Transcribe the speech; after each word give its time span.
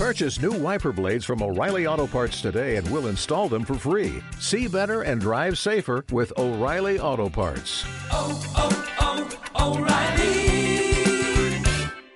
Purchase 0.00 0.40
new 0.40 0.52
wiper 0.52 0.92
blades 0.92 1.26
from 1.26 1.42
O'Reilly 1.42 1.86
Auto 1.86 2.06
Parts 2.06 2.40
today 2.40 2.76
and 2.76 2.90
we'll 2.90 3.08
install 3.08 3.50
them 3.50 3.66
for 3.66 3.74
free. 3.74 4.22
See 4.38 4.66
better 4.66 5.02
and 5.02 5.20
drive 5.20 5.58
safer 5.58 6.06
with 6.10 6.32
O'Reilly 6.38 6.98
Auto 6.98 7.28
Parts. 7.28 7.84
oh, 8.10 8.32
oh, 8.56 8.72
O'Reilly 9.60 10.40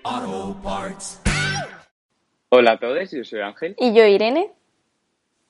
Auto 0.03 0.55
Parts. 0.63 1.19
Hola 2.51 2.73
a 2.73 2.79
todos, 2.79 3.11
yo 3.11 3.23
soy 3.23 3.41
Ángel 3.43 3.75
Y 3.79 3.93
yo, 3.93 4.07
Irene, 4.07 4.51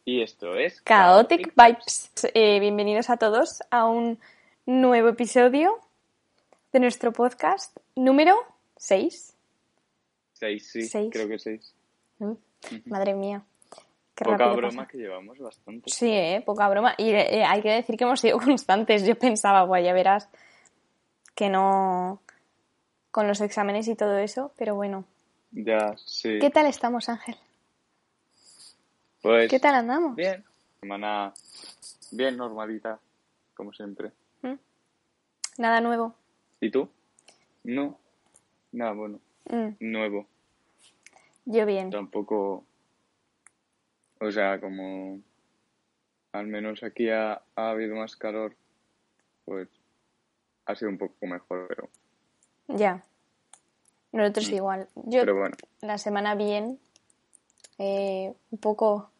y 0.05 0.21
esto 0.21 0.57
es 0.57 0.83
Chaotic 0.85 1.55
Vibes. 1.55 2.11
Eh, 2.35 2.59
bienvenidos 2.59 3.11
a 3.11 3.17
todos 3.17 3.63
a 3.71 3.85
un 3.85 4.19
nuevo 4.67 5.09
episodio 5.11 5.79
de 6.73 6.81
nuestro 6.81 7.13
podcast 7.13 7.77
número 7.95 8.35
6. 8.77 9.37
Seis, 10.33 10.69
sí, 10.69 10.83
Seis. 10.83 11.11
creo 11.13 11.29
que 11.29 11.39
seis. 12.19 12.83
Madre 12.87 13.15
mía. 13.15 13.43
Qué 14.15 14.25
Poca 14.25 14.47
broma 14.53 14.69
pasa. 14.83 14.87
que 14.89 14.99
llevamos 14.99 15.39
bastante. 15.39 15.91
Sí, 15.91 16.11
eh, 16.13 16.43
poca 16.47 16.69
broma. 16.69 16.95
Y 16.99 17.11
eh, 17.11 17.45
hay 17.45 17.61
que 17.63 17.71
decir 17.71 17.97
que 17.97 18.05
hemos 18.05 18.21
sido 18.21 18.39
constantes. 18.45 19.05
Yo 19.05 19.17
pensaba, 19.19 19.63
guay, 19.65 19.85
ya 19.85 19.93
verás 19.93 20.29
que 21.35 21.49
no 21.49 22.21
con 23.11 23.27
los 23.27 23.41
exámenes 23.41 23.89
y 23.89 23.97
todo 23.97 24.17
eso, 24.19 24.53
pero 24.57 24.75
bueno. 24.77 25.05
Ya, 25.51 25.95
sí. 25.97 26.39
¿Qué 26.41 26.51
tal 26.51 26.67
estamos, 26.67 27.09
Ángel? 27.09 27.37
Pues, 29.23 29.51
¿Qué 29.51 29.59
tal 29.59 29.75
andamos? 29.75 30.15
Bien. 30.17 30.45
Semana 30.81 31.33
bien 32.13 32.37
normalita, 32.37 32.99
como 33.55 33.73
siempre. 33.73 34.11
Nada 35.57 35.81
nuevo. 35.81 36.15
¿Y 36.61 36.71
tú? 36.71 36.89
No. 37.63 37.97
Nada 38.73 38.93
bueno. 38.93 39.21
Mm, 39.49 39.69
Nuevo. 39.79 40.27
Yo 41.45 41.67
bien. 41.67 41.91
Tampoco. 41.91 42.65
O 44.21 44.31
sea, 44.31 44.61
como. 44.61 45.21
Al 46.33 46.47
menos 46.47 46.83
aquí 46.83 47.11
ha, 47.11 47.43
ha 47.55 47.71
habido 47.71 47.95
más 47.97 48.17
calor, 48.17 48.57
pues. 49.45 49.69
Ha 50.67 50.75
sido 50.75 50.91
un 50.91 50.99
poco 50.99 51.27
mejor, 51.27 51.67
pero. 51.69 51.89
Ya. 52.69 53.03
Nosotros 54.13 54.49
igual. 54.51 54.89
Yo 54.95 55.21
Pero 55.21 55.37
bueno. 55.37 55.57
la 55.81 55.99
semana 55.99 56.37
bien, 56.37 56.79
eh, 57.79 58.33
un 58.51 58.59
poco 58.59 59.11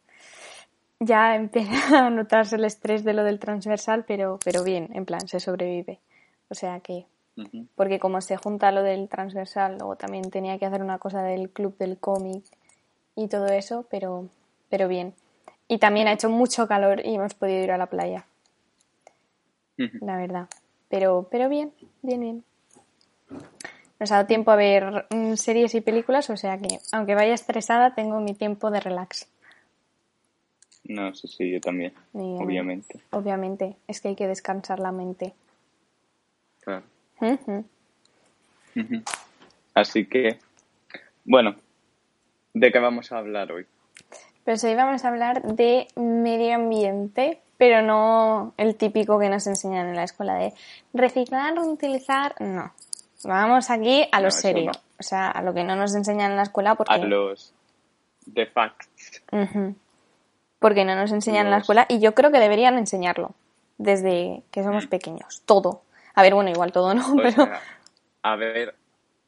ya 1.01 1.35
empieza 1.35 2.07
a 2.07 2.11
notarse 2.11 2.57
el 2.57 2.65
estrés 2.65 3.05
de 3.05 3.13
lo 3.13 3.25
del 3.25 3.39
transversal, 3.39 4.05
pero, 4.07 4.39
pero 4.45 4.63
bien, 4.63 4.91
en 4.95 5.05
plan, 5.05 5.27
se 5.27 5.41
sobrevive. 5.41 6.01
O 6.49 6.55
sea 6.55 6.81
que, 6.81 7.07
Porque 7.75 7.99
como 7.99 8.21
se 8.21 8.37
junta 8.37 8.71
lo 8.71 8.83
del 8.83 9.09
transversal, 9.09 9.79
luego 9.79 9.97
también 9.97 10.31
tenía 10.31 10.59
que 10.59 10.67
hacer 10.67 10.83
una 10.83 10.99
cosa 10.99 11.23
del 11.23 11.51
club 11.51 11.77
del 11.79 11.99
cómic 11.99 12.45
y 13.17 13.29
todo 13.29 13.47
eso, 13.47 13.87
pero, 13.91 14.29
pero 14.69 14.87
bien. 14.87 15.15
Y 15.67 15.79
también 15.79 16.07
ha 16.07 16.13
hecho 16.13 16.31
mucho 16.31 16.69
calor 16.69 17.05
y 17.05 17.15
hemos 17.15 17.35
podido 17.35 17.65
ir 17.65 17.73
a 17.73 17.79
la 17.79 17.87
playa, 17.87 18.27
la 19.77 20.17
verdad. 20.17 20.49
Pero, 20.89 21.27
pero 21.31 21.49
bien, 21.49 21.73
bien, 22.03 22.21
bien. 22.21 22.45
Nos 23.99 24.13
ha 24.13 24.17
dado 24.17 24.27
tiempo 24.27 24.51
a 24.51 24.57
ver 24.57 25.07
mm, 25.11 25.35
series 25.35 25.75
y 25.75 25.81
películas, 25.81 26.31
o 26.31 26.37
sea 26.37 26.59
que, 26.59 26.79
aunque 26.93 27.15
vaya 27.15 27.35
estresada, 27.35 27.95
tengo 27.95 28.21
mi 28.21 28.35
tiempo 28.35 28.71
de 28.71 28.81
relax. 28.81 29.29
No, 30.85 31.15
sí, 31.15 31.29
sí, 31.29 31.51
yo 31.51 31.61
también. 31.61 31.95
Y, 32.13 32.19
Obviamente. 32.19 33.01
Obviamente, 33.11 33.77
es 33.89 34.01
que 34.01 34.09
hay 34.09 34.17
que 34.17 34.29
descansar 34.29 34.81
la 34.81 34.93
mente. 34.93 35.33
Claro. 36.61 36.85
Así 39.75 40.07
que, 40.07 40.39
bueno, 41.25 41.57
¿de 42.53 42.73
qué 42.73 42.79
vamos 42.79 43.13
a 43.13 43.19
hablar 43.19 43.53
hoy? 43.53 43.67
Pues 44.45 44.63
hoy 44.65 44.75
vamos 44.75 45.05
a 45.05 45.09
hablar 45.09 45.43
de 45.43 45.89
medio 45.97 46.55
ambiente, 46.57 47.41
pero 47.57 47.83
no 47.83 48.53
el 48.57 48.77
típico 48.77 49.19
que 49.19 49.29
nos 49.29 49.47
enseñan 49.47 49.89
en 49.89 49.97
la 49.97 50.05
escuela 50.05 50.35
de 50.35 50.53
reciclar, 50.93 51.55
reutilizar. 51.55 52.35
No. 52.41 52.73
Vamos 53.25 53.71
aquí 53.71 54.07
a 54.13 54.21
lo 54.21 54.27
No, 54.27 54.31
serio. 54.31 54.67
no. 54.67 54.73
O 55.01 55.03
sea, 55.03 55.31
a 55.31 55.43
lo 55.43 55.55
que 55.55 55.65
no 55.65 55.77
nos 55.77 55.95
enseñan 55.95 56.33
en 56.33 56.37
la 56.37 56.43
escuela 56.45 56.75
porque. 56.75 56.93
A 56.95 56.99
los 56.99 57.55
de 58.27 58.47
facts. 58.47 59.23
Porque 60.59 60.85
no 60.85 60.95
nos 60.95 61.13
enseñan 61.13 61.47
en 61.47 61.51
la 61.51 61.59
escuela 61.59 61.87
y 61.89 62.01
yo 62.01 62.15
creo 62.15 62.31
que 62.31 62.39
deberían 62.39 62.79
enseñarlo 62.79 63.33
desde 63.79 64.43
que 64.51 64.63
somos 64.63 64.87
pequeños. 64.87 65.43
Todo. 65.47 65.83
A 66.15 66.23
ver, 66.23 66.35
bueno, 66.35 66.51
igual 66.51 66.73
todo 66.73 66.95
no, 66.95 67.13
O 67.13 67.17
pero 67.17 67.31
sea, 67.33 67.61
a 68.23 68.37
ver, 68.37 68.75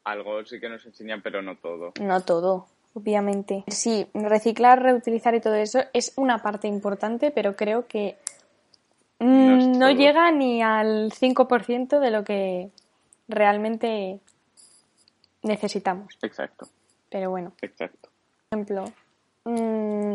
algo 0.03 0.43
sí 0.45 0.59
que 0.59 0.69
nos 0.69 0.85
enseñan, 0.85 1.21
pero 1.21 1.41
no 1.41 1.57
todo. 1.57 1.93
no 1.99 2.21
todo, 2.21 2.67
obviamente. 2.93 3.63
Sí, 3.67 4.07
reciclar, 4.13 4.81
reutilizar 4.81 5.35
y 5.35 5.41
todo 5.41 5.55
eso 5.55 5.79
es 5.93 6.13
una 6.15 6.39
parte 6.41 6.67
importante, 6.67 7.31
pero 7.31 7.55
creo 7.55 7.87
que 7.87 8.17
mm, 9.19 9.77
No 9.77 9.91
llega 9.91 10.31
ni 10.31 10.61
al 10.63 11.11
5% 11.11 11.99
de 11.99 12.11
lo 12.11 12.23
que 12.23 12.69
realmente 13.27 14.19
necesitamos. 15.43 16.17
Exacto, 16.21 16.67
Pero 17.09 17.29
bueno. 17.29 17.51
exacto. 17.61 18.09
Por 18.49 18.59
ejemplo, 18.59 18.85
mm, 19.43 20.13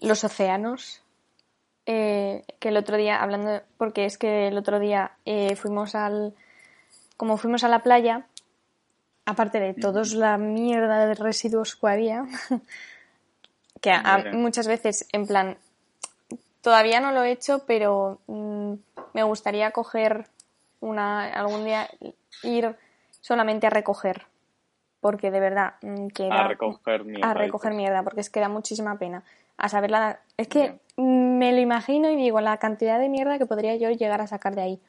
los 0.00 0.24
océanos. 0.24 1.02
Eh, 1.86 2.44
que 2.60 2.68
el 2.68 2.76
otro 2.76 2.96
día, 2.96 3.22
hablando, 3.22 3.60
porque 3.78 4.04
es 4.04 4.18
que 4.18 4.48
el 4.48 4.56
otro 4.58 4.78
día 4.78 5.12
eh, 5.24 5.56
fuimos 5.56 5.94
al. 5.94 6.34
Como 7.16 7.36
fuimos 7.36 7.62
a 7.64 7.68
la 7.68 7.80
playa, 7.80 8.26
aparte 9.26 9.60
de 9.60 9.74
todos 9.74 10.12
la 10.14 10.38
mierda 10.38 11.06
de 11.06 11.14
residuos 11.14 11.76
que 11.76 11.86
había, 11.88 12.24
que 13.80 13.90
a- 13.90 14.24
muchas 14.32 14.66
veces, 14.66 15.06
en 15.12 15.26
plan, 15.26 15.56
todavía 16.60 17.00
no 17.00 17.12
lo 17.12 17.22
he 17.22 17.30
hecho, 17.32 17.64
pero 17.66 18.18
mm, 18.26 18.74
me 19.12 19.22
gustaría 19.22 19.70
coger 19.72 20.26
una. 20.80 21.26
algún 21.32 21.64
día 21.64 21.88
ir 22.42 22.76
solamente 23.20 23.66
a 23.66 23.70
recoger. 23.70 24.26
Porque 25.00 25.30
de 25.32 25.40
verdad, 25.40 25.74
mm, 25.82 26.08
que 26.08 26.28
A 26.30 26.46
recoger 26.48 27.04
mierda. 27.04 27.30
a 27.30 27.34
recoger 27.34 27.70
dices. 27.72 27.76
mierda, 27.82 28.02
porque 28.04 28.20
es 28.20 28.30
que 28.30 28.40
da 28.40 28.48
muchísima 28.48 28.96
pena. 28.98 29.24
A 29.56 29.68
saber 29.68 29.90
la... 29.90 30.20
Es 30.36 30.46
que. 30.48 30.78
Me 31.42 31.52
lo 31.52 31.60
imagino 31.60 32.08
y 32.08 32.14
digo 32.16 32.40
la 32.40 32.56
cantidad 32.58 32.98
de 33.00 33.08
mierda 33.08 33.36
que 33.38 33.46
podría 33.46 33.74
yo 33.76 33.90
llegar 33.90 34.20
a 34.20 34.26
sacar 34.28 34.54
de 34.54 34.62
ahí, 34.62 34.80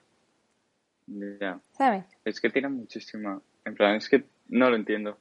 Ya. 1.07 1.59
¿sabes? 1.71 2.05
Es 2.25 2.39
que 2.39 2.49
tiran 2.49 2.73
muchísima. 2.77 3.41
En 3.65 3.75
plan, 3.75 3.95
es 3.95 4.07
que 4.07 4.23
no 4.49 4.69
lo 4.69 4.75
entiendo. 4.75 5.17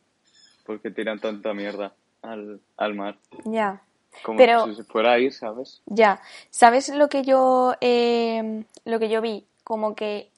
¿Por 0.66 0.80
qué 0.80 0.90
tiran 0.90 1.18
tanta 1.18 1.54
mierda 1.54 1.94
al, 2.22 2.60
al 2.76 2.94
mar? 2.94 3.18
Ya, 3.44 3.80
Como 4.22 4.36
Pero- 4.36 4.66
si 4.66 4.74
se 4.74 4.84
fuera 4.84 5.12
a 5.12 5.18
ir, 5.18 5.32
¿sabes? 5.32 5.80
ya. 5.86 6.20
¿Sabes 6.50 6.88
lo 6.94 7.08
que 7.08 7.22
yo 7.24 7.74
eh, 7.80 8.64
lo 8.84 8.98
que 8.98 9.08
yo 9.08 9.20
vi? 9.22 9.46
Como 9.64 9.94
que 9.94 10.30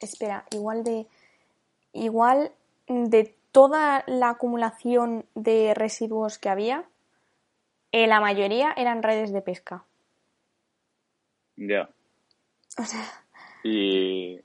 espera, 0.00 0.44
igual 0.50 0.84
de 0.84 1.06
igual 1.94 2.52
de 2.88 3.34
toda 3.52 4.04
la 4.06 4.28
acumulación 4.30 5.24
de 5.34 5.72
residuos 5.74 6.36
que 6.38 6.50
había, 6.50 6.84
eh, 7.90 8.06
la 8.06 8.20
mayoría 8.20 8.74
eran 8.76 9.02
redes 9.02 9.32
de 9.32 9.40
pesca. 9.40 9.84
Ya. 11.56 11.88
O 12.78 12.84
sea, 12.84 13.04
Y, 13.62 14.40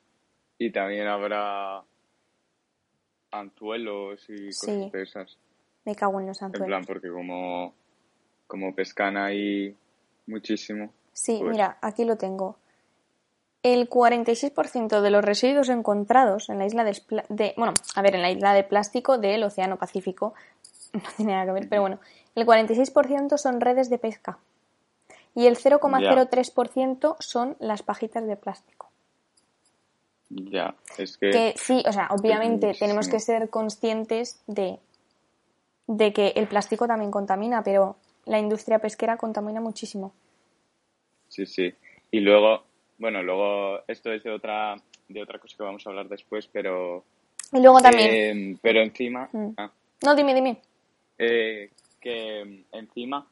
y 0.57 0.71
también 0.71 1.07
habrá 1.07 1.83
anzuelos 3.31 4.29
y 4.29 4.51
Sí. 4.51 4.67
cosas 4.67 4.91
de 4.91 5.01
esas. 5.03 5.37
me 5.85 5.95
cago 5.95 6.19
en 6.19 6.27
los 6.27 6.39
En 6.41 6.45
anzuelos. 6.47 6.67
plan, 6.67 6.85
porque 6.85 7.09
como, 7.09 7.73
como 8.47 8.75
pescan 8.75 9.17
ahí 9.17 9.75
muchísimo. 10.27 10.93
Sí, 11.13 11.37
Pues- 11.39 11.51
mira, 11.51 11.77
aquí 11.81 12.05
lo 12.05 12.17
tengo. 12.17 12.57
El 13.63 13.89
46% 13.89 15.01
de 15.01 15.09
los 15.11 15.23
residuos 15.25 15.69
encontrados 15.69 16.49
en 16.49 16.59
la 16.59 16.65
isla 16.65 16.83
de- 16.83 17.53
bueno, 17.57 17.73
a 17.95 18.01
ver, 18.01 18.15
en 18.15 18.21
la 18.21 18.29
isla 18.31 18.53
de 18.53 18.63
plástico 18.63 19.17
del 19.17 19.43
Océano 19.43 19.77
Pacífico, 19.77 20.33
no 20.93 21.01
tiene 21.17 21.33
nada 21.33 21.45
que 21.45 21.51
ver, 21.51 21.69
pero 21.69 21.81
bueno, 21.81 21.99
el 22.35 22.45
46% 22.45 23.37
son 23.37 23.59
redes 23.61 23.89
de 23.89 23.97
pesca 23.97 24.37
y 25.35 25.45
el 25.47 25.55
0,03% 25.57 27.15
son 27.19 27.55
las 27.59 27.83
pajitas 27.83 28.25
de 28.27 28.35
plástico. 28.35 28.89
Ya, 30.29 30.75
es 30.97 31.17
que... 31.17 31.29
Que 31.29 31.53
sí, 31.57 31.83
o 31.85 31.91
sea, 31.91 32.07
obviamente 32.11 32.73
tenemos 32.77 33.09
que 33.09 33.19
ser 33.19 33.49
conscientes 33.49 34.41
de, 34.47 34.79
de 35.87 36.13
que 36.13 36.29
el 36.35 36.47
plástico 36.47 36.87
también 36.87 37.11
contamina, 37.11 37.63
pero 37.63 37.97
la 38.25 38.39
industria 38.39 38.79
pesquera 38.79 39.17
contamina 39.17 39.59
muchísimo. 39.59 40.13
Sí, 41.27 41.45
sí. 41.45 41.73
Y 42.11 42.19
luego, 42.21 42.63
bueno, 42.97 43.21
luego 43.23 43.79
esto 43.87 44.11
es 44.11 44.23
de 44.23 44.31
otra, 44.31 44.75
de 45.09 45.21
otra 45.21 45.39
cosa 45.39 45.57
que 45.57 45.63
vamos 45.63 45.85
a 45.85 45.89
hablar 45.89 46.07
después, 46.07 46.47
pero... 46.47 47.03
Y 47.53 47.59
luego 47.59 47.79
también... 47.79 48.09
eh, 48.11 48.57
pero 48.61 48.81
encima... 48.81 49.29
Mm. 49.31 49.49
ah, 49.57 49.71
No, 50.03 50.15
dime, 50.15 50.33
dime. 50.33 50.61
eh, 51.17 51.69
que 51.99 52.43
mm, 52.71 52.75
encima 52.75 53.27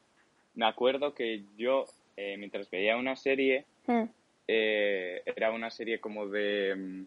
me 0.60 0.66
acuerdo 0.68 1.14
que 1.14 1.44
yo, 1.58 1.86
eh, 2.18 2.36
mientras 2.38 2.70
veía 2.70 2.98
una 2.98 3.16
serie, 3.16 3.66
Mm. 3.88 4.04
eh, 4.48 5.24
era 5.26 5.52
una 5.52 5.70
serie 5.72 6.00
como 6.02 6.28
de 6.28 6.76
mm, 6.76 7.06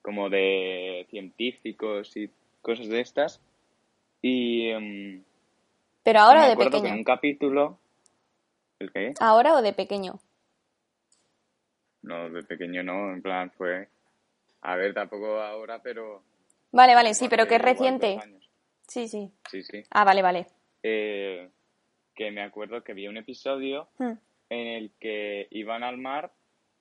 como 0.00 0.30
de 0.30 1.06
científicos 1.10 2.16
y 2.16 2.30
cosas 2.62 2.88
de 2.88 3.00
estas 3.00 3.40
y 4.22 4.72
mm, 4.72 5.22
Pero 6.04 6.20
ahora 6.20 6.42
me 6.42 6.48
de 6.50 6.56
que 6.56 6.64
pequeño. 6.64 6.86
en 6.88 6.94
un 6.94 7.04
capítulo... 7.04 7.78
¿El 8.78 8.90
qué? 8.92 9.12
¿Ahora 9.20 9.54
o 9.54 9.62
de 9.62 9.72
pequeño? 9.72 10.18
No, 12.02 12.30
de 12.30 12.42
pequeño 12.44 12.82
no, 12.82 13.12
en 13.12 13.20
plan 13.22 13.50
fue... 13.50 13.88
A 14.62 14.76
ver, 14.76 14.94
tampoco 14.94 15.40
ahora, 15.40 15.80
pero... 15.82 16.22
Vale, 16.72 16.94
vale, 16.94 17.14
sí, 17.14 17.28
pero 17.28 17.46
que 17.46 17.56
es 17.56 17.62
reciente. 17.62 18.18
Sí, 18.88 19.06
sí. 19.08 19.30
Sí, 19.50 19.62
sí. 19.62 19.82
Ah, 19.90 20.04
vale, 20.04 20.22
vale. 20.22 20.46
Eh, 20.82 21.48
que 22.16 22.30
me 22.32 22.42
acuerdo 22.42 22.82
que 22.82 22.94
vi 22.94 23.06
un 23.06 23.16
episodio 23.18 23.88
Hmm. 23.98 24.14
en 24.50 24.66
el 24.66 24.90
que 24.98 25.46
iban 25.50 25.82
al 25.84 25.98
mar 25.98 26.32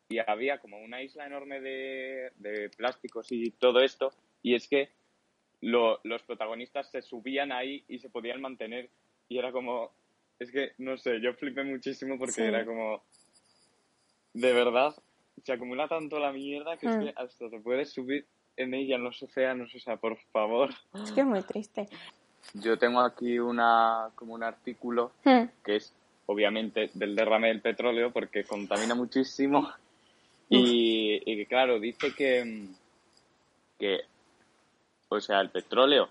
y 0.10 0.18
había 0.20 0.60
como 0.60 0.80
una 0.80 1.02
isla 1.04 1.26
enorme 1.26 1.60
de, 1.62 2.32
de 2.38 2.70
plásticos 2.70 3.32
y 3.32 3.52
todo 3.52 3.82
esto, 3.82 4.12
y 4.44 4.54
es 4.56 4.68
que 4.68 4.90
lo- 5.62 6.00
los 6.04 6.22
protagonistas 6.24 6.90
se 6.92 7.02
subían 7.02 7.52
ahí 7.52 7.84
y 7.88 7.98
se 8.00 8.10
podían 8.10 8.40
mantener, 8.42 8.90
y 9.30 9.38
era 9.40 9.52
como, 9.52 9.92
es 10.40 10.52
que, 10.52 10.74
no 10.78 10.96
sé, 10.98 11.20
yo 11.22 11.34
flipé 11.34 11.64
muchísimo 11.64 12.18
porque 12.20 12.34
Sí. 12.34 12.42
era 12.44 12.66
como, 12.66 13.04
de 14.34 14.54
verdad, 14.54 14.94
se 15.44 15.54
acumula 15.54 15.88
tanto 15.88 16.20
la 16.20 16.32
mierda 16.32 16.78
que 16.78 16.88
Hmm. 16.88 16.92
es 16.92 16.98
que 16.98 17.14
hasta 17.16 17.50
te 17.50 17.60
puedes 17.60 17.92
subir 17.92 18.26
en 18.58 18.74
ella 18.74 18.96
en 18.96 19.04
los 19.04 19.22
océanos, 19.24 19.74
o 19.74 19.80
sea, 19.80 19.98
por 19.98 20.18
favor. 20.32 20.70
Es 21.04 21.12
que 21.12 21.22
es 21.22 21.26
muy 21.28 21.42
triste. 21.42 21.88
Yo 22.54 22.78
tengo 22.78 23.02
aquí 23.02 23.38
una, 23.40 24.10
como 24.16 24.34
un 24.34 24.44
artículo 24.44 25.12
Hmm. 25.24 25.46
que 25.64 25.78
es 25.78 25.94
obviamente 26.28 26.90
del 26.94 27.16
derrame 27.16 27.50
del 27.50 27.62
petróleo 27.62 28.12
porque 28.12 28.44
contamina 28.44 28.96
muchísimo 28.96 29.70
y, 30.50 31.22
y 31.26 31.38
que 31.38 31.46
claro 31.46 31.80
dice 31.80 32.14
que 32.16 32.68
que 33.78 34.00
o 35.10 35.20
sea 35.20 35.40
el 35.42 35.50
petróleo 35.50 36.10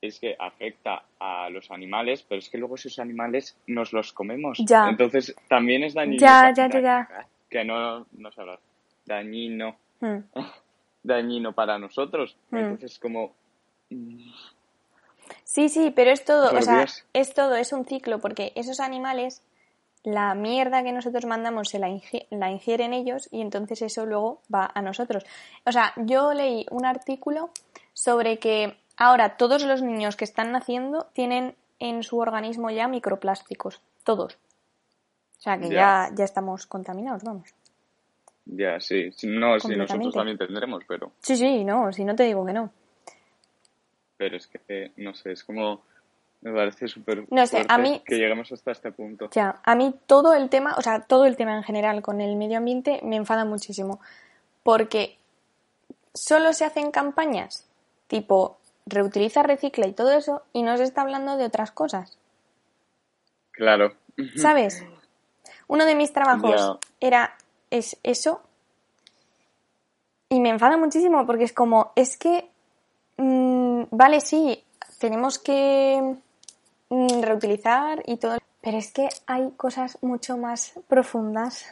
es 0.00 0.18
que 0.18 0.34
afecta 0.38 1.04
a 1.20 1.48
los 1.50 1.70
animales 1.70 2.24
pero 2.28 2.40
es 2.40 2.48
que 2.48 2.58
luego 2.58 2.74
esos 2.74 2.98
animales 2.98 3.56
nos 3.68 3.92
los 3.92 4.12
comemos 4.12 4.58
Ya. 4.66 4.88
entonces 4.88 5.34
también 5.48 5.84
es 5.84 5.94
dañino 5.94 6.20
Ya, 6.20 6.52
ya, 6.52 6.68
ya, 6.68 6.80
ya. 6.80 7.26
que 7.48 7.64
no 7.64 8.06
no 8.12 8.32
sé 8.32 8.40
hablar 8.40 8.58
dañino 9.06 9.76
Hmm. 10.00 10.18
dañino 11.04 11.52
para 11.52 11.78
nosotros 11.78 12.36
Mm. 12.50 12.56
entonces 12.56 12.98
como 12.98 13.32
Sí, 15.44 15.68
sí, 15.68 15.92
pero 15.94 16.10
es 16.10 16.24
todo, 16.24 16.56
o 16.56 16.62
sea, 16.62 16.86
es 17.12 17.34
todo, 17.34 17.54
es 17.54 17.72
un 17.72 17.84
ciclo, 17.84 18.18
porque 18.20 18.52
esos 18.56 18.80
animales, 18.80 19.42
la 20.02 20.34
mierda 20.34 20.82
que 20.82 20.92
nosotros 20.92 21.24
mandamos 21.26 21.68
se 21.68 21.78
la, 21.78 21.88
ingi- 21.88 22.26
la 22.30 22.50
ingieren 22.50 22.92
ellos 22.92 23.28
y 23.30 23.40
entonces 23.40 23.82
eso 23.82 24.04
luego 24.06 24.40
va 24.52 24.70
a 24.74 24.82
nosotros. 24.82 25.24
O 25.64 25.72
sea, 25.72 25.92
yo 25.96 26.32
leí 26.34 26.66
un 26.70 26.84
artículo 26.84 27.50
sobre 27.92 28.38
que 28.38 28.76
ahora 28.96 29.36
todos 29.36 29.64
los 29.64 29.82
niños 29.82 30.16
que 30.16 30.24
están 30.24 30.52
naciendo 30.52 31.06
tienen 31.12 31.54
en 31.78 32.02
su 32.02 32.18
organismo 32.18 32.70
ya 32.70 32.88
microplásticos, 32.88 33.80
todos. 34.04 34.34
O 35.38 35.40
sea, 35.44 35.58
que 35.58 35.68
ya, 35.68 36.08
Ya. 36.08 36.10
ya 36.16 36.24
estamos 36.24 36.66
contaminados, 36.66 37.22
vamos. 37.24 37.50
ya 38.46 38.78
sí 38.80 39.10
no 39.26 39.58
si 39.58 39.74
nosotros 39.76 40.12
también 40.14 40.36
tendremos 40.38 40.84
pero 40.86 41.12
Sí, 41.20 41.36
sí, 41.36 41.64
no, 41.64 41.92
si 41.92 42.04
no 42.04 42.14
te 42.14 42.24
digo 42.24 42.44
que 42.44 42.52
no. 42.52 42.70
Pero 44.16 44.36
es 44.36 44.46
que, 44.46 44.92
no 44.96 45.14
sé, 45.14 45.32
es 45.32 45.44
como, 45.44 45.82
me 46.40 46.52
parece 46.52 46.88
súper 46.88 47.26
No 47.30 47.46
sé, 47.46 47.64
a 47.68 47.78
mí- 47.78 48.02
que 48.04 48.16
lleguemos 48.16 48.50
hasta 48.52 48.72
este 48.72 48.92
punto. 48.92 49.30
Ya, 49.30 49.60
a 49.64 49.74
mí 49.74 49.94
todo 50.06 50.34
el 50.34 50.48
tema, 50.50 50.74
o 50.76 50.82
sea, 50.82 51.00
todo 51.00 51.24
el 51.26 51.36
tema 51.36 51.56
en 51.56 51.62
general 51.62 52.02
con 52.02 52.20
el 52.20 52.36
medio 52.36 52.58
ambiente 52.58 53.00
me 53.02 53.16
enfada 53.16 53.44
muchísimo. 53.44 54.00
Porque 54.62 55.18
solo 56.14 56.52
se 56.52 56.64
hacen 56.64 56.90
campañas 56.90 57.68
tipo 58.06 58.58
reutiliza, 58.86 59.42
recicla 59.42 59.86
y 59.86 59.92
todo 59.92 60.12
eso, 60.12 60.42
y 60.52 60.62
no 60.62 60.76
se 60.76 60.84
está 60.84 61.02
hablando 61.02 61.36
de 61.36 61.44
otras 61.46 61.70
cosas. 61.70 62.18
Claro. 63.50 63.94
¿Sabes? 64.36 64.84
Uno 65.66 65.86
de 65.86 65.94
mis 65.94 66.12
trabajos 66.12 66.78
era 67.00 67.36
es 67.70 67.96
eso. 68.02 68.42
Y 70.28 70.40
me 70.40 70.50
enfada 70.50 70.76
muchísimo 70.76 71.26
porque 71.26 71.44
es 71.44 71.52
como, 71.52 71.92
es 71.96 72.16
que, 72.16 72.50
vale, 73.90 74.20
sí, 74.20 74.62
tenemos 74.98 75.38
que 75.38 76.16
mm, 76.88 77.22
reutilizar 77.22 78.02
y 78.06 78.16
todo, 78.16 78.38
pero 78.60 78.78
es 78.78 78.92
que 78.92 79.08
hay 79.26 79.50
cosas 79.56 79.98
mucho 80.02 80.36
más 80.36 80.74
profundas 80.88 81.66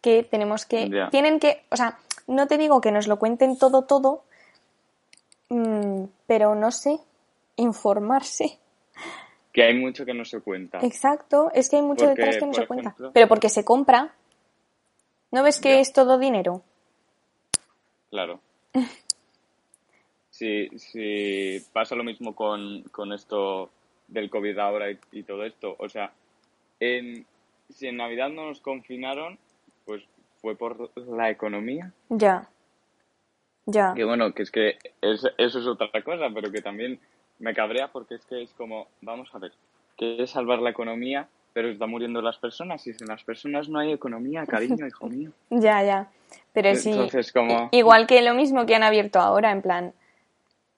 que 0.00 0.22
tenemos 0.22 0.64
que, 0.66 1.08
tienen 1.10 1.40
que, 1.40 1.64
o 1.70 1.76
sea, 1.76 1.98
no 2.26 2.46
te 2.46 2.58
digo 2.58 2.80
que 2.80 2.92
nos 2.92 3.06
lo 3.06 3.18
cuenten 3.18 3.58
todo, 3.58 3.82
todo, 3.82 4.24
mm, 5.48 6.04
pero 6.26 6.54
no 6.54 6.70
sé, 6.70 6.98
informarse. 7.56 8.58
Que 9.52 9.64
hay 9.64 9.74
mucho 9.74 10.06
que 10.06 10.14
no 10.14 10.24
se 10.24 10.40
cuenta. 10.40 10.78
Exacto, 10.80 11.50
es 11.52 11.68
que 11.68 11.74
hay 11.74 11.82
mucho 11.82 12.06
Porque, 12.06 12.22
detrás 12.22 12.36
que 12.36 12.46
no 12.46 12.54
se 12.54 12.68
cuenta. 12.68 12.94
Pero 13.12 13.26
porque 13.26 13.48
se 13.48 13.64
compra. 13.64 14.14
¿No 15.32 15.42
ves 15.42 15.60
que 15.60 15.80
es 15.80 15.92
todo 15.92 16.18
dinero? 16.18 16.62
Claro. 18.10 18.38
Si, 20.40 20.70
si 20.78 21.62
pasa 21.74 21.94
lo 21.94 22.02
mismo 22.02 22.34
con, 22.34 22.82
con 22.92 23.12
esto 23.12 23.68
del 24.08 24.30
COVID 24.30 24.56
ahora 24.58 24.90
y, 24.90 24.98
y 25.12 25.22
todo 25.22 25.44
esto, 25.44 25.76
o 25.78 25.86
sea, 25.90 26.12
en, 26.80 27.26
si 27.68 27.88
en 27.88 27.98
Navidad 27.98 28.30
no 28.30 28.46
nos 28.46 28.62
confinaron, 28.62 29.38
pues 29.84 30.02
fue 30.40 30.56
por 30.56 30.90
la 30.96 31.28
economía. 31.28 31.92
Ya. 32.08 32.48
Ya. 33.66 33.92
Que 33.94 34.04
bueno, 34.04 34.32
que 34.32 34.42
es 34.44 34.50
que 34.50 34.78
es- 35.02 35.26
eso 35.36 35.58
es 35.58 35.66
otra 35.66 35.90
cosa, 36.02 36.28
pero 36.34 36.50
que 36.50 36.62
también 36.62 36.98
me 37.38 37.52
cabrea 37.52 37.88
porque 37.88 38.14
es 38.14 38.24
que 38.24 38.42
es 38.42 38.54
como, 38.54 38.88
vamos 39.02 39.28
a 39.34 39.38
ver, 39.38 39.52
que 39.98 40.22
es 40.22 40.30
salvar 40.30 40.60
la 40.60 40.70
economía, 40.70 41.28
pero 41.52 41.68
está 41.68 41.84
muriendo 41.86 42.22
las 42.22 42.38
personas, 42.38 42.86
y 42.86 42.94
sin 42.94 43.08
las 43.08 43.22
personas 43.24 43.68
no 43.68 43.78
hay 43.78 43.92
economía, 43.92 44.46
cariño, 44.46 44.86
hijo 44.86 45.06
mío. 45.10 45.32
Ya, 45.50 45.82
ya. 45.82 46.10
Pero 46.54 46.74
sí. 46.76 46.92
Entonces, 46.92 47.30
como... 47.30 47.68
i- 47.72 47.76
Igual 47.78 48.06
que 48.06 48.22
lo 48.22 48.32
mismo 48.32 48.64
que 48.64 48.74
han 48.74 48.84
abierto 48.84 49.20
ahora, 49.20 49.50
en 49.52 49.60
plan. 49.60 49.92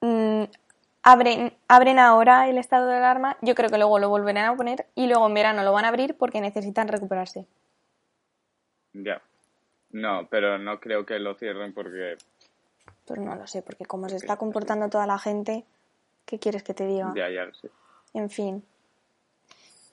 Mm, 0.03 0.43
abren, 1.03 1.53
abren 1.67 1.99
ahora 1.99 2.47
el 2.49 2.57
estado 2.57 2.87
de 2.87 2.97
alarma, 2.97 3.37
yo 3.41 3.55
creo 3.55 3.69
que 3.69 3.77
luego 3.77 3.99
lo 3.99 4.09
volverán 4.09 4.45
a 4.45 4.55
poner 4.55 4.85
y 4.95 5.07
luego 5.07 5.27
en 5.27 5.33
verano 5.33 5.63
lo 5.63 5.71
van 5.71 5.85
a 5.85 5.89
abrir 5.89 6.15
porque 6.17 6.41
necesitan 6.41 6.87
recuperarse. 6.87 7.45
Ya. 8.93 9.21
No, 9.91 10.27
pero 10.29 10.57
no 10.57 10.79
creo 10.79 11.05
que 11.05 11.19
lo 11.19 11.35
cierren 11.35 11.73
porque... 11.73 12.17
Pues 13.05 13.19
no 13.19 13.35
lo 13.35 13.45
sé, 13.47 13.61
porque 13.61 13.85
como 13.85 14.09
se 14.09 14.15
está 14.17 14.37
comportando 14.37 14.89
toda 14.89 15.05
la 15.07 15.19
gente, 15.19 15.65
¿qué 16.25 16.39
quieres 16.39 16.63
que 16.63 16.73
te 16.73 16.85
diga? 16.87 17.11
Ya, 17.15 17.29
ya 17.29 17.45
lo 17.45 17.53
sé. 17.53 17.69
En 18.13 18.29
fin. 18.29 18.63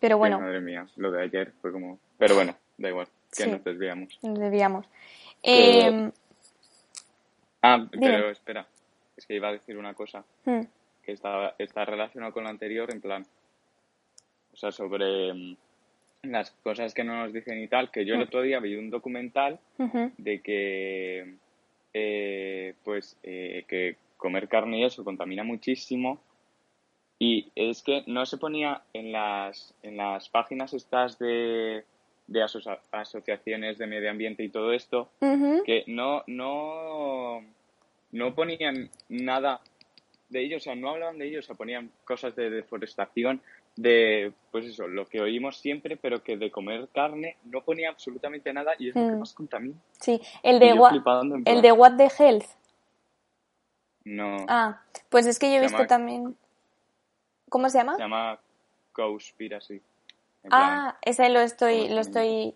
Pero 0.00 0.16
bueno, 0.16 0.36
Sí, 0.38 0.42
madre 0.42 0.60
mía, 0.60 0.86
lo 0.96 1.10
de 1.10 1.22
ayer 1.22 1.52
fue 1.60 1.72
como... 1.72 1.98
Pero 2.18 2.34
bueno, 2.34 2.54
da 2.78 2.88
igual, 2.88 3.08
que 3.36 3.44
Sí. 3.44 3.50
nos 3.50 3.62
desviamos. 3.64 4.18
nos 4.22 4.38
debíamos. 4.38 4.86
Que- 5.42 5.86
Em, 5.86 6.12
Ah, 7.62 7.76
Dime. 7.92 8.06
pero 8.06 8.30
espera, 8.30 8.66
es 9.20 9.26
que 9.26 9.36
iba 9.36 9.48
a 9.48 9.52
decir 9.52 9.76
una 9.78 9.94
cosa. 9.94 10.24
hmm, 10.44 10.60
que 11.04 11.12
está, 11.12 11.54
está 11.58 11.84
relacionado 11.86 12.32
con 12.32 12.44
lo 12.44 12.50
anterior, 12.50 12.92
en 12.92 13.00
plan, 13.00 13.24
o 14.52 14.56
sea, 14.56 14.70
sobre 14.70 15.32
mm, 15.32 15.56
las 16.24 16.50
cosas 16.62 16.92
que 16.92 17.04
no 17.04 17.16
nos 17.16 17.32
dicen 17.32 17.58
y 17.62 17.68
tal, 17.68 17.90
que 17.90 18.04
yo 18.04 18.14
el 18.14 18.22
otro 18.22 18.42
día 18.42 18.60
vi 18.60 18.76
un 18.76 18.90
documental 18.90 19.58
de 20.18 20.40
que, 20.42 21.34
eh, 21.94 22.74
pues, 22.84 23.16
eh, 23.22 23.64
que 23.66 23.96
comer 24.18 24.48
carne 24.48 24.80
y 24.80 24.84
eso 24.84 25.02
contamina 25.04 25.42
muchísimo 25.42 26.20
y 27.18 27.50
es 27.54 27.82
que 27.82 28.04
no 28.06 28.26
se 28.26 28.36
ponía 28.36 28.82
en 28.92 29.12
las, 29.12 29.74
en 29.82 29.96
las 29.96 30.28
páginas 30.28 30.74
estas 30.74 31.18
de, 31.18 31.84
de 32.26 32.42
asocia- 32.42 32.80
asociaciones 32.92 33.78
de 33.78 33.86
medio 33.86 34.10
ambiente 34.10 34.42
y 34.42 34.50
todo 34.50 34.72
esto, 34.74 35.08
que 35.64 35.84
no, 35.86 36.22
no, 36.26 37.42
no 38.12 38.34
ponían 38.34 38.90
nada 39.08 39.60
de 40.28 40.42
ellos, 40.44 40.62
o 40.62 40.64
sea, 40.64 40.74
no 40.74 40.90
hablaban 40.90 41.18
de 41.18 41.26
ellos, 41.28 41.44
o 41.44 41.46
sea, 41.48 41.56
ponían 41.56 41.90
cosas 42.04 42.34
de 42.36 42.50
deforestación, 42.50 43.42
de, 43.76 44.32
pues 44.52 44.66
eso, 44.66 44.86
lo 44.88 45.06
que 45.06 45.20
oímos 45.20 45.58
siempre, 45.58 45.96
pero 45.96 46.22
que 46.22 46.36
de 46.36 46.50
comer 46.50 46.88
carne 46.92 47.36
no 47.44 47.62
ponía 47.62 47.88
absolutamente 47.88 48.52
nada 48.52 48.72
y 48.78 48.90
es 48.90 48.94
lo 48.94 49.06
que 49.08 49.12
Mm. 49.16 49.18
más 49.20 49.32
contamina. 49.34 49.74
Sí, 50.00 50.20
el 50.42 50.58
de, 50.58 50.72
What, 50.74 50.94
el 50.94 51.02
plan, 51.02 51.44
de 51.44 51.72
What 51.72 51.96
the 51.96 52.10
Health. 52.18 52.44
No, 54.04 54.36
Ah, 54.48 54.80
pues 55.08 55.26
es 55.26 55.38
que 55.38 55.50
yo 55.50 55.56
he 55.56 55.60
visto 55.60 55.76
llama- 55.78 55.86
también. 55.88 56.36
¿Cómo 57.48 57.68
se 57.68 57.78
llama? 57.78 57.96
se 57.96 58.02
llama 58.02 58.38
Cowspiracy. 58.92 59.80
Ah, 60.50 60.96
ese 61.02 61.28
lo 61.28 61.40
estoy, 61.40 61.82
¿cómo 61.82 61.94
lo 61.96 62.00
estoy, 62.00 62.54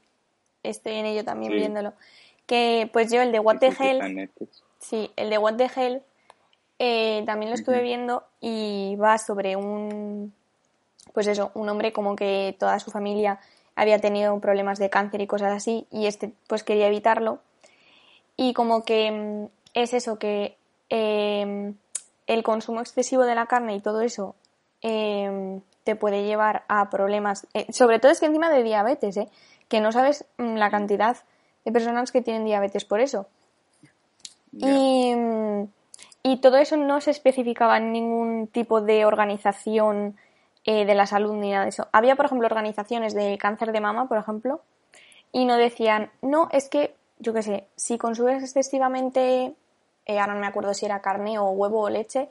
estoy 0.63 0.95
en 0.95 1.07
ello 1.07 1.25
también 1.25 1.53
Sí. 1.53 1.59
viéndolo. 1.59 1.93
Que 2.47 2.89
pues 2.93 3.11
yo 3.13 3.21
el 3.23 3.33
de 3.33 3.41
What 3.41 3.59
the 3.59 3.69
Health. 3.79 4.31
Sí, 4.88 5.11
el 5.17 5.31
de 5.31 5.38
What 5.38 5.57
the 5.57 5.71
Health 5.75 6.03
eh, 6.79 7.23
también 7.26 7.50
lo 7.50 7.55
estuve 7.55 7.83
viendo 7.83 8.25
y 8.41 8.97
va 8.97 9.19
sobre 9.19 9.57
un, 9.57 10.35
pues 11.12 11.26
eso, 11.26 11.50
un 11.55 11.69
hombre 11.69 11.93
como 11.93 12.17
que 12.17 12.57
toda 12.59 12.79
su 12.79 12.91
familia 12.91 13.41
había 13.76 13.99
tenido 13.99 14.38
problemas 14.41 14.79
de 14.79 14.91
cáncer 14.91 15.21
y 15.21 15.26
cosas 15.26 15.53
así 15.53 15.87
y 15.91 16.07
este 16.07 16.33
pues 16.47 16.62
quería 16.62 16.87
evitarlo 16.87 17.38
y 18.37 18.53
como 18.53 18.85
que 18.85 19.11
mm, 19.11 19.47
es 19.75 19.95
eso 19.95 20.19
que 20.19 20.57
eh, 20.91 21.73
el 22.26 22.43
consumo 22.43 22.81
excesivo 22.81 23.25
de 23.25 23.35
la 23.35 23.47
carne 23.47 23.75
y 23.75 23.81
todo 23.81 24.00
eso 24.00 24.35
eh, 24.83 25.61
te 25.85 25.97
puede 25.97 26.25
llevar 26.25 26.64
a 26.69 26.91
problemas, 26.91 27.47
eh, 27.55 27.71
sobre 27.73 27.99
todo 27.99 28.11
es 28.11 28.21
que 28.21 28.26
encima 28.26 28.50
de 28.50 28.62
diabetes, 28.62 29.17
¿eh? 29.17 29.29
que 29.69 29.81
no 29.81 29.93
sabes 29.93 30.25
mm, 30.38 30.57
la 30.57 30.71
cantidad 30.71 31.17
de 31.64 31.73
personas 31.73 32.11
que 32.11 32.23
tienen 32.23 32.45
diabetes 32.45 32.85
por 32.85 33.00
eso. 33.00 33.26
Y, 34.59 35.15
y 36.23 36.37
todo 36.39 36.57
eso 36.57 36.77
no 36.77 37.01
se 37.01 37.11
especificaba 37.11 37.77
en 37.79 37.93
ningún 37.93 38.47
tipo 38.49 38.81
de 38.81 39.05
organización 39.05 40.17
eh, 40.65 40.85
de 40.87 40.95
la 40.95 41.07
salud 41.07 41.35
ni 41.35 41.51
nada 41.51 41.65
de 41.65 41.71
eso. 41.71 41.89
Había, 41.93 42.17
por 42.17 42.27
ejemplo, 42.27 42.47
organizaciones 42.47 43.15
de 43.15 43.37
cáncer 43.39 43.73
de 43.73 43.81
mama, 43.81 44.09
por 44.09 44.19
ejemplo, 44.19 44.61
y 45.33 45.45
no 45.45 45.57
decían, 45.57 46.11
no, 46.23 46.49
es 46.53 46.69
que, 46.69 46.95
yo 47.19 47.33
qué 47.35 47.43
sé, 47.43 47.67
si 47.77 47.99
consumes 47.99 48.43
excesivamente, 48.43 49.55
eh, 50.07 50.19
ahora 50.19 50.35
no 50.35 50.41
me 50.41 50.47
acuerdo 50.47 50.73
si 50.75 50.87
era 50.87 51.01
carne 51.03 51.39
o 51.39 51.51
huevo 51.51 51.81
o 51.83 51.91
leche, 51.91 52.29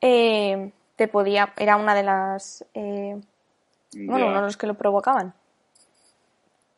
eh, 0.00 0.70
te 0.96 1.08
podía, 1.08 1.52
era 1.58 1.76
una 1.76 1.94
de 1.94 2.02
las, 2.02 2.64
eh, 2.74 3.20
bueno, 3.94 4.26
uno 4.28 4.36
de 4.36 4.46
los 4.46 4.56
que 4.56 4.66
lo 4.66 4.74
provocaban. 4.74 5.34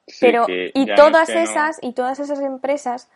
Sí, 0.07 0.19
Pero, 0.21 0.47
y 0.75 0.87
todas 0.97 1.29
no- 1.29 1.35
esas, 1.41 1.79
y 1.83 1.93
todas 1.93 2.19
esas 2.19 2.41
empresas, 2.41 3.09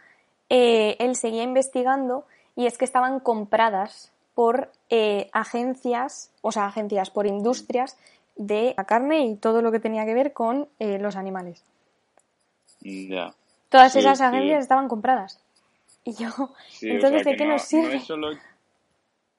eh, 0.51 0.97
él 0.99 1.17
seguía 1.17 1.43
investigando 1.43 2.25
y 2.57 2.67
es 2.67 2.79
que 2.79 2.85
estaban 2.85 3.21
compradas 3.21 4.13
por 4.35 4.71
eh, 4.89 5.29
agencias, 5.33 6.31
o 6.43 6.53
sea, 6.53 6.67
agencias, 6.67 7.11
por 7.11 7.27
industrias 7.27 7.97
de 8.37 8.75
la 8.77 8.85
carne 8.85 9.27
y 9.27 9.37
todo 9.37 9.63
lo 9.63 9.73
que 9.73 9.81
tenía 9.81 10.05
que 10.05 10.15
ver 10.15 10.33
con 10.33 10.69
eh, 10.79 10.99
los 10.99 11.17
animales. 11.17 11.63
Ya. 12.81 13.35
Todas 13.69 13.93
Sí, 13.93 13.99
esas 13.99 14.19
sí. 14.19 14.25
agencias 14.25 14.63
estaban 14.63 14.89
compradas. 14.89 15.41
Y 16.05 16.15
yo, 16.15 16.29
Sí, 16.71 16.89
entonces, 16.91 17.21
o 17.21 17.25
sea, 17.25 17.33
¿de 17.33 17.37
qué 17.37 17.45
no, 17.45 17.53
nos 17.53 17.63
sirve? 17.63 17.89
No 17.89 17.95
es 17.95 18.05
solo, 18.07 18.29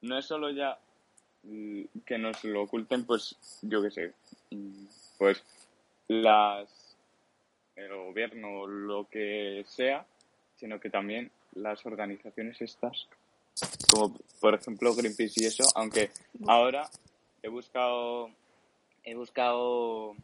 no 0.01 0.17
es 0.17 0.25
solo 0.25 0.49
ya 0.51 0.77
mm, 1.43 1.81
que 2.05 2.17
nos 2.17 2.43
lo 2.43 2.63
oculten, 2.63 3.05
pues, 3.05 3.35
yo 3.61 3.81
qué 3.81 3.91
sé, 3.91 4.13
mm, 4.51 4.85
pues 5.17 5.41
las 6.09 6.67
el 7.75 7.95
gobierno 7.95 8.61
o 8.61 8.67
lo 8.67 9.07
que 9.07 9.63
sea, 9.67 10.05
sino 10.59 10.79
que 10.79 10.89
también 10.89 11.31
las 11.53 11.85
organizaciones 11.85 12.61
estas, 12.61 13.07
como 13.89 14.15
por 14.41 14.53
ejemplo 14.55 14.93
Greenpeace 14.93 15.43
y 15.43 15.45
eso, 15.45 15.63
aunque 15.75 16.11
ahora 16.47 16.89
he 17.41 17.47
buscado 17.47 18.29
he 19.03 19.15
buscado 19.15 20.15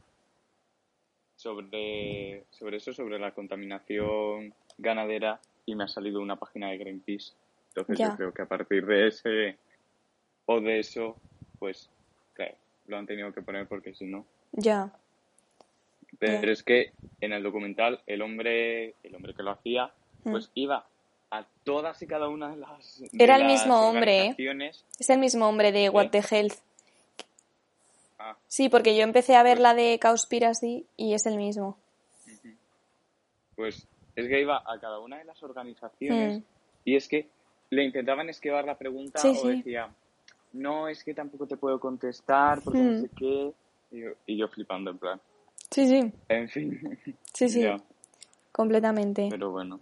sobre, 1.36 2.44
sobre 2.51 2.77
eso, 2.77 2.94
sobre 2.94 3.20
la 3.20 3.32
contaminación 3.32 4.54
ganadera 4.77 5.39
y 5.65 5.75
me 5.75 5.86
ha 5.86 5.88
salido 5.88 6.22
una 6.22 6.36
página 6.36 6.70
de 6.70 6.77
Greenpeace. 6.77 7.34
Entonces 7.70 7.98
Ya. 7.98 8.10
yo 8.10 8.15
creo 8.18 8.34
que 8.34 8.42
a 8.42 8.48
partir 8.48 8.86
de 8.86 9.08
ese 9.08 9.58
o 10.46 10.60
de 10.62 10.80
eso, 10.80 11.18
pues 11.60 11.89
claro, 12.34 12.56
lo 12.88 12.98
han 12.98 13.06
tenido 13.08 13.34
que 13.34 13.42
poner 13.42 13.68
porque 13.68 13.94
si 13.94 14.06
no. 14.06 14.25
Ya, 14.51 14.92
Pero 16.20 16.42
Ya. 16.44 16.51
es 16.51 16.63
que 16.63 16.94
en 17.20 17.34
el 17.34 17.44
documental 17.44 18.01
el 18.08 18.22
hombre, 18.22 18.96
el 19.04 19.15
hombre 19.15 19.34
que 19.34 19.44
lo 19.44 19.51
hacía. 19.51 19.92
Pues 20.32 20.51
iba 20.55 20.86
a 21.32 21.46
todas 21.63 22.01
y 22.01 22.08
cada 22.08 22.27
una 22.29 22.50
de 22.50 22.58
las 22.58 23.00
de 23.00 23.10
Era 23.24 23.36
el 23.38 23.46
mismo 23.46 23.88
hombre, 23.89 24.27
¿eh? 24.38 24.72
es 25.00 25.10
el 25.10 25.20
mismo 25.20 25.48
hombre 25.48 25.72
de 25.72 25.89
What 25.89 26.10
the 26.12 26.22
Health. 26.29 26.53
Ah, 28.20 28.36
Sí, 28.48 28.70
porque 28.70 28.96
yo 28.96 29.03
empecé 29.03 29.36
a 29.36 29.44
ver 29.44 29.60
la 29.60 29.74
de 29.74 30.00
Cowspiracy 30.01 30.86
y 30.98 31.13
es 31.13 31.25
el 31.25 31.38
mismo. 31.38 31.77
pues 33.55 33.88
es 34.15 34.27
que 34.27 34.41
iba 34.41 34.58
a 34.65 34.79
cada 34.79 35.00
una 35.00 35.17
de 35.17 35.24
las 35.25 35.41
organizaciones 35.44 36.39
Mm. 36.39 36.44
y 36.86 36.96
es 36.96 37.08
que 37.08 37.29
le 37.70 37.84
intentaban 37.84 38.29
esquivar 38.29 38.65
la 38.65 38.77
pregunta 38.77 39.20
Sí, 39.20 39.29
o 39.29 39.36
sí. 39.36 39.48
decía, 39.58 39.89
no, 40.53 40.88
es 40.88 41.03
que 41.03 41.13
tampoco 41.13 41.48
te 41.48 41.58
puedo 41.58 41.79
contestar 41.79 42.62
porque 42.62 42.79
Mm. 42.79 42.94
no 42.96 43.01
sé 43.01 43.10
qué. 43.17 43.53
Y 43.91 44.00
yo, 44.01 44.10
y 44.25 44.38
yo 44.38 44.48
flipando 44.50 44.91
en 44.91 44.98
plan, 44.98 45.22
Sí, 45.72 45.88
sí, 45.88 46.12
en 46.29 46.50
fin. 46.50 47.00
sí, 47.34 47.50
sí, 47.50 47.65
completamente. 48.51 49.27
pero 49.29 49.51
bueno. 49.51 49.79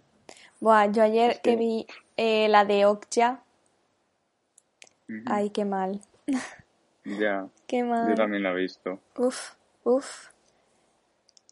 Buah, 0.60 0.86
yo 0.90 1.02
ayer 1.02 1.32
Es 1.32 1.40
que- 1.40 1.50
que 1.50 1.56
vi 1.56 1.86
eh, 2.16 2.48
la 2.48 2.64
de 2.64 2.86
Okja, 2.86 3.42
Ujú. 5.08 5.22
ay, 5.26 5.50
qué 5.50 5.64
mal, 5.64 6.00
Ya, 7.04 7.48
qué 7.66 7.82
mal. 7.84 8.08
yo 8.08 8.14
también 8.14 8.42
la 8.42 8.52
he 8.52 8.54
visto. 8.54 8.98
Uf, 9.16 9.54
uf. 9.84 10.28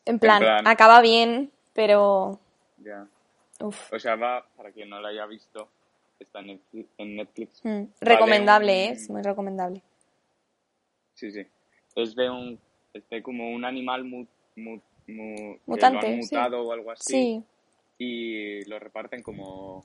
En 0.05 0.19
plan, 0.19 0.41
plan- 0.41 0.67
acaba 0.67 1.01
bien, 1.01 1.53
pero 1.75 2.39
Ya. 2.79 3.07
uf. 3.61 3.93
O 3.93 3.99
sea, 3.99 4.17
va, 4.17 4.47
para 4.57 4.73
quien 4.73 4.89
no 4.89 5.01
la 5.01 5.09
haya 5.09 5.27
visto, 5.27 5.69
está 6.19 6.41
en 6.41 6.47
Netflix. 6.49 6.89
En 6.99 7.17
Netflix. 7.17 7.61
Mm, 7.65 7.69
Vale, 7.71 7.87
Recomendable, 8.01 8.73
un- 8.73 8.79
¿eh? 8.79 8.93
es 8.93 9.11
muy 9.11 9.23
recomendable. 9.23 9.83
Sí, 11.15 11.31
sí. 11.31 11.47
Es 11.95 12.15
de 12.15 12.31
un, 12.31 12.59
es 12.95 13.07
de 13.11 13.23
como 13.23 13.51
un 13.53 13.65
animal 13.65 14.05
mu, 14.05 14.27
mu- 14.57 14.81
mu- 15.07 15.55
que 15.57 15.61
Mutante, 15.67 16.07
lo 16.07 16.15
han 16.15 16.23
sí. 16.23 16.35
mutado 16.35 16.63
o 16.63 16.73
algo 16.73 16.91
así. 16.91 17.13
Sí, 17.13 17.45
y 17.99 18.65
lo 18.69 18.79
reparten 18.79 19.23
como 19.23 19.85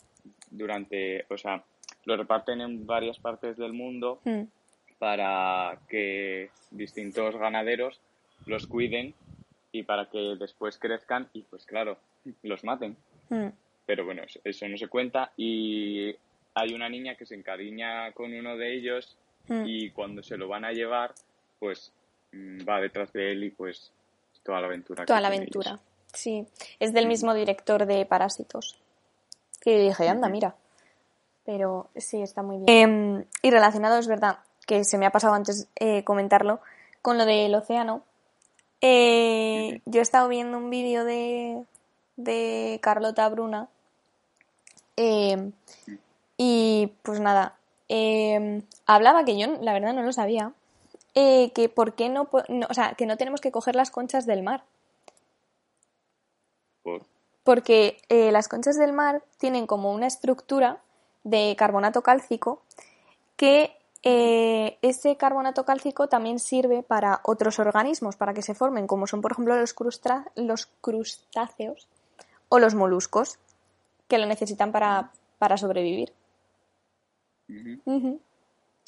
durante, 0.52 1.26
o 1.30 1.38
sea, 1.38 1.64
lo 2.06 2.18
reparten 2.18 2.62
en 2.62 2.86
varias 2.86 3.20
partes 3.20 3.58
del 3.58 3.74
mundo 3.74 4.20
mm, 4.26 4.44
para 5.00 5.80
que 5.90 6.50
distintos 6.72 7.36
ganaderos 7.36 8.00
los 8.46 8.66
cuiden 8.68 9.14
y 9.72 9.84
para 9.84 10.10
que 10.10 10.36
después 10.40 10.78
crezcan 10.78 11.30
y 11.34 11.42
pues 11.44 11.66
claro, 11.66 11.98
los 12.44 12.64
maten. 12.64 12.96
mm. 13.30 13.48
Pero 13.86 14.04
bueno, 14.06 14.24
eso- 14.44 14.68
no 14.68 14.78
se 14.78 14.88
cuenta 14.88 15.32
y 15.38 16.14
hay 16.56 16.74
una 16.74 16.90
niña 16.90 17.16
que 17.16 17.26
se 17.26 17.36
encariña 17.36 18.12
con 18.14 18.34
uno 18.34 18.58
de 18.58 18.74
ellos 18.76 19.18
Mm. 19.50 19.64
y 19.66 19.92
cuando 19.92 20.22
se 20.24 20.36
lo 20.36 20.50
van 20.50 20.66
a 20.66 20.74
llevar, 20.74 21.14
pues 21.58 21.94
mm, 22.34 22.68
va 22.68 22.82
detrás 22.82 23.14
de 23.14 23.32
él 23.32 23.46
y 23.46 23.50
pues 23.52 23.94
toda 24.44 24.60
la 24.60 24.68
aventura. 24.68 25.06
Toda 25.06 25.22
la 25.22 25.28
aventura. 25.30 25.70
ellos. 25.72 25.82
Sí, 26.14 26.48
es 26.80 26.94
del 26.94 27.08
mismo 27.08 27.34
director 27.34 27.86
de 27.86 28.06
Parásitos. 28.06 28.80
Que 29.62 29.78
dije, 29.80 30.08
anda, 30.10 30.30
mira. 30.30 30.56
Pero 31.46 31.88
sí, 31.96 32.22
está 32.22 32.42
muy 32.42 32.58
bien. 32.58 32.66
Em, 32.70 33.26
y 33.42 33.52
relacionado, 33.52 33.98
es 33.98 34.08
verdad, 34.08 34.40
que 34.66 34.84
se 34.84 34.98
me 34.98 35.06
ha 35.06 35.12
pasado 35.12 35.34
antes 35.34 35.68
eh, 35.76 36.04
comentarlo, 36.04 36.60
con 37.02 37.18
lo 37.18 37.26
del 37.26 37.54
océano. 37.56 38.04
Eh, 38.82 39.82
yo 39.86 40.00
he 40.00 40.04
estado 40.04 40.28
viendo 40.28 40.58
un 40.58 40.70
vídeo 40.70 41.04
de, 41.06 41.64
de 42.16 42.80
Carlota 42.82 43.28
Bruna. 43.30 43.68
em, 44.96 45.52
y 46.38 46.88
pues 47.04 47.20
nada, 47.20 47.56
em, 47.90 48.62
hablaba 48.86 49.24
que 49.26 49.38
yo, 49.38 49.48
la 49.62 49.74
verdad, 49.74 49.94
no 49.94 50.04
lo 50.04 50.12
sabía. 50.14 50.54
eh, 51.20 51.52
que 51.56 51.68
por 51.68 51.96
qué 51.96 52.10
no, 52.10 52.30
no- 52.48 52.68
o 52.70 52.74
sea, 52.76 52.94
que 52.94 53.08
no 53.08 53.18
tenemos 53.18 53.42
que 53.42 53.52
coger 53.52 53.76
las 53.76 53.90
conchas 53.90 54.28
del 54.28 54.44
mar. 54.44 54.64
Por- 57.48 57.56
Porque 57.56 57.98
eh, 58.10 58.32
las 58.32 58.48
conchas 58.50 58.78
del 58.78 58.92
mar 58.94 59.24
tienen 59.38 59.68
como 59.68 59.94
una 59.94 60.06
estructura 60.08 60.82
de 61.24 61.56
carbonato 61.58 62.02
cálcico 62.02 62.62
que 63.38 63.72
eh, 64.04 64.78
ese 64.82 65.16
carbonato 65.16 65.66
cálcico 65.66 66.08
también 66.08 66.40
sirve 66.40 66.84
para 66.84 67.22
otros 67.24 67.60
organismos, 67.60 68.16
para 68.16 68.34
que 68.34 68.42
se 68.42 68.54
formen, 68.54 68.86
como 68.86 69.08
son 69.08 69.22
por 69.22 69.32
ejemplo 69.32 69.56
los, 69.56 69.74
crustáceos 70.82 71.88
o 72.50 72.60
los 72.60 72.76
moluscos, 72.76 73.40
que 74.08 74.18
lo 74.18 74.26
necesitan 74.26 74.72
para, 74.72 75.12
para 75.40 75.58
sobrevivir. 75.58 76.14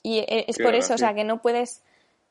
Y 0.04 0.20
eh, 0.20 0.46
es 0.48 0.58
Qué 0.58 0.64
por 0.64 0.76
eso, 0.76 0.94
o 0.94 0.98
sea, 0.98 1.14
que 1.14 1.24
no 1.24 1.42
puedes 1.42 1.82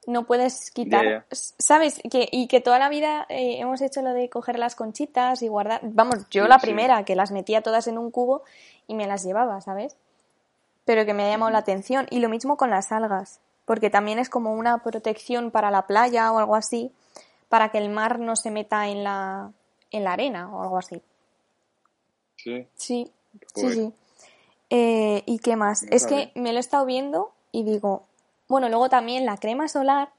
no 0.07 0.25
puedes 0.25 0.71
quitar, 0.71 1.27
¿sabes? 1.31 2.01
Que, 2.11 2.29
y 2.33 2.47
que 2.47 2.61
toda 2.61 2.79
la 2.79 2.89
vida 2.89 3.27
eh, 3.29 3.59
hemos 3.59 3.81
hecho 3.83 4.01
lo 4.01 4.15
de 4.15 4.31
coger 4.31 4.59
las 4.59 4.75
conchitas 4.75 5.43
y 5.43 5.49
guardar, 5.49 5.81
vamos, 5.83 6.29
yo 6.31 6.45
Sí, 6.45 6.49
la 6.49 6.59
sí. 6.59 6.67
primera, 6.67 7.05
que 7.05 7.15
las 7.17 7.31
metía 7.31 7.63
todas 7.63 7.87
en 7.89 7.99
un 7.99 8.11
cubo 8.11 8.43
y 8.87 8.95
me 8.95 9.07
las 9.07 9.25
llevaba, 9.25 9.61
¿sabes? 9.61 9.97
Pero 10.85 11.05
que 11.05 11.13
me 11.13 11.25
ha 11.25 11.31
llamado 11.31 11.51
la 11.53 11.59
atención. 11.59 12.07
Y 12.11 12.21
lo 12.21 12.31
mismo 12.31 12.57
con 12.57 12.71
las 12.71 12.91
algas, 12.91 13.41
porque 13.67 13.91
también 13.91 14.19
es 14.19 14.31
como 14.31 14.55
una 14.55 14.83
protección 14.83 15.51
para 15.51 15.71
la 15.71 15.87
playa 15.87 16.33
o 16.33 16.39
algo 16.39 16.57
así, 16.57 16.91
para 17.51 17.71
que 17.71 17.79
el 17.79 17.91
mar 17.91 18.19
no 18.19 18.37
se 18.37 18.51
meta 18.51 18.89
en 18.89 19.05
la, 19.05 19.53
en 19.91 20.05
la 20.05 20.13
arena 20.13 20.51
o 20.55 20.63
algo 20.63 20.79
así. 20.79 21.03
Sí. 22.37 22.67
Sí, 22.77 23.13
sí, 23.55 23.71
sí. 23.75 23.93
Eh, 24.71 25.23
¿Y 25.27 25.39
qué 25.41 25.57
más? 25.57 25.83
No 25.83 25.89
es 25.91 26.07
que 26.07 26.31
me 26.35 26.53
lo 26.53 26.59
he 26.59 26.61
estado 26.61 26.87
viendo 26.87 27.33
y 27.53 27.63
digo, 27.65 28.05
bueno, 28.49 28.69
luego 28.69 28.89
también 28.89 29.27
la 29.27 29.37
crema 29.37 29.69
solar, 29.69 30.11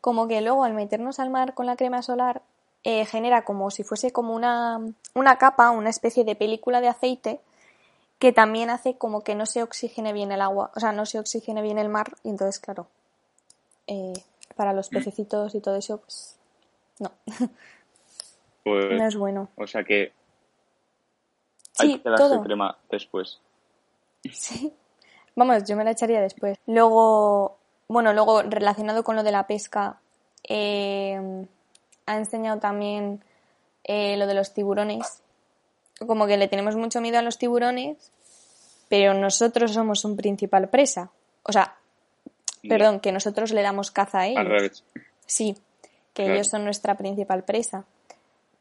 como 0.00 0.28
que 0.28 0.40
luego 0.40 0.64
al 0.64 0.74
meternos 0.74 1.18
al 1.18 1.30
mar 1.30 1.54
con 1.54 1.66
la 1.66 1.76
crema 1.76 2.02
solar, 2.02 2.42
eh, 2.84 3.04
genera 3.06 3.44
como 3.44 3.70
si 3.70 3.82
fuese 3.82 4.12
como 4.12 4.34
una, 4.34 4.78
una 5.14 5.38
capa, 5.38 5.70
una 5.70 5.90
especie 5.90 6.24
de 6.24 6.36
película 6.36 6.80
de 6.80 6.88
aceite, 6.88 7.40
que 8.18 8.32
también 8.32 8.70
hace 8.70 8.96
como 8.96 9.22
que 9.22 9.34
no 9.34 9.44
se 9.46 9.62
oxigene 9.62 10.12
bien 10.12 10.32
el 10.32 10.40
agua, 10.40 10.70
o 10.74 10.80
sea, 10.80 10.92
no 10.92 11.04
se 11.06 11.18
oxigene 11.18 11.62
bien 11.62 11.78
el 11.78 11.88
mar, 11.88 12.14
y 12.22 12.28
entonces, 12.30 12.60
claro, 12.60 12.86
eh, 13.86 14.12
para 14.56 14.72
los 14.72 14.88
pececitos 14.88 15.54
y 15.54 15.60
todo 15.60 15.76
eso, 15.76 15.98
pues 15.98 16.36
no, 16.98 17.10
Pues, 18.64 18.86
no 18.98 19.06
es 19.06 19.16
bueno. 19.16 19.48
o 19.56 19.66
sea 19.66 19.84
que 19.84 20.12
hay 21.78 21.92
Sí, 21.92 21.98
que 21.98 22.08
darse 22.08 22.24
todo. 22.24 22.42
crema 22.42 22.76
después. 22.90 23.38
Sí. 24.32 24.72
Vamos, 25.36 25.64
yo 25.68 25.76
me 25.76 25.84
la 25.84 25.90
echaría 25.92 26.20
después. 26.20 26.58
Luego, 26.66 27.58
bueno, 27.88 28.12
luego 28.12 28.42
relacionado 28.42 29.04
con 29.04 29.16
lo 29.16 29.22
de 29.22 29.32
la 29.32 29.46
pesca, 29.46 30.00
eh, 30.48 31.46
ha 32.06 32.16
enseñado 32.16 32.58
también 32.60 33.22
eh, 33.84 34.16
lo 34.16 34.26
de 34.26 34.34
los 34.34 34.52
tiburones. 34.54 35.22
Como 36.06 36.26
que 36.26 36.36
le 36.36 36.48
tenemos 36.48 36.76
mucho 36.76 37.00
miedo 37.00 37.18
a 37.18 37.22
los 37.22 37.38
tiburones, 37.38 38.12
pero 38.88 39.14
nosotros 39.14 39.72
somos 39.72 40.04
un 40.04 40.16
principal 40.16 40.68
presa. 40.68 41.10
O 41.42 41.52
sea, 41.52 41.76
perdón, 42.68 43.00
que 43.00 43.12
nosotros 43.12 43.52
le 43.52 43.62
damos 43.62 43.90
caza 43.90 44.20
a 44.20 44.26
ellos. 44.26 44.38
Al 44.38 44.46
revés. 44.46 44.84
Sí, 45.26 45.56
que 46.12 46.24
Claro. 46.24 46.34
ellos 46.34 46.48
son 46.48 46.64
nuestra 46.64 46.96
principal 46.96 47.44
presa. 47.44 47.84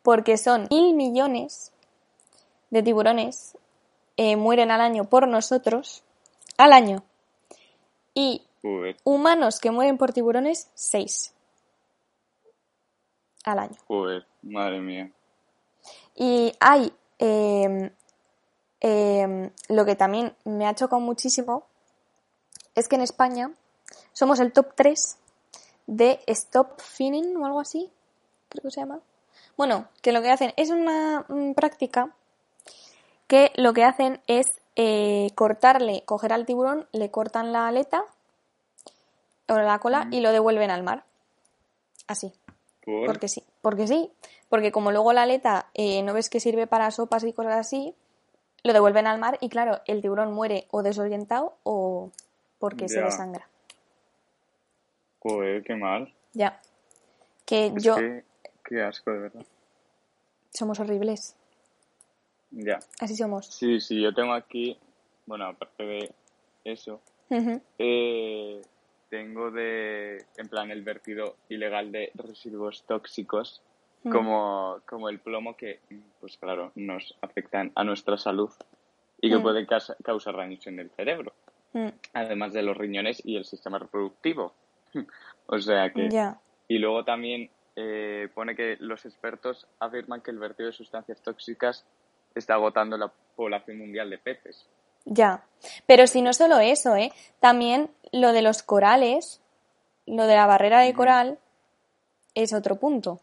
Porque 0.01 0.37
son 0.37 0.67
mil 0.69 0.93
millones 0.95 1.71
de 2.69 2.83
tiburones 2.83 3.57
eh, 4.17 4.35
mueren 4.35 4.71
al 4.71 4.81
año 4.81 5.05
por 5.05 5.27
nosotros, 5.27 6.03
al 6.57 6.73
año. 6.73 7.03
Y 8.13 8.43
Joder, 8.65 8.97
humanos 9.03 9.59
que 9.59 9.69
mueren 9.69 9.99
por 9.99 10.11
tiburones, 10.11 10.71
seis 10.73 11.35
al 13.43 13.59
año. 13.59 13.75
joder, 13.87 14.25
madre 14.41 14.81
mía. 14.81 15.11
Y 16.15 16.51
hay 16.59 16.91
eh, 17.19 17.91
eh, 18.81 19.51
lo 19.69 19.85
que 19.85 19.95
también 19.95 20.35
me 20.45 20.65
ha 20.65 20.73
chocado 20.73 20.99
muchísimo 20.99 21.67
es 22.73 22.87
que 22.87 22.95
en 22.95 23.03
España 23.03 23.51
somos 24.13 24.39
el 24.39 24.51
top 24.51 24.73
3 24.73 25.19
de 25.85 26.19
Stop 26.25 26.81
Finning 26.81 27.37
o 27.37 27.45
algo 27.45 27.59
así, 27.59 27.91
creo 28.49 28.63
que 28.63 28.71
se 28.71 28.79
llama. 28.79 28.99
Bueno, 29.57 29.89
que 30.01 30.11
lo 30.11 30.23
que 30.23 30.31
hacen 30.31 30.53
es 30.57 30.71
una 30.71 31.23
mm, 31.27 31.53
práctica 31.53 32.15
que 33.27 33.51
lo 33.57 33.73
que 33.73 33.83
hacen 33.83 34.21
es 34.25 34.47
eh, 34.75 35.29
cortarle, 35.35 36.01
coger 36.05 36.33
al 36.33 36.47
tiburón, 36.47 36.87
le 36.93 37.11
cortan 37.11 37.53
la 37.53 37.67
aleta 37.67 38.05
o 39.47 39.57
la 39.57 39.79
cola 39.79 40.07
y 40.11 40.21
lo 40.21 40.31
devuelven 40.31 40.71
al 40.71 40.83
mar. 40.83 41.03
Así. 42.07 42.33
¿Por? 42.83 43.05
Porque 43.07 43.27
sí, 43.27 43.43
porque 43.61 43.87
sí. 43.87 44.11
Porque 44.49 44.71
como 44.71 44.91
luego 44.91 45.11
la 45.13 45.23
aleta 45.23 45.69
eh, 45.73 46.03
no 46.03 46.13
ves 46.13 46.29
que 46.29 46.39
sirve 46.39 46.67
para 46.67 46.91
sopas 46.91 47.23
y 47.23 47.33
cosas 47.33 47.55
así, 47.55 47.95
lo 48.63 48.73
devuelven 48.73 49.07
al 49.07 49.19
mar 49.19 49.37
y 49.41 49.49
claro, 49.49 49.81
el 49.85 50.01
tiburón 50.01 50.33
muere 50.33 50.67
o 50.71 50.83
desorientado 50.83 51.57
o 51.63 52.11
porque 52.59 52.87
se 52.89 53.01
desangra. 53.01 53.47
Joder, 55.19 55.63
qué 55.63 55.75
mal. 55.75 56.13
Ya. 56.33 56.61
Que 57.45 57.67
Es 57.67 57.83
yo 57.83 57.95
que, 57.95 58.23
qué 58.63 58.81
asco, 58.83 59.11
de 59.11 59.19
verdad. 59.19 59.45
somos 60.53 60.79
horribles. 60.79 61.35
Ya. 62.51 62.79
Así 62.99 63.15
somos. 63.15 63.47
Sí, 63.47 63.79
sí, 63.81 64.01
yo 64.01 64.13
tengo 64.13 64.33
aquí, 64.33 64.77
bueno, 65.25 65.47
aparte 65.47 65.83
de 65.83 66.15
eso, 66.63 67.01
eh, 67.79 68.61
tengo 69.17 69.51
de, 69.51 70.23
en 70.37 70.47
plan, 70.49 70.71
el 70.71 70.81
vertido 70.83 71.35
ilegal 71.49 71.91
de 71.91 72.11
residuos 72.15 72.83
tóxicos, 72.85 73.61
Mm. 74.03 74.11
como, 74.11 74.81
como 74.85 75.09
el 75.09 75.17
plomo 75.19 75.55
que, 75.57 75.79
pues 76.19 76.37
claro, 76.37 76.71
nos 76.75 77.15
afectan 77.21 77.71
a 77.75 77.83
nuestra 77.83 78.17
salud 78.17 78.51
y 79.19 79.29
que 79.31 79.37
Mm. 79.37 79.41
pueden 79.41 79.65
casa- 79.65 79.95
causar 80.03 80.35
daños 80.35 80.67
en 80.67 80.79
el 80.79 80.89
cerebro, 80.91 81.33
Mm, 81.73 81.89
además 82.13 82.53
de 82.53 82.61
los 82.61 82.77
riñones 82.77 83.21
y 83.25 83.35
el 83.35 83.45
sistema 83.45 83.79
reproductivo. 83.79 84.53
o 85.47 85.57
sea 85.59 85.91
que... 85.91 86.09
Ya. 86.09 86.39
Y 86.67 86.77
luego 86.77 87.03
también 87.03 87.49
eh, 87.77 88.29
pone 88.33 88.55
que 88.55 88.77
los 88.79 89.05
expertos 89.05 89.67
afirman 89.79 90.21
que 90.21 90.31
el 90.31 90.39
vertido 90.39 90.67
de 90.67 90.73
sustancias 90.73 91.19
tóxicas 91.21 91.83
está 92.35 92.53
agotando 92.53 92.97
la 92.97 93.11
población 93.35 93.77
mundial 93.79 94.09
de 94.09 94.17
peces. 94.19 94.69
Ya. 95.05 95.43
Pero 95.85 96.07
si 96.07 96.21
no 96.21 96.31
solo 96.33 96.59
eso, 96.59 96.95
¿eh? 96.95 97.11
También 97.39 97.89
lo 98.19 98.31
de 98.33 98.41
los 98.41 98.63
corales, 98.63 99.41
lo 100.05 100.25
de 100.27 100.35
la 100.35 100.45
barrera 100.47 100.79
de 100.79 100.93
coral, 100.93 101.39
es 102.33 102.53
otro 102.53 102.77
punto. 102.77 103.19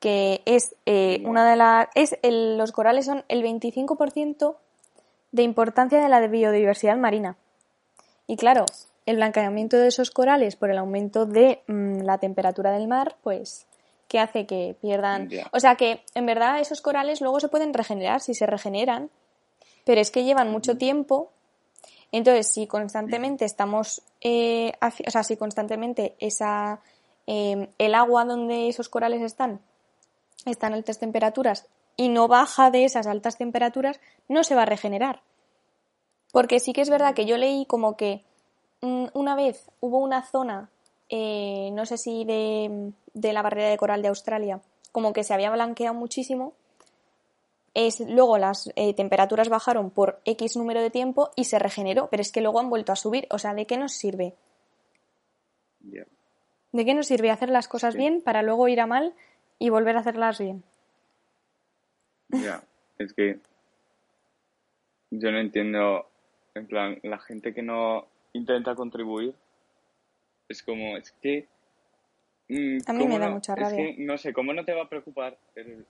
Que 0.00 0.42
es 0.44 0.74
eh, 0.86 1.22
una 1.24 1.48
de 1.50 1.56
las. 1.56 1.88
Es 1.94 2.18
el- 2.22 2.58
los 2.58 2.72
corales 2.72 3.06
son 3.06 3.24
el 3.28 3.42
25% 3.42 4.56
de 5.32 5.42
importancia 5.42 6.00
de 6.00 6.08
la 6.08 6.26
biodiversidad 6.26 6.96
marina. 6.96 7.36
Y 8.26 8.36
claro, 8.36 8.66
el 9.06 9.16
blanqueamiento 9.16 9.76
de 9.78 9.88
esos 9.88 10.10
corales 10.10 10.56
por 10.56 10.70
el 10.70 10.78
aumento 10.78 11.26
de 11.26 11.62
mm, 11.66 12.02
la 12.02 12.18
temperatura 12.18 12.70
del 12.72 12.86
mar, 12.86 13.16
pues, 13.22 13.66
que 14.08 14.18
hace 14.18 14.46
que 14.46 14.76
pierdan. 14.80 15.28
O 15.52 15.60
sea 15.60 15.74
que, 15.76 16.02
en 16.14 16.26
verdad, 16.26 16.60
esos 16.60 16.80
corales 16.82 17.20
luego 17.20 17.40
se 17.40 17.48
pueden 17.48 17.72
regenerar 17.74 18.20
si 18.20 18.34
se 18.34 18.46
regeneran, 18.46 19.10
pero 19.84 20.00
es 20.00 20.10
que 20.10 20.24
llevan 20.24 20.50
mucho 20.50 20.76
tiempo. 20.76 21.30
Entonces, 22.16 22.46
si 22.46 22.68
constantemente 22.68 23.44
estamos, 23.44 24.00
eh, 24.20 24.72
o 24.80 25.10
sea, 25.10 25.24
si 25.24 25.36
constantemente 25.36 26.14
esa, 26.20 26.80
eh, 27.26 27.68
el 27.76 27.94
agua 27.96 28.24
donde 28.24 28.68
esos 28.68 28.88
corales 28.88 29.20
están 29.20 29.60
está 30.46 30.68
en 30.68 30.74
altas 30.74 31.00
temperaturas 31.00 31.66
y 31.96 32.10
no 32.10 32.28
baja 32.28 32.70
de 32.70 32.84
esas 32.84 33.08
altas 33.08 33.36
temperaturas, 33.36 33.98
no 34.28 34.44
se 34.44 34.54
va 34.54 34.62
a 34.62 34.66
regenerar. 34.66 35.22
Porque 36.30 36.60
sí 36.60 36.72
que 36.72 36.82
es 36.82 36.88
verdad 36.88 37.14
que 37.14 37.26
yo 37.26 37.36
leí 37.36 37.66
como 37.66 37.96
que 37.96 38.22
mm, 38.80 39.06
una 39.14 39.34
vez 39.34 39.68
hubo 39.80 39.98
una 39.98 40.22
zona, 40.22 40.70
eh, 41.08 41.70
no 41.72 41.84
sé 41.84 41.98
si 41.98 42.24
de, 42.24 42.92
de 43.12 43.32
la 43.32 43.42
barrera 43.42 43.70
de 43.70 43.76
coral 43.76 44.02
de 44.02 44.08
Australia, 44.08 44.60
como 44.92 45.12
que 45.12 45.24
se 45.24 45.34
había 45.34 45.50
blanqueado 45.50 45.94
muchísimo. 45.94 46.52
Es, 47.74 47.98
luego 48.00 48.38
las 48.38 48.70
eh, 48.76 48.94
temperaturas 48.94 49.48
bajaron 49.48 49.90
por 49.90 50.20
X 50.24 50.56
número 50.56 50.80
de 50.80 50.90
tiempo 50.90 51.30
y 51.36 51.44
se 51.44 51.58
regeneró, 51.58 52.08
pero 52.08 52.20
es 52.20 52.30
que 52.30 52.40
luego 52.40 52.60
han 52.60 52.70
vuelto 52.70 52.92
a 52.92 52.96
subir. 52.96 53.26
O 53.30 53.38
sea, 53.38 53.52
¿de 53.54 53.66
qué 53.66 53.76
nos 53.76 53.92
sirve? 53.92 54.34
¿De 55.80 56.84
qué 56.84 56.94
nos 56.94 57.06
sirve 57.06 57.30
hacer 57.30 57.50
las 57.50 57.68
cosas 57.68 57.94
Sí. 57.94 57.98
bien 57.98 58.20
para 58.22 58.42
luego 58.42 58.68
ir 58.68 58.80
a 58.80 58.86
mal 58.86 59.14
y 59.58 59.70
volver 59.70 59.96
a 59.96 60.00
hacerlas 60.00 60.38
bien? 60.38 60.62
Ya, 62.28 62.62
es 62.98 63.12
que 63.12 63.38
yo 65.10 65.30
no 65.30 65.38
entiendo, 65.38 66.08
en 66.54 66.66
plan, 66.66 66.98
la 67.02 67.18
gente 67.18 67.54
que 67.54 67.62
no 67.62 68.06
intenta 68.32 68.74
contribuir, 68.74 69.34
es 70.48 70.62
como, 70.62 70.96
es 70.96 71.12
que... 71.22 71.46
mm, 72.48 72.78
A 72.86 72.92
mí 72.92 72.98
¿cómo 73.04 73.14
me 73.14 73.18
da 73.20 73.28
no? 73.28 73.34
mucha 73.34 73.52
Es 73.54 73.60
rabia. 73.60 73.76
que, 73.76 73.96
no 73.98 74.18
sé, 74.18 74.32
¿cómo 74.32 74.52
no 74.52 74.64
te 74.64 74.74
va 74.74 74.82
a 74.82 74.88
preocupar 74.88 75.36
el- 75.54 75.86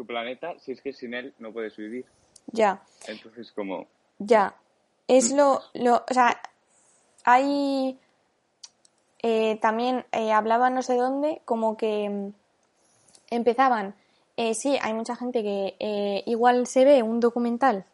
tu 0.00 0.06
planeta 0.06 0.58
si 0.58 0.72
es 0.72 0.80
que 0.80 0.94
sin 0.94 1.12
él 1.12 1.34
no 1.38 1.52
puedes 1.52 1.76
vivir? 1.76 2.06
Ya. 2.52 2.80
Entonces, 3.06 3.52
como, 3.52 3.86
Ya. 4.18 4.54
Es 5.06 5.30
lo, 5.30 5.60
lo, 5.74 5.96
o 6.08 6.14
sea, 6.14 6.40
hay 7.24 7.98
eh, 9.22 9.58
también 9.60 10.06
eh, 10.12 10.32
hablaba 10.32 10.70
no 10.70 10.80
sé 10.80 10.94
dónde, 10.96 11.42
como 11.44 11.76
que 11.76 12.08
mm, 12.08 12.32
empezaban, 13.30 13.94
eh, 14.38 14.54
sí, 14.54 14.78
hay 14.80 14.94
mucha 14.94 15.16
gente 15.16 15.42
que 15.42 15.76
eh, 15.78 16.22
igual 16.24 16.66
se 16.66 16.86
ve 16.86 17.02
un 17.02 17.20
documental 17.20 17.84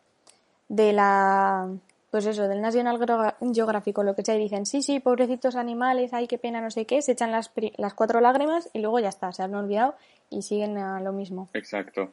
de 0.69 0.93
la, 0.93 1.69
pues 2.13 2.27
eso, 2.27 2.47
del 2.47 2.61
National 2.61 2.99
Geo- 3.01 3.35
Geographic 3.53 3.99
o 3.99 4.05
lo 4.05 4.15
que 4.15 4.23
sea 4.25 4.37
y 4.37 4.41
dicen, 4.41 4.65
sí, 4.65 4.81
sí, 4.83 5.01
pobrecitos 5.01 5.57
animales, 5.57 6.13
ay, 6.13 6.29
qué 6.29 6.39
pena, 6.39 6.61
no 6.61 6.71
sé 6.71 6.85
qué, 6.85 7.03
se 7.03 7.13
echan 7.13 7.33
las, 7.33 7.51
las 7.79 7.95
cuatro 7.95 8.21
lágrimas 8.21 8.69
y 8.73 8.79
luego 8.79 9.01
ya 9.01 9.09
está, 9.09 9.33
se 9.33 9.43
han 9.43 9.55
olvidado 9.57 9.97
y 10.31 10.43
siguen 10.43 10.77
a 10.79 11.01
lo 11.01 11.13
mismo. 11.13 11.49
exacto. 11.55 12.13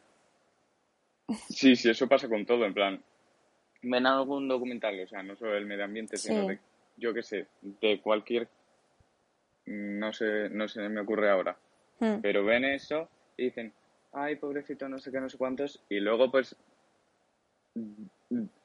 Sí, 1.50 1.76
sí, 1.76 1.90
eso 1.90 2.08
pasa 2.08 2.28
con 2.28 2.46
todo, 2.46 2.66
en 2.66 2.74
plan, 2.74 3.02
ven 3.82 4.06
algún 4.06 4.48
documental, 4.48 5.00
o 5.02 5.08
sea, 5.08 5.24
no 5.24 5.36
solo 5.36 5.54
del 5.54 5.66
medio 5.66 5.86
ambiente, 5.86 6.18
sino 6.18 6.46
de, 6.48 6.60
yo 6.98 7.14
qué 7.14 7.24
sé, 7.24 7.48
de 7.62 8.02
cualquier, 8.02 8.48
no 9.66 10.12
sé, 10.14 10.50
no 10.50 10.68
se 10.68 10.88
me 10.90 11.02
ocurre 11.02 11.30
ahora, 11.30 11.58
Mm, 12.00 12.20
pero 12.22 12.44
ven 12.44 12.66
eso 12.66 13.08
y 13.38 13.46
dicen, 13.46 13.72
ay, 14.12 14.36
pobrecito, 14.36 14.90
no 14.90 15.00
sé 15.00 15.12
qué, 15.12 15.22
no 15.22 15.30
sé 15.30 15.38
cuántos, 15.38 15.80
y 15.90 16.00
luego 16.00 16.30
pues 16.30 16.56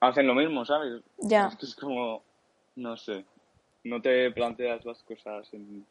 hacen 0.00 0.26
lo 0.26 0.34
mismo, 0.34 0.64
¿sabes? 0.64 1.02
Ya. 1.18 1.46
Es 1.48 1.56
que 1.56 1.66
es 1.66 1.74
como, 1.76 2.22
no 2.76 2.96
sé, 2.96 3.24
no 3.84 4.00
te 4.02 4.30
planteas 4.32 4.84
las 4.84 5.02
cosas 5.04 5.52
en, 5.54 5.86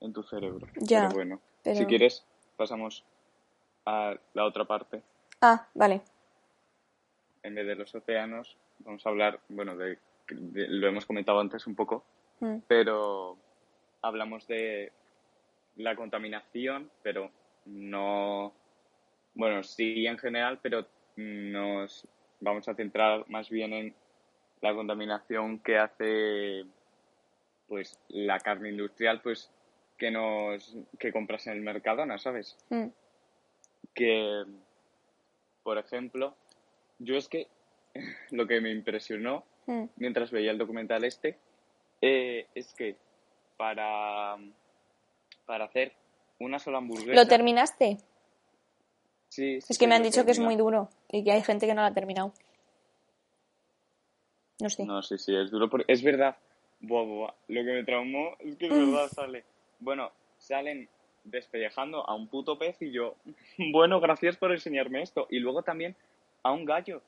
en 0.00 0.12
tu 0.12 0.22
cerebro. 0.24 0.66
Ya, 0.76 1.02
Pero 1.02 1.14
bueno, 1.14 1.40
pero- 1.62 1.76
si 1.78 1.86
quieres, 1.86 2.24
pasamos 2.60 3.02
a 3.86 4.14
la 4.34 4.44
otra 4.44 4.66
parte. 4.66 5.02
Ah, 5.40 5.66
vale. 5.72 6.02
En 7.42 7.54
vez 7.54 7.66
de 7.66 7.74
los 7.74 7.94
océanos, 7.94 8.58
vamos 8.80 9.04
a 9.06 9.08
hablar, 9.08 9.40
bueno, 9.48 9.74
de, 9.78 9.96
de- 10.28 10.68
lo 10.68 10.86
hemos 10.88 11.06
comentado 11.06 11.40
antes 11.40 11.66
un 11.66 11.74
poco, 11.74 12.04
Mm, 12.42 12.58
pero 12.68 13.36
hablamos 14.02 14.46
de 14.46 14.92
la 15.76 15.94
contaminación, 15.94 16.90
pero 17.02 17.30
no, 17.66 18.52
bueno, 19.34 19.62
sí 19.62 20.06
en 20.06 20.16
general, 20.18 20.58
pero 20.62 20.86
nos 21.16 22.06
vamos 22.40 22.66
a 22.68 22.74
centrar 22.74 23.24
más 23.28 23.50
bien 23.50 23.72
en 23.74 23.94
la 24.62 24.74
contaminación 24.74 25.58
que 25.60 25.76
hace 25.78 26.64
pues 27.68 27.98
la 28.08 28.38
carne 28.40 28.70
industrial 28.70 29.20
pues 29.20 29.50
que 30.00 30.10
nos 30.10 30.74
que 30.98 31.12
compras 31.12 31.46
en 31.46 31.52
el 31.52 31.60
Mercadona, 31.60 32.18
¿sabes? 32.18 32.56
mm, 32.70 32.86
Que 33.94 34.44
por 35.62 35.76
ejemplo, 35.78 36.34
yo 36.98 37.16
es 37.16 37.28
que 37.28 37.46
lo 38.30 38.46
que 38.46 38.60
me 38.62 38.70
impresionó 38.72 39.44
mm, 39.66 39.84
mientras 39.96 40.30
veía 40.30 40.50
el 40.50 40.58
documental 40.58 41.04
este 41.04 41.38
eh, 42.00 42.46
es 42.54 42.72
que 42.74 42.96
para, 43.58 44.36
para 45.44 45.66
hacer 45.66 45.92
una 46.38 46.58
sola 46.58 46.78
hamburguesa. 46.78 47.12
¿Lo 47.14 47.28
terminaste? 47.28 47.98
Sí, 49.28 49.60
sí, 49.60 49.72
Es 49.72 49.78
que 49.78 49.84
sí, 49.84 49.86
me 49.86 49.94
han 49.96 50.02
dicho 50.02 50.24
que 50.24 50.30
es 50.30 50.38
muy 50.40 50.56
duro 50.56 50.88
y 51.12 51.22
que 51.22 51.32
hay 51.32 51.42
gente 51.42 51.66
que 51.66 51.74
no 51.74 51.82
lo 51.82 51.88
ha 51.88 51.92
terminado. 51.94 52.32
No 54.60 54.70
sé. 54.70 54.84
No, 54.86 55.02
sí, 55.02 55.18
sí, 55.18 55.36
es 55.36 55.50
duro. 55.50 55.68
Porque... 55.68 55.92
Es 55.92 56.02
verdad. 56.02 56.36
Buah, 56.80 57.04
buah, 57.04 57.34
Lo 57.48 57.62
que 57.64 57.72
me 57.72 57.84
traumó 57.84 58.34
es 58.38 58.56
que 58.56 58.66
es 58.68 58.72
Mm. 58.72 58.92
verdad, 58.92 59.08
sale. 59.08 59.44
Bueno, 59.80 60.10
salen 60.38 60.88
despellejando 61.24 62.08
a 62.08 62.14
un 62.14 62.28
puto 62.28 62.58
pez 62.58 62.80
y 62.80 62.92
yo, 62.92 63.14
bueno, 63.72 64.00
gracias 64.00 64.36
por 64.36 64.52
enseñarme 64.52 65.02
esto. 65.02 65.26
Y 65.30 65.38
luego 65.40 65.62
también 65.62 65.96
a 66.42 66.52
un 66.52 66.64
gallo. 66.64 67.02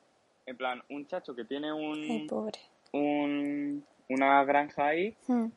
En 0.45 0.57
plan, 0.57 0.83
un 0.89 1.07
chacho 1.07 1.33
que 1.35 1.45
tiene 1.45 1.71
un, 1.71 1.93
Ay, 2.03 2.27
pobre. 2.27 2.59
un 2.91 3.85
una 4.09 4.43
granja 4.43 4.87
ahí, 4.87 5.15
Hmm. 5.27 5.47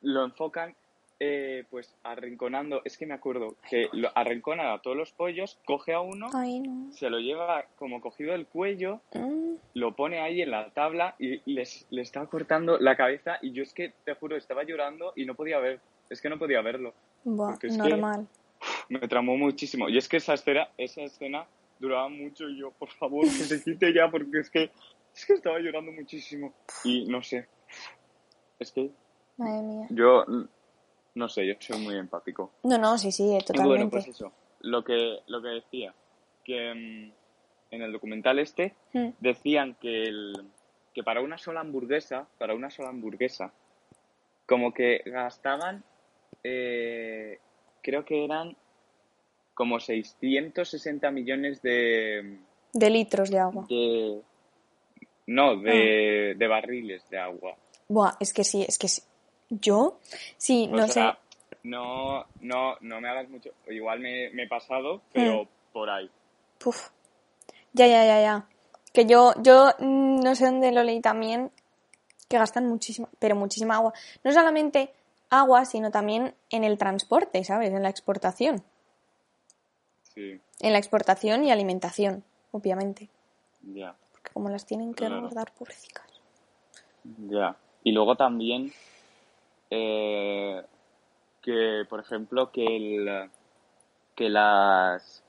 lo 0.00 0.24
enfocan 0.24 0.74
eh, 1.20 1.64
pues 1.70 1.94
arrinconando. 2.02 2.80
Es 2.84 2.98
que 2.98 3.06
me 3.06 3.14
acuerdo 3.14 3.54
que 3.70 3.88
lo 3.92 4.10
arrinconan 4.16 4.66
a 4.66 4.80
todos 4.82 4.96
los 4.96 5.12
pollos, 5.12 5.58
coge 5.64 5.92
a 5.92 6.00
uno, 6.00 6.26
Ay, 6.34 6.60
no. 6.60 6.90
se 6.92 7.08
lo 7.08 7.18
lleva 7.20 7.66
como 7.76 8.00
cogido 8.00 8.34
el 8.34 8.46
cuello 8.46 9.00
Mm. 9.14 9.54
lo 9.74 9.94
pone 9.94 10.20
ahí 10.20 10.42
en 10.42 10.50
la 10.50 10.70
tabla 10.70 11.14
y 11.18 11.40
les, 11.50 11.86
le 11.90 12.02
estaba 12.02 12.26
cortando 12.26 12.78
la 12.78 12.96
cabeza 12.96 13.38
y 13.42 13.52
yo 13.52 13.62
es 13.62 13.72
que, 13.74 13.92
te 14.04 14.14
juro, 14.14 14.36
estaba 14.36 14.64
llorando 14.64 15.12
y 15.14 15.24
no 15.24 15.34
podía 15.34 15.58
ver, 15.60 15.80
es 16.14 16.20
que 16.22 16.28
no 16.30 16.38
podía 16.38 16.62
verlo. 16.62 16.94
Buah, 17.24 17.58
que- 17.58 17.68
normal. 17.68 18.26
Me 18.88 19.00
tramó 19.08 19.36
muchísimo. 19.36 19.88
Y 19.88 19.98
es 19.98 20.08
que 20.08 20.16
esa 20.18 20.34
escena, 20.34 20.68
esa 20.78 21.02
escena 21.02 21.46
duraba 21.78 22.08
mucho 22.08 22.48
y 22.48 22.58
yo, 22.58 22.70
por 22.72 22.90
favor, 22.90 23.24
que 23.26 23.44
se 23.44 23.62
quite 23.62 23.92
ya 23.92 24.10
porque 24.10 24.38
es 24.40 24.50
que, 24.50 24.70
es 25.14 25.26
que 25.26 25.34
estaba 25.34 25.58
llorando 25.58 25.92
muchísimo. 25.92 26.52
Y 26.84 27.04
no 27.06 27.22
sé, 27.22 27.46
es 28.58 28.72
que 28.72 28.90
Madre 29.36 29.62
mía. 29.62 29.86
yo, 29.90 30.24
no 31.14 31.28
sé, 31.28 31.46
yo 31.46 31.54
soy 31.60 31.78
muy 31.80 31.96
empático. 31.96 32.52
No, 32.62 32.78
no, 32.78 32.96
sí, 32.98 33.10
sí, 33.12 33.36
totalmente. 33.46 33.68
bueno, 33.68 33.90
pues 33.90 34.06
eso, 34.08 34.32
lo 34.60 34.84
que, 34.84 35.18
lo 35.26 35.42
que 35.42 35.48
decía, 35.48 35.94
que 36.44 36.72
mm, 36.74 37.74
en 37.74 37.82
el 37.82 37.92
documental 37.92 38.38
este 38.38 38.74
Hmm. 38.92 39.10
decían 39.20 39.74
que, 39.80 40.04
el, 40.04 40.32
que 40.94 41.02
para 41.02 41.20
una 41.20 41.36
sola 41.38 41.60
hamburguesa, 41.60 42.28
para 42.38 42.54
una 42.54 42.70
sola 42.70 42.90
hamburguesa, 42.90 43.52
como 44.46 44.72
que 44.72 45.02
gastaban, 45.06 45.82
eh, 46.44 47.38
creo 47.82 48.04
que 48.04 48.24
eran 48.24 48.56
como 49.54 49.80
660 49.80 51.10
millones 51.10 51.62
de, 51.62 52.38
De 52.72 52.90
litros 52.90 53.30
de 53.30 53.38
agua. 53.38 53.66
de 53.68 54.20
no, 55.26 55.56
de, 55.56 56.32
Ah. 56.32 56.38
de 56.38 56.46
barriles 56.48 57.08
de 57.08 57.18
agua. 57.18 57.56
Buah, 57.88 58.16
es 58.20 58.32
que 58.34 58.44
sí, 58.44 58.64
es 58.66 58.78
que 58.78 58.88
sí. 58.88 59.02
Yo, 59.48 59.98
sí, 60.36 60.68
O 60.70 60.76
no 60.76 60.86
sea, 60.88 61.12
sé. 61.12 61.56
no, 61.64 62.24
no, 62.40 62.76
no 62.80 63.00
me 63.00 63.08
hagas 63.08 63.28
mucho, 63.28 63.50
igual 63.68 64.00
me, 64.00 64.30
me 64.30 64.44
he 64.44 64.48
pasado, 64.48 65.02
pero 65.12 65.44
Hmm. 65.44 65.48
por 65.72 65.90
ahí. 65.90 66.10
Puf. 66.58 66.88
Ya, 67.72 67.86
ya, 67.86 68.04
ya, 68.04 68.20
ya. 68.20 68.46
Que 68.92 69.06
yo, 69.06 69.32
yo 69.42 69.70
mm, 69.78 70.20
no 70.20 70.34
sé 70.34 70.46
dónde 70.46 70.72
lo 70.72 70.82
leí 70.82 71.00
también, 71.00 71.50
que 72.28 72.38
gastan 72.38 72.66
muchísima, 72.68 73.08
pero 73.18 73.34
muchísima 73.36 73.76
agua. 73.76 73.92
No 74.22 74.32
solamente 74.32 74.90
agua, 75.40 75.64
sino 75.64 75.90
también 75.90 76.34
en 76.50 76.64
el 76.64 76.78
transporte, 76.78 77.42
¿sabes? 77.44 77.72
En 77.72 77.82
la 77.82 77.88
exportación. 77.90 78.62
Sí, 80.14 80.40
En 80.60 80.72
la 80.72 80.78
exportación 80.78 81.44
y 81.44 81.50
alimentación, 81.50 82.22
obviamente. 82.52 83.08
ya. 83.62 83.94
Porque 84.12 84.30
como 84.32 84.48
las 84.48 84.64
tienen 84.66 84.94
que 84.94 85.06
Claro. 85.06 85.20
guardar, 85.22 85.52
pobrecicas. 85.52 86.06
Ya. 87.28 87.56
Y 87.82 87.92
luego 87.92 88.16
también 88.16 88.72
eh, 89.70 90.62
que, 91.42 91.84
por 91.88 92.00
ejemplo, 92.00 92.50
que 92.52 92.64
el, 92.64 93.30
que 94.14 94.28
las 94.28 95.22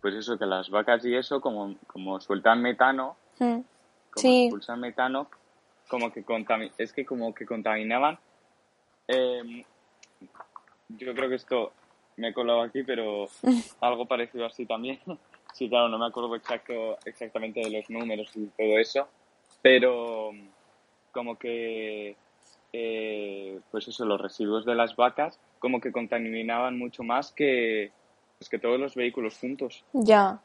pues 0.00 0.14
eso, 0.16 0.36
que 0.36 0.46
las 0.46 0.68
vacas 0.68 1.04
y 1.04 1.14
eso, 1.14 1.40
como, 1.40 1.76
como 1.86 2.20
sueltan 2.20 2.60
metano, 2.60 3.16
Mm. 3.38 3.60
como 4.10 4.20
Sí. 4.20 4.44
expulsan 4.46 4.80
metano, 4.80 5.28
como 5.88 6.12
que 6.12 6.24
es 6.76 6.92
que 6.92 7.06
como 7.06 7.32
que 7.34 7.46
contaminaban. 7.46 8.18
Eh, 9.08 9.64
yo 10.88 11.14
creo 11.14 11.28
que 11.28 11.36
esto 11.36 11.72
me 12.16 12.28
he 12.28 12.34
colado 12.34 12.62
aquí, 12.62 12.82
pero 12.82 13.26
algo 13.80 14.06
parecido 14.06 14.46
así 14.46 14.66
también. 14.66 15.00
Sí, 15.54 15.68
claro, 15.68 15.90
no 15.90 15.98
me 15.98 16.06
acuerdo 16.06 16.34
exacto, 16.34 16.96
exactamente 17.04 17.60
de 17.60 17.68
los 17.68 17.90
números 17.90 18.30
y 18.36 18.46
todo 18.46 18.78
eso, 18.78 19.06
pero 19.60 20.30
como 21.12 21.38
que, 21.38 22.16
eh, 22.72 23.60
pues 23.70 23.86
eso, 23.86 24.06
los 24.06 24.18
residuos 24.18 24.64
de 24.64 24.74
las 24.74 24.96
vacas 24.96 25.38
como 25.58 25.78
que 25.78 25.92
contaminaban 25.92 26.78
mucho 26.78 27.02
más 27.02 27.32
que, 27.32 27.92
pues 28.38 28.48
que 28.48 28.58
todos 28.58 28.80
los 28.80 28.94
vehículos 28.94 29.36
juntos. 29.38 29.84
Ya. 29.92 30.40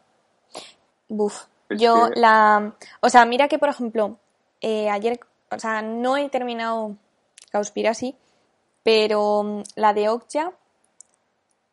Buf. 1.08 1.46
Yo 1.70 2.10
que- 2.13 2.20
la... 2.20 2.76
O 3.00 3.10
sea, 3.10 3.26
mira 3.26 3.48
que, 3.48 3.60
por 3.60 3.70
ejemplo, 3.70 4.20
eh, 4.60 4.89
ayer... 4.89 5.22
O 5.50 5.58
sea, 5.58 5.82
no 5.82 6.17
he 6.17 6.28
terminado 6.28 6.98
Cowspiracy, 7.54 8.13
pero 8.88 9.43
mm, 9.43 9.63
la 9.76 9.93
de 9.93 10.08
Okja, 10.08 10.54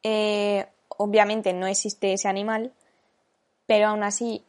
eh, 0.02 0.66
obviamente 0.88 1.52
no 1.52 1.68
existe 1.68 2.12
ese 2.12 2.26
animal, 2.26 2.72
pero 3.66 3.86
aún 3.86 4.02
así, 4.02 4.44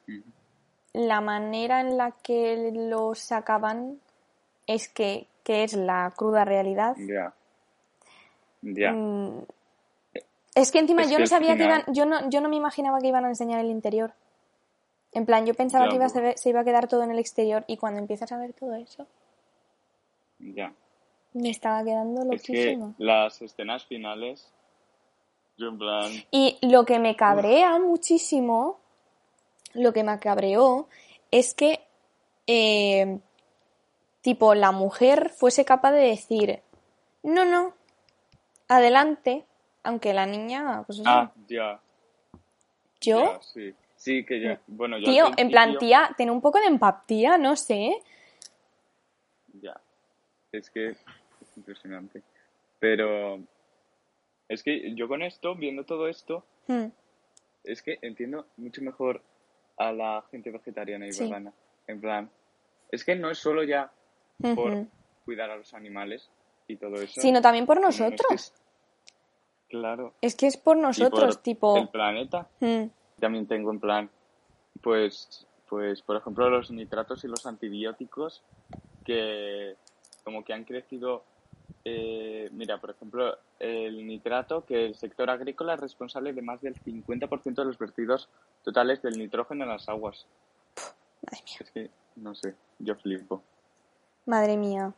la 0.92 1.22
manera 1.22 1.80
en 1.82 1.96
la 1.96 2.10
que 2.24 2.72
lo 2.74 3.14
sacaban 3.14 4.00
es 4.66 4.90
que, 4.90 5.28
que 5.44 5.64
es 5.64 5.74
la 5.74 6.12
cruda 6.16 6.44
realidad. 6.44 6.96
Ya. 6.98 7.36
Ya. 8.64 8.94
Mm, 8.94 9.46
Es 10.56 10.72
que 10.72 10.80
encima 10.80 11.04
Es 11.04 11.12
yo 11.12 11.18
que 11.18 11.22
no 11.22 11.28
sabía 11.28 11.56
que 11.56 11.66
iban, 11.66 11.84
yo 11.90 12.08
no, 12.08 12.28
yo 12.32 12.42
no 12.42 12.50
me 12.50 12.56
imaginaba 12.56 12.98
que 12.98 13.10
iban 13.10 13.26
a 13.26 13.30
enseñar 13.30 13.60
el 13.60 13.70
interior. 13.70 14.14
En 15.12 15.28
plan, 15.28 15.46
yo 15.46 15.54
pensaba 15.54 15.86
Ya, 15.86 15.90
que 15.92 15.96
iba 15.98 16.08
a 16.08 16.10
pues. 16.10 16.42
se 16.42 16.50
iba 16.50 16.62
a 16.62 16.66
quedar 16.66 16.88
todo 16.88 17.04
en 17.04 17.12
el 17.12 17.20
exterior 17.20 17.64
y 17.68 17.78
cuando 17.78 18.00
empiezas 18.00 18.32
a 18.32 18.40
ver 18.40 18.54
todo 18.54 18.74
eso, 18.74 19.06
Ya. 20.40 20.74
Me 21.36 21.50
estaba 21.50 21.84
quedando 21.84 22.22
Es 22.34 22.44
que 22.44 22.54
loquísimo. 22.54 22.96
las 22.98 23.42
escenas 23.42 23.86
finales, 23.86 24.52
yo 25.58 25.68
en 25.68 25.78
plan, 25.78 26.12
Y 26.32 26.58
lo 26.62 26.86
que 26.86 26.98
me 26.98 27.16
cabrea 27.16 27.78
muchísimo, 27.78 28.80
lo 29.74 29.92
que 29.94 30.04
me 30.04 30.18
cabreó, 30.20 30.88
es 31.32 31.54
que, 31.54 31.82
eh, 32.48 33.20
tipo, 34.22 34.56
la 34.56 34.72
mujer 34.72 35.30
fuese 35.30 35.66
capaz 35.66 35.92
de 35.92 36.08
decir, 36.08 36.62
no, 37.24 37.44
no, 37.44 37.74
adelante, 38.70 39.46
aunque 39.84 40.14
la 40.14 40.26
niña, 40.26 40.84
pues 40.88 41.00
eso, 41.00 41.10
ah, 41.10 41.32
ya, 41.48 41.80
yo, 43.02 43.20
ya, 43.20 43.42
sí. 43.42 43.74
Sí, 43.98 44.26
que 44.26 44.40
ya, 44.40 44.62
bueno, 44.68 44.98
yo 45.00 45.06
tío, 45.06 45.32
en 45.36 45.50
plan, 45.50 45.78
tía, 45.80 46.14
ten 46.16 46.30
un 46.30 46.40
poco 46.40 46.60
de 46.60 46.68
empatía, 46.68 47.38
no 47.38 47.56
sé. 47.56 48.02
Ya. 49.62 49.82
Es 50.52 50.70
que 50.70 50.96
impresionante. 51.58 52.22
Pero 52.80 53.40
es 54.48 54.64
que 54.64 54.94
yo 54.96 55.08
con 55.08 55.22
esto, 55.22 55.56
viendo 55.56 55.84
todo 55.86 56.08
esto, 56.08 56.46
Hmm, 56.68 56.88
es 57.64 57.82
que 57.84 58.00
entiendo 58.02 58.48
mucho 58.58 58.82
mejor 58.82 59.22
a 59.78 59.92
la 59.92 60.24
gente 60.32 60.50
vegetariana 60.52 61.08
y 61.08 61.12
Sí. 61.12 61.24
vegana. 61.26 61.54
En 61.88 62.02
plan, 62.02 62.30
es 62.92 63.04
que 63.06 63.16
no 63.16 63.30
es 63.30 63.38
solo 63.38 63.64
ya 63.64 63.92
por 64.56 64.86
cuidar 65.26 65.50
a 65.52 65.58
los 65.58 65.74
animales 65.74 66.30
y 66.68 66.78
todo 66.78 66.96
eso. 66.96 67.22
Sino 67.22 67.42
también 67.42 67.66
por 67.66 67.78
sino 67.78 67.90
es 67.90 67.98
que 67.98 68.04
nosotros. 68.04 68.54
claro. 69.70 70.14
Es 70.22 70.36
que 70.36 70.48
es 70.48 70.58
por 70.58 70.78
nosotros, 70.78 71.36
por 71.36 71.44
tipo... 71.44 71.78
el 71.78 71.90
planeta. 71.90 72.48
hmm, 72.60 72.86
También 73.20 73.48
tengo 73.48 73.72
en 73.72 73.80
plan, 73.80 74.10
pues, 74.82 75.48
pues, 75.70 76.02
por 76.02 76.18
ejemplo, 76.18 76.50
los 76.50 76.72
nitratos 76.72 77.24
y 77.24 77.28
los 77.28 77.46
antibióticos 77.46 78.44
que 79.06 79.76
como 80.24 80.44
que 80.44 80.54
han 80.54 80.64
crecido. 80.64 81.24
Eh, 81.88 82.50
mira, 82.52 82.80
por 82.80 82.90
ejemplo, 82.90 83.38
el 83.60 84.08
nitrato, 84.08 84.66
que 84.66 84.88
el 84.88 84.96
sector 84.96 85.30
agrícola 85.30 85.76
es 85.76 85.80
responsable 85.80 86.34
de 86.34 86.42
más 86.42 86.60
del 86.62 86.74
50% 86.74 87.54
de 87.54 87.66
los 87.66 87.78
vertidos 87.78 88.28
totales 88.64 89.04
del 89.04 89.20
nitrógeno 89.20 89.64
en 89.64 89.70
las 89.70 89.88
aguas. 89.88 90.26
Madre 91.22 91.44
mía. 91.46 91.58
Es 91.60 91.72
que, 91.72 91.92
no 92.16 92.34
sé, 92.34 92.56
yo 92.80 92.96
flipo. 92.96 93.44
Madre 94.26 94.58
mía. 94.58 94.94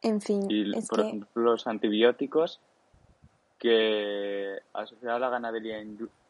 En 0.00 0.22
fin, 0.22 0.46
Y, 0.50 0.76
es 0.76 0.88
por 0.88 1.00
que... 1.00 1.06
ejemplo, 1.08 1.28
los 1.34 1.66
antibióticos 1.66 2.60
que 3.58 4.58
asociados 4.72 5.16
a 5.16 5.18
la 5.18 5.28
ganadería, 5.28 5.82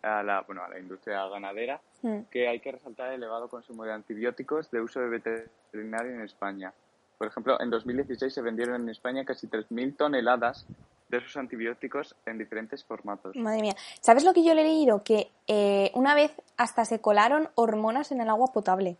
a 0.02 0.22
la, 0.24 0.42
bueno, 0.42 0.64
a 0.64 0.68
la 0.68 0.78
industria 0.80 1.26
ganadera, 1.28 1.80
hmm, 2.02 2.22
que 2.30 2.48
hay 2.48 2.58
que 2.58 2.72
resaltar 2.72 3.08
el 3.08 3.16
elevado 3.22 3.48
consumo 3.48 3.84
de 3.84 3.92
antibióticos 3.92 4.70
de 4.72 4.80
uso 4.80 5.00
de 5.00 5.08
veterinario 5.08 6.12
en 6.12 6.22
España. 6.22 6.72
Por 7.18 7.28
ejemplo, 7.28 7.60
en 7.60 7.70
2016 7.70 8.32
se 8.32 8.42
vendieron 8.42 8.82
en 8.82 8.88
España 8.88 9.24
casi 9.24 9.46
3.000 9.46 9.96
toneladas 9.96 10.66
de 11.08 11.18
esos 11.18 11.36
antibióticos 11.36 12.16
en 12.26 12.38
diferentes 12.38 12.84
formatos. 12.84 13.36
Madre 13.36 13.60
mía. 13.60 13.76
¿Sabes 14.00 14.24
lo 14.24 14.32
que 14.32 14.44
yo 14.44 14.54
le 14.54 14.62
he 14.62 14.64
leído? 14.64 15.02
Que 15.04 15.30
eh, 15.46 15.90
una 15.94 16.14
vez 16.14 16.32
hasta 16.56 16.84
se 16.84 17.00
colaron 17.00 17.50
hormonas 17.54 18.10
en 18.10 18.20
el 18.20 18.28
agua 18.28 18.52
potable. 18.52 18.96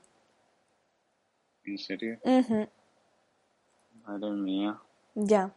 ¿En 1.65 1.79
serio? 1.79 2.19
Madre 4.05 4.31
mía. 4.31 4.79
Ya. 5.15 5.53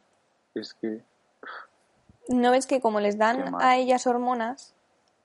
Es 0.56 0.74
que... 0.74 1.04
¿No 2.30 2.52
ves 2.52 2.65
que 2.65 2.82
como 2.82 3.00
les 3.00 3.17
dan 3.17 3.56
a 3.60 3.78
ellas 3.78 4.08
hormonas, 4.08 4.76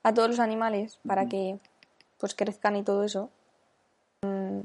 a 0.03 0.13
todos 0.13 0.29
los 0.29 0.39
animales, 0.39 0.99
para 1.05 1.27
que 1.27 1.59
pues 2.17 2.35
crezcan 2.35 2.75
y 2.75 2.83
todo 2.83 3.03
eso? 3.03 3.29
mm, 4.21 4.61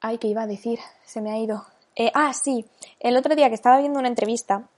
Ay, 0.00 0.18
¿qué 0.18 0.28
iba 0.28 0.42
a 0.42 0.46
decir? 0.46 0.78
Se 1.04 1.20
me 1.20 1.32
ha 1.32 1.38
ido. 1.38 1.64
Eh, 1.96 2.12
ah, 2.14 2.32
sí. 2.32 2.64
El 3.00 3.16
otro 3.16 3.34
día 3.34 3.48
que 3.48 3.56
estaba 3.56 3.78
viendo 3.80 3.98
una 3.98 4.08
entrevista 4.08 4.68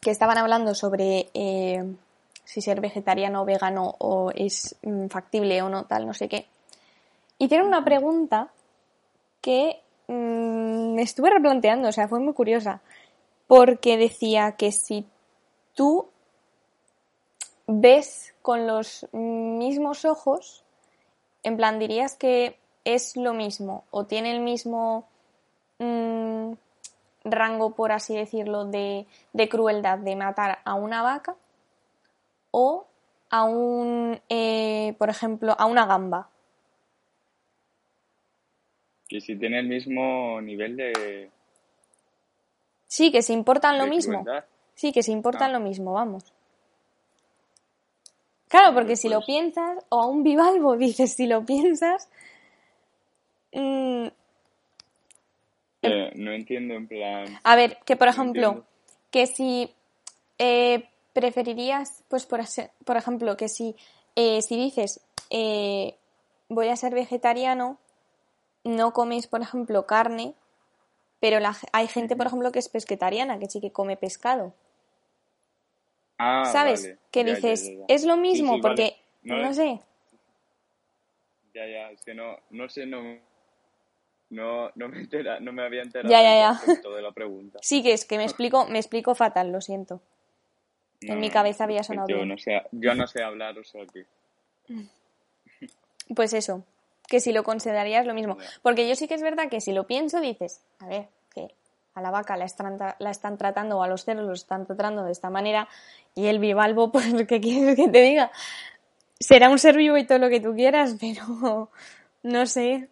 que 0.00 0.12
estaban 0.12 0.38
hablando 0.38 0.74
sobre 0.74 1.28
eh, 1.34 1.84
si 2.44 2.60
ser 2.60 2.80
vegetariano 2.80 3.42
o 3.42 3.44
vegano 3.44 3.96
o 3.98 4.30
es 4.32 4.76
mm, 4.82 5.06
factible 5.08 5.60
o 5.62 5.68
no, 5.68 5.86
tal, 5.86 6.06
no 6.06 6.14
sé 6.14 6.28
qué. 6.28 6.46
Hicieron 7.38 7.66
una 7.66 7.84
pregunta 7.84 8.48
que 9.40 9.80
mm, 10.06 10.94
me 10.94 11.02
estuve 11.02 11.30
replanteando, 11.30 11.88
o 11.88 11.92
sea, 11.92 12.06
fue 12.06 12.20
muy 12.20 12.32
curiosa, 12.32 12.80
porque 13.48 13.96
decía 13.96 14.52
que 14.52 14.70
si 14.70 15.04
tú 15.74 16.08
ves 17.66 18.34
con 18.42 18.68
los 18.68 19.06
mismos 19.12 20.04
ojos, 20.04 20.62
en 21.42 21.56
plan 21.56 21.78
dirías 21.78 22.14
que 22.14 22.56
es 22.84 23.16
lo 23.16 23.34
mismo 23.34 23.84
o 23.90 24.04
tiene 24.06 24.30
el 24.32 24.40
mismo 24.40 25.06
mm, 25.78 26.52
rango, 27.24 27.74
por 27.74 27.92
así 27.92 28.16
decirlo, 28.16 28.64
de, 28.64 29.06
de 29.32 29.48
crueldad 29.48 29.98
de 29.98 30.16
matar 30.16 30.58
a 30.64 30.74
una 30.74 31.02
vaca 31.02 31.36
o 32.50 32.86
a 33.30 33.44
un, 33.44 34.20
eh, 34.28 34.94
por 34.98 35.10
ejemplo, 35.10 35.54
a 35.58 35.66
una 35.66 35.84
gamba. 35.86 36.30
Que 39.08 39.20
si 39.20 39.36
tiene 39.36 39.58
el 39.60 39.68
mismo 39.68 40.40
nivel 40.40 40.76
de, 40.76 41.30
Sí, 42.86 43.10
que 43.12 43.22
se 43.22 43.32
importan 43.34 43.76
lo 43.78 43.86
mismo. 43.86 44.22
crueldad. 44.22 44.44
Sí, 44.74 44.92
que 44.92 45.02
se 45.02 45.12
importan 45.12 45.50
Ah. 45.50 45.58
lo 45.58 45.60
mismo, 45.60 45.92
vamos. 45.92 46.24
Claro, 48.48 48.72
porque 48.74 48.96
si 48.96 49.08
lo 49.10 49.16
Pues- 49.18 49.26
piensas, 49.26 49.84
o 49.90 50.00
a 50.00 50.06
un 50.06 50.22
bivalvo 50.22 50.76
dices, 50.76 51.12
si 51.14 51.26
lo 51.26 51.44
piensas, 51.44 52.08
mm, 53.52 54.06
Que 55.82 56.12
no 56.16 56.32
entiendo 56.32 56.74
en 56.74 56.88
plan. 56.88 57.38
a 57.44 57.56
ver, 57.56 57.78
que 57.84 57.96
por 57.96 58.08
ejemplo, 58.08 58.64
que 59.10 59.26
si 59.26 59.72
eh, 60.38 60.88
preferirías, 61.12 62.04
pues 62.08 62.26
por, 62.26 62.40
por 62.84 62.96
ejemplo, 62.96 63.36
que 63.36 63.48
si, 63.48 63.76
eh, 64.16 64.42
si 64.42 64.56
dices, 64.56 65.00
eh, 65.30 65.96
voy 66.48 66.68
a 66.68 66.76
ser 66.76 66.94
vegetariano, 66.94 67.78
no 68.64 68.92
comes, 68.92 69.26
por 69.28 69.40
ejemplo, 69.40 69.86
carne, 69.86 70.34
pero 71.20 71.40
la 71.40 71.56
hay 71.72 71.86
gente, 71.88 72.16
por 72.16 72.26
ejemplo, 72.26 72.52
que 72.52 72.58
es 72.58 72.68
pesquetariana, 72.68 73.38
que 73.38 73.48
sí 73.48 73.60
que 73.60 73.72
come 73.72 73.96
pescado. 73.96 74.54
Ah, 76.18 76.44
¿Sabes? 76.52 76.82
vale. 76.82 76.98
Que 77.10 77.24
Ya, 77.24 77.34
dices, 77.34 77.68
ya, 77.68 77.72
ya. 77.78 77.84
es 77.88 78.04
lo 78.04 78.16
mismo, 78.16 78.54
sí, 78.56 78.60
porque, 78.62 78.96
vale. 79.22 79.42
no, 79.42 79.48
No, 79.48 79.54
sé, 79.54 79.80
Ya, 81.54 81.66
ya, 81.66 81.90
es 81.90 82.02
que 82.02 82.14
no, 82.14 82.36
no 82.50 82.68
sé, 82.68 82.86
no, 82.86 83.18
no, 84.30 84.70
no 84.74 84.88
me 84.88 85.00
entera, 85.00 85.40
no 85.40 85.52
me 85.52 85.62
había 85.64 85.82
enterado 85.82 86.10
Ya, 86.10 86.22
ya, 86.22 86.30
del 86.30 86.40
ya. 86.40 86.58
concepto 86.64 86.94
de 86.94 87.02
la 87.02 87.12
pregunta. 87.12 87.58
sí 87.62 87.82
que 87.82 87.92
es 87.92 88.04
que 88.04 88.16
me 88.18 88.24
explico, 88.24 88.66
me 88.66 88.78
explico 88.78 89.14
fatal, 89.14 89.50
lo 89.52 89.60
siento. 89.60 90.00
En 91.00 91.20
mi 91.20 91.30
cabeza 91.30 91.64
había 91.64 91.82
sonado 91.84 92.08
yo 92.08 92.16
bien. 92.16 92.28
No 92.28 92.38
sé, 92.38 92.60
yo 92.72 92.94
no 92.94 93.06
sé 93.06 93.22
hablar, 93.22 93.56
o 93.58 93.64
sea 93.64 93.82
que... 93.86 94.04
Pues 96.14 96.32
eso, 96.32 96.64
que 97.06 97.20
si 97.20 97.32
lo 97.32 97.42
considerarías 97.44 98.06
lo 98.06 98.14
mismo. 98.14 98.36
Porque 98.62 98.88
yo 98.88 98.94
sí 98.96 99.06
que 99.08 99.14
es 99.14 99.22
verdad 99.22 99.48
que 99.48 99.60
si 99.60 99.72
lo 99.72 99.86
pienso 99.86 100.20
dices, 100.20 100.60
a 100.80 100.86
ver, 100.86 101.08
que 101.34 101.54
a 101.94 102.00
la 102.00 102.10
vaca 102.10 102.36
la 102.36 102.44
están, 102.44 102.78
la 102.98 103.10
están 103.10 103.38
tratando 103.38 103.78
o 103.78 103.82
a 103.82 103.88
los 103.88 104.04
cerdos 104.04 104.26
los 104.26 104.40
están 104.40 104.66
tratando 104.66 105.04
de 105.04 105.12
esta 105.12 105.30
manera 105.30 105.68
y 106.14 106.26
el 106.26 106.38
bivalvo, 106.38 106.90
pues, 106.92 107.06
¿qué 107.26 107.40
quieres 107.40 107.76
que 107.76 107.88
te 107.88 108.02
diga? 108.02 108.30
Será 109.20 109.50
un 109.50 109.58
ser 109.58 109.76
vivo 109.76 109.96
y 109.98 110.06
todo 110.06 110.18
lo 110.18 110.28
que 110.28 110.40
tú 110.40 110.54
quieras, 110.54 110.96
pero 111.00 111.70
no 112.22 112.46
sé. 112.46 112.88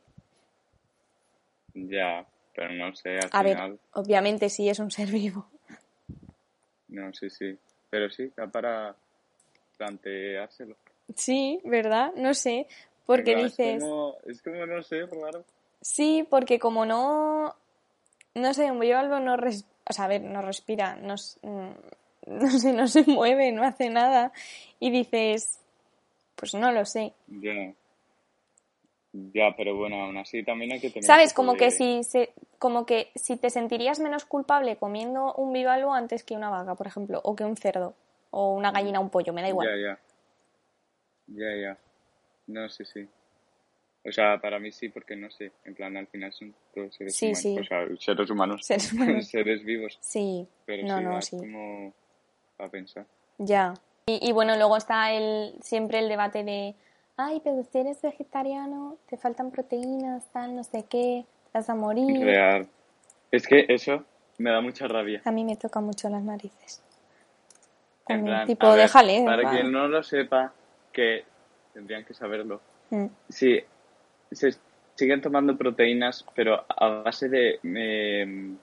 Ya, 1.77 2.27
pero 2.55 2.73
no 2.73 2.95
sé, 2.97 3.19
al 3.19 3.29
A 3.33 3.43
ver, 3.43 3.57
final... 3.57 3.79
obviamente 3.93 4.49
sí 4.49 4.69
es 4.69 4.79
un 4.79 4.91
ser 4.91 5.11
vivo. 5.11 5.47
No, 6.89 7.13
sí, 7.13 7.29
sí. 7.31 7.57
Pero 7.91 8.11
sí, 8.11 8.33
para 8.53 8.97
planteárselo. 9.77 10.77
Sí, 11.15 11.61
¿verdad? 11.65 12.13
No 12.17 12.35
sé. 12.35 12.67
Porque 13.05 13.37
dices... 13.37 13.77
Es 13.77 13.83
como, 13.83 14.17
es 14.27 14.43
como, 14.43 14.67
no 14.67 14.83
sé, 14.83 15.07
raro. 15.07 15.45
Sí, 15.81 16.27
porque 16.29 16.59
como 16.59 16.85
no, 16.87 17.55
no 18.35 18.55
sé, 18.55 18.71
un 18.71 18.81
bivalvo 18.81 19.21
no, 19.21 19.37
res- 19.37 19.67
o 19.89 19.93
sea, 19.93 20.07
a 20.07 20.09
ver, 20.09 20.23
no 20.23 20.43
respira, 20.43 20.97
no, 20.97 21.15
mm, 21.43 21.71
no 22.27 22.51
sé, 22.59 22.73
no 22.73 22.89
se 22.89 23.05
mueve, 23.05 23.53
no 23.53 23.63
hace 23.63 23.91
nada 23.91 24.33
y 24.81 24.91
dices, 24.91 25.61
pues 26.35 26.55
no 26.55 26.73
lo 26.73 26.85
sé. 26.85 27.13
Ya. 27.29 27.73
Ya, 29.13 29.55
pero 29.57 29.75
bueno, 29.77 30.03
aún 30.03 30.17
así 30.19 30.43
también 30.43 30.73
hay 30.73 30.81
que 30.81 30.91
tener... 30.91 31.05
¿Sabes? 31.05 31.33
Como 31.33 31.55
que 31.55 31.71
si 31.71 32.03
se, 32.05 32.33
como 32.59 32.85
que 32.85 33.11
si 33.15 33.37
te 33.37 33.49
sentirías 33.51 33.99
menos 33.99 34.25
culpable 34.27 34.77
comiendo 34.77 35.33
un 35.35 35.53
bivalvo 35.53 35.95
antes 35.95 36.23
que 36.23 36.35
una 36.35 36.51
vaca, 36.51 36.75
por 36.75 36.87
ejemplo, 36.87 37.21
o 37.25 37.35
que 37.35 37.45
un 37.45 37.57
cerdo, 37.57 37.95
o 38.31 38.53
una 38.53 38.73
gallina, 38.73 39.01
un 39.01 39.09
pollo, 39.11 39.33
me 39.33 39.41
da 39.43 39.49
igual. 39.49 39.69
Ya, 39.69 39.77
ya. 39.77 39.99
Ya, 41.29 41.57
ya. 41.63 41.79
No, 42.47 42.69
sí, 42.69 42.85
sí. 42.85 43.09
O 44.05 44.13
sea, 44.13 44.39
para 44.41 44.59
mí 44.61 44.71
sí, 44.71 44.89
porque 44.89 45.17
no 45.17 45.31
sé. 45.31 45.51
En 45.65 45.75
plan, 45.75 45.97
al 45.97 46.07
final 46.07 46.33
son 46.33 46.55
todos 46.75 46.95
seres 46.95 47.17
Sí, 47.17 47.27
humanos. 47.27 47.41
sí. 47.43 47.59
O 47.59 47.65
sea, 47.65 47.87
seres 47.99 48.31
humanos. 48.31 48.67
Seres 48.67 48.93
humanos. 48.93 49.27
seres 49.29 49.65
vivos. 49.65 49.99
Sí, 50.01 50.47
Pero 50.65 50.87
no, 50.87 50.99
sí, 50.99 51.05
no, 51.05 51.23
sí. 51.23 51.39
como 51.39 51.93
a 52.59 52.69
pensar. 52.69 53.07
Ya. 53.39 53.75
Y, 54.07 54.29
y 54.29 54.33
bueno, 54.33 54.57
luego 54.57 54.77
está 54.77 55.13
el, 55.13 55.55
siempre 55.61 55.99
el 55.99 56.09
debate 56.09 56.45
de, 56.45 56.77
ay, 57.17 57.41
pero 57.43 57.63
si 57.65 57.79
eres 57.79 58.01
vegetariano, 58.03 58.97
te 59.09 59.17
faltan 59.17 59.51
proteínas, 59.51 60.31
tal, 60.33 60.55
no 60.55 60.65
sé 60.65 60.85
qué, 60.89 61.25
te 61.53 61.59
vas 61.59 61.69
a 61.71 61.75
morir. 61.75 62.25
Real. 62.25 62.69
Es 63.31 63.47
que 63.47 63.67
eso 63.69 64.05
me 64.39 64.51
da 64.51 64.61
mucha 64.61 64.87
rabia. 64.87 65.23
A 65.25 65.31
mí 65.31 65.45
me 65.45 65.57
toca 65.57 65.81
mucho 65.81 66.09
las 66.09 66.23
narices. 66.23 66.83
También, 68.07 68.37
plan, 68.37 68.47
tipo, 68.47 68.69
ver, 68.69 68.81
déjale. 68.81 69.25
Para 69.25 69.43
va. 69.43 69.51
quien 69.51 69.73
no 69.73 69.89
lo 69.89 70.03
sepa, 70.03 70.53
que 70.93 71.25
tendrían 71.73 72.05
que 72.05 72.15
saberlo. 72.15 72.61
Mm. 72.91 73.07
Sí, 73.29 73.61
se 74.31 74.51
siguen 74.95 75.21
tomando 75.21 75.57
proteínas, 75.57 76.25
pero 76.35 76.65
a 76.69 77.03
base 77.03 77.29
de, 77.29 77.59
eh, 77.63 78.57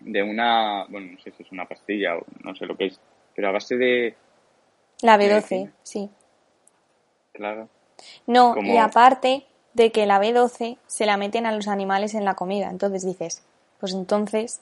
de 0.00 0.22
una, 0.22 0.84
bueno, 0.88 1.12
no 1.12 1.18
sé 1.18 1.30
si 1.32 1.42
es 1.42 1.52
una 1.52 1.66
pastilla 1.66 2.16
o 2.16 2.24
no 2.42 2.54
sé 2.54 2.66
lo 2.66 2.76
que 2.76 2.86
es, 2.86 3.00
pero 3.34 3.48
a 3.48 3.52
base 3.52 3.76
de, 3.76 4.14
La 5.02 5.16
B12, 5.16 5.32
Medicina. 5.32 5.72
sí. 5.82 6.10
claro, 7.32 7.68
No, 8.26 8.54
Como- 8.54 8.72
y 8.72 8.76
aparte 8.78 9.46
de 9.74 9.90
que 9.92 10.06
la 10.06 10.18
B12 10.20 10.78
se 10.86 11.06
la 11.06 11.16
meten 11.16 11.46
a 11.46 11.52
los 11.52 11.68
animales 11.68 12.14
en 12.14 12.24
la 12.24 12.34
comida. 12.34 12.68
Entonces 12.70 13.04
dices, 13.04 13.42
pues 13.80 13.94
entonces, 13.94 14.60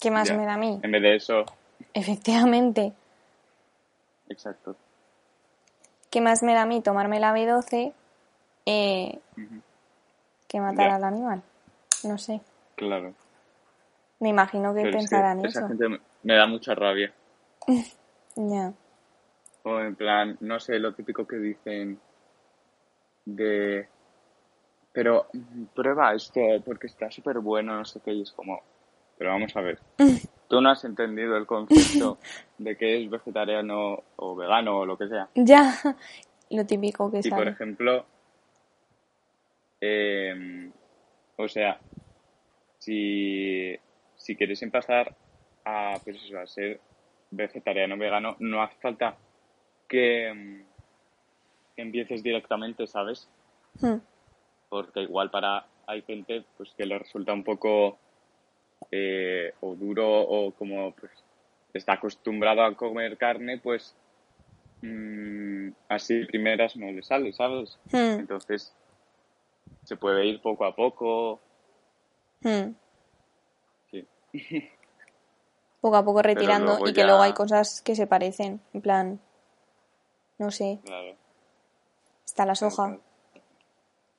¿qué 0.00 0.10
más 0.10 0.28
ya. 0.28 0.34
me 0.36 0.46
da 0.46 0.54
a 0.54 0.58
mí? 0.58 0.80
En 0.82 0.90
vez 0.92 1.02
de 1.02 1.16
eso, 1.16 1.44
Efectivamente, 1.94 2.92
exacto. 4.28 4.74
¿qué 6.10 6.20
más 6.20 6.42
me 6.42 6.54
da 6.54 6.62
a 6.62 6.66
mí 6.66 6.80
tomarme 6.80 7.20
la 7.20 7.32
B12 7.32 7.92
eh, 8.66 9.18
que 10.48 10.60
matar 10.60 10.88
Ya. 10.88 10.94
al 10.96 11.04
animal? 11.04 11.42
No 12.04 12.18
sé. 12.18 12.40
Claro. 12.74 13.14
Me 14.20 14.28
imagino 14.30 14.74
que 14.74 14.82
Pero 14.82 14.88
es 14.88 14.94
que 14.94 14.98
pensarán 14.98 15.44
esa 15.44 15.58
eso. 15.60 15.68
gente 15.68 15.88
me- 15.88 16.00
me 16.22 16.34
da 16.34 16.46
mucha 16.46 16.74
rabia. 16.74 17.12
Ya. 18.36 18.72
O 19.64 19.80
en 19.80 19.96
plan, 19.96 20.36
no 20.40 20.60
sé, 20.60 20.78
lo 20.78 20.94
típico 20.94 21.26
que 21.26 21.36
dicen 21.36 21.98
de... 23.24 23.88
Pero 24.92 25.26
prueba 25.74 26.14
esto 26.14 26.40
porque 26.64 26.86
está 26.86 27.10
súper 27.10 27.38
bueno, 27.38 27.76
no 27.76 27.84
sé 27.84 28.00
qué, 28.04 28.12
y 28.12 28.22
es 28.22 28.32
como... 28.32 28.62
Pero 29.16 29.30
vamos 29.30 29.54
a 29.56 29.60
ver. 29.60 29.78
Tú 30.48 30.60
no 30.60 30.70
has 30.70 30.84
entendido 30.84 31.36
el 31.36 31.46
concepto 31.46 32.18
de 32.56 32.76
que 32.76 33.02
es 33.02 33.10
vegetariano 33.10 34.02
o 34.16 34.34
vegano 34.34 34.78
o 34.78 34.86
lo 34.86 34.96
que 34.96 35.08
sea. 35.08 35.28
Ya. 35.34 35.74
Lo 36.50 36.64
típico 36.64 37.10
que 37.10 37.22
Si, 37.22 37.28
por 37.28 37.40
sale. 37.40 37.50
ejemplo, 37.50 38.06
eh, 39.80 40.70
o 41.36 41.48
sea, 41.48 41.78
si, 42.78 43.76
si 44.16 44.36
quieres 44.36 44.62
empezar 44.62 45.14
a, 45.64 45.98
pues 46.02 46.16
eso, 46.16 46.38
a 46.38 46.46
ser 46.46 46.80
vegetariano 47.30 47.96
o 47.96 47.98
vegano, 47.98 48.36
no 48.38 48.62
hace 48.62 48.76
falta 48.80 49.16
que, 49.88 50.32
mm, 50.34 50.62
que 51.76 51.82
empieces 51.82 52.22
directamente, 52.22 52.86
¿sabes? 52.86 53.28
Hmm. 53.80 53.96
Porque 54.68 55.00
igual 55.00 55.30
para 55.30 55.66
hay 55.86 56.02
gente 56.02 56.44
pues 56.56 56.72
que 56.76 56.84
le 56.86 56.98
resulta 56.98 57.32
un 57.32 57.42
poco 57.44 57.98
eh, 58.90 59.52
o 59.60 59.74
duro 59.74 60.06
o 60.20 60.52
como 60.52 60.92
pues 60.92 61.12
está 61.72 61.94
acostumbrado 61.94 62.62
a 62.62 62.74
comer 62.76 63.16
carne, 63.16 63.58
pues 63.58 63.94
mm, 64.82 65.68
así 65.88 66.24
primeras 66.26 66.76
no 66.76 66.90
le 66.90 67.02
sale, 67.02 67.32
¿sabes? 67.32 67.78
Hmm. 67.90 68.20
Entonces 68.20 68.74
se 69.84 69.96
puede 69.96 70.26
ir 70.26 70.40
poco 70.42 70.64
a 70.66 70.74
poco. 70.74 71.40
Hmm. 72.42 72.72
Sí. 73.90 74.06
poco 75.80 75.96
a 75.96 76.04
poco 76.04 76.22
retirando 76.22 76.78
y 76.86 76.92
que 76.92 77.00
ya- 77.00 77.06
luego 77.06 77.22
hay 77.22 77.32
cosas 77.32 77.80
que 77.82 77.94
se 77.96 78.06
parecen. 78.06 78.60
En 78.74 78.82
plan, 78.82 79.20
no 80.38 80.50
sé, 80.50 80.78
Claro. 80.84 81.14
está 82.24 82.46
la 82.46 82.54
soja, 82.54 82.86
claro. 82.86 83.00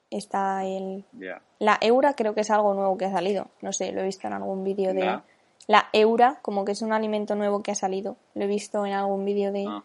está 0.09 0.65
el... 0.65 1.05
Ya. 1.13 1.41
La 1.59 1.77
eura 1.81 2.13
creo 2.13 2.33
que 2.33 2.41
es 2.41 2.49
algo 2.51 2.73
nuevo 2.73 2.97
que 2.97 3.05
ha 3.05 3.11
salido. 3.11 3.47
No 3.61 3.71
sé, 3.73 3.91
lo 3.91 4.01
he 4.01 4.05
visto 4.05 4.27
en 4.27 4.33
algún 4.33 4.63
vídeo 4.63 4.93
de... 4.93 5.01
¿La? 5.05 5.23
La 5.67 5.89
eura, 5.93 6.39
como 6.41 6.65
que 6.65 6.71
es 6.71 6.81
un 6.81 6.93
alimento 6.93 7.35
nuevo 7.35 7.61
que 7.61 7.71
ha 7.71 7.75
salido. 7.75 8.17
Lo 8.33 8.43
he 8.45 8.47
visto 8.47 8.85
en 8.85 8.93
algún 8.93 9.23
vídeo 9.25 9.51
de... 9.51 9.65
Ah, 9.67 9.83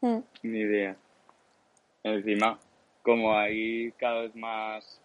Mm, 0.00 0.18
ni 0.42 0.58
idea. 0.58 0.96
Encima, 2.02 2.58
como 3.02 3.34
hay 3.38 3.90
cada 3.92 4.20
vez 4.20 4.36
más 4.36 5.00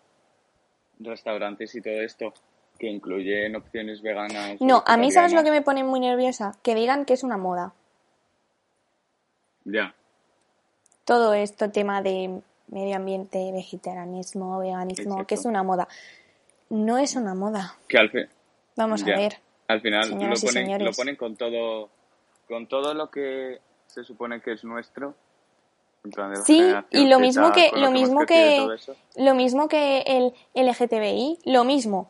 restaurantes 0.99 1.73
y 1.75 1.81
todo 1.81 2.01
esto 2.01 2.33
que 2.77 2.87
incluyen 2.87 3.55
opciones 3.55 4.01
veganas. 4.01 4.59
No, 4.59 4.83
a 4.85 4.97
mí 4.97 5.09
sabes 5.11 5.31
lo 5.31 5.41
que 5.43 5.51
me 5.51 5.61
pone 5.61 5.85
muy 5.85 6.01
nerviosa, 6.01 6.51
que 6.63 6.75
digan 6.75 7.05
que 7.05 7.13
es 7.13 7.23
una 7.23 7.37
moda. 7.37 7.73
Ya. 9.63 9.95
Todo 11.09 11.33
esto 11.33 11.71
tema 11.71 12.03
de 12.03 12.39
medio 12.67 12.95
ambiente, 12.95 13.51
vegetarianismo, 13.51 14.59
veganismo, 14.59 15.13
Exacto. 15.13 15.25
que 15.25 15.33
es 15.33 15.45
una 15.45 15.63
moda. 15.63 15.87
No 16.69 16.99
es 16.99 17.15
una 17.15 17.33
moda. 17.33 17.75
Que 17.87 17.97
al 17.97 18.11
fin, 18.11 18.29
Vamos 18.75 19.03
Ya. 19.03 19.15
a 19.15 19.17
ver. 19.17 19.39
al 19.67 19.81
final 19.81 20.07
lo 20.07 20.17
ponen, 20.17 20.29
lo 20.29 20.35
señores. 20.37 20.97
ponen 20.97 21.15
con 21.15 21.35
todo, 21.35 21.89
con 22.47 22.67
todo 22.67 22.93
lo 22.93 23.09
que 23.09 23.59
se 23.87 24.03
supone 24.03 24.39
que 24.39 24.51
es 24.53 24.63
nuestro. 24.63 25.15
Sí, 26.45 26.61
y 26.91 27.07
lo 27.07 27.19
mismo 27.19 27.51
que 27.53 27.71
lo 27.73 27.89
mismo 27.89 28.27
que 28.27 28.67
lo 29.15 29.33
mismo 29.33 29.67
que 29.67 30.01
el 30.05 30.33
LGTBI, 30.53 31.39
lo 31.45 31.63
mismo. 31.63 32.07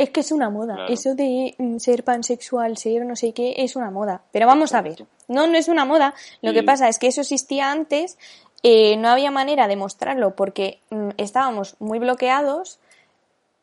Es 0.00 0.08
que 0.08 0.20
es 0.20 0.32
una 0.32 0.48
moda. 0.48 0.76
Claro. 0.76 0.92
Eso 0.92 1.14
de 1.14 1.54
mm, 1.58 1.76
ser 1.76 2.04
pansexual, 2.04 2.78
ser 2.78 3.04
no 3.04 3.16
sé 3.16 3.34
qué, 3.34 3.56
es 3.58 3.76
una 3.76 3.90
moda. 3.90 4.22
Pero 4.32 4.46
vamos 4.46 4.72
a 4.72 4.80
ver. 4.80 5.04
No, 5.28 5.46
no 5.46 5.58
es 5.58 5.68
una 5.68 5.84
moda. 5.84 6.14
Lo 6.40 6.54
que 6.54 6.62
pasa 6.62 6.88
es 6.88 6.98
que 6.98 7.08
eso 7.08 7.20
existía 7.20 7.70
antes, 7.70 8.16
eh, 8.62 8.96
no 8.96 9.10
había 9.10 9.30
manera 9.30 9.68
de 9.68 9.76
mostrarlo 9.76 10.34
porque 10.34 10.80
mm, 10.88 11.10
estábamos 11.18 11.76
muy 11.80 11.98
bloqueados 11.98 12.78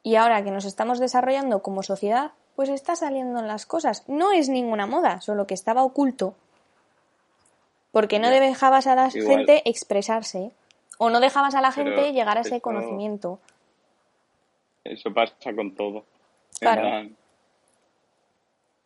y 0.03 0.13
ahora 0.13 0.43
que 0.43 0.51
nos 0.51 0.65
estamos 0.65 0.99
desarrollando 0.99 1.63
como 1.63 1.81
sociedad, 1.81 2.33
pues 2.55 2.69
está 2.69 2.95
saliendo 2.95 3.39
en 3.39 3.47
las 3.47 3.65
cosas. 3.65 4.03
No 4.07 4.31
es 4.31 4.47
ninguna 4.47 4.85
moda, 4.85 5.21
solo 5.21 5.47
que 5.47 5.55
estaba 5.55 5.83
oculto. 5.83 6.35
Porque 7.91 8.19
no 8.19 8.29
dejabas 8.29 8.85
a 8.85 8.93
la 8.93 9.09
Igual. 9.11 9.37
gente 9.37 9.67
expresarse. 9.67 10.51
O 10.99 11.09
no 11.09 11.19
dejabas 11.19 11.55
a 11.55 11.61
la 11.61 11.71
Pero 11.71 11.95
gente 11.95 12.13
llegar 12.13 12.37
a 12.37 12.41
ese 12.41 12.61
conocimiento. 12.61 13.39
Eso 14.83 15.11
pasa 15.11 15.33
con 15.55 15.73
todo. 15.73 16.05
Claro. 16.59 17.09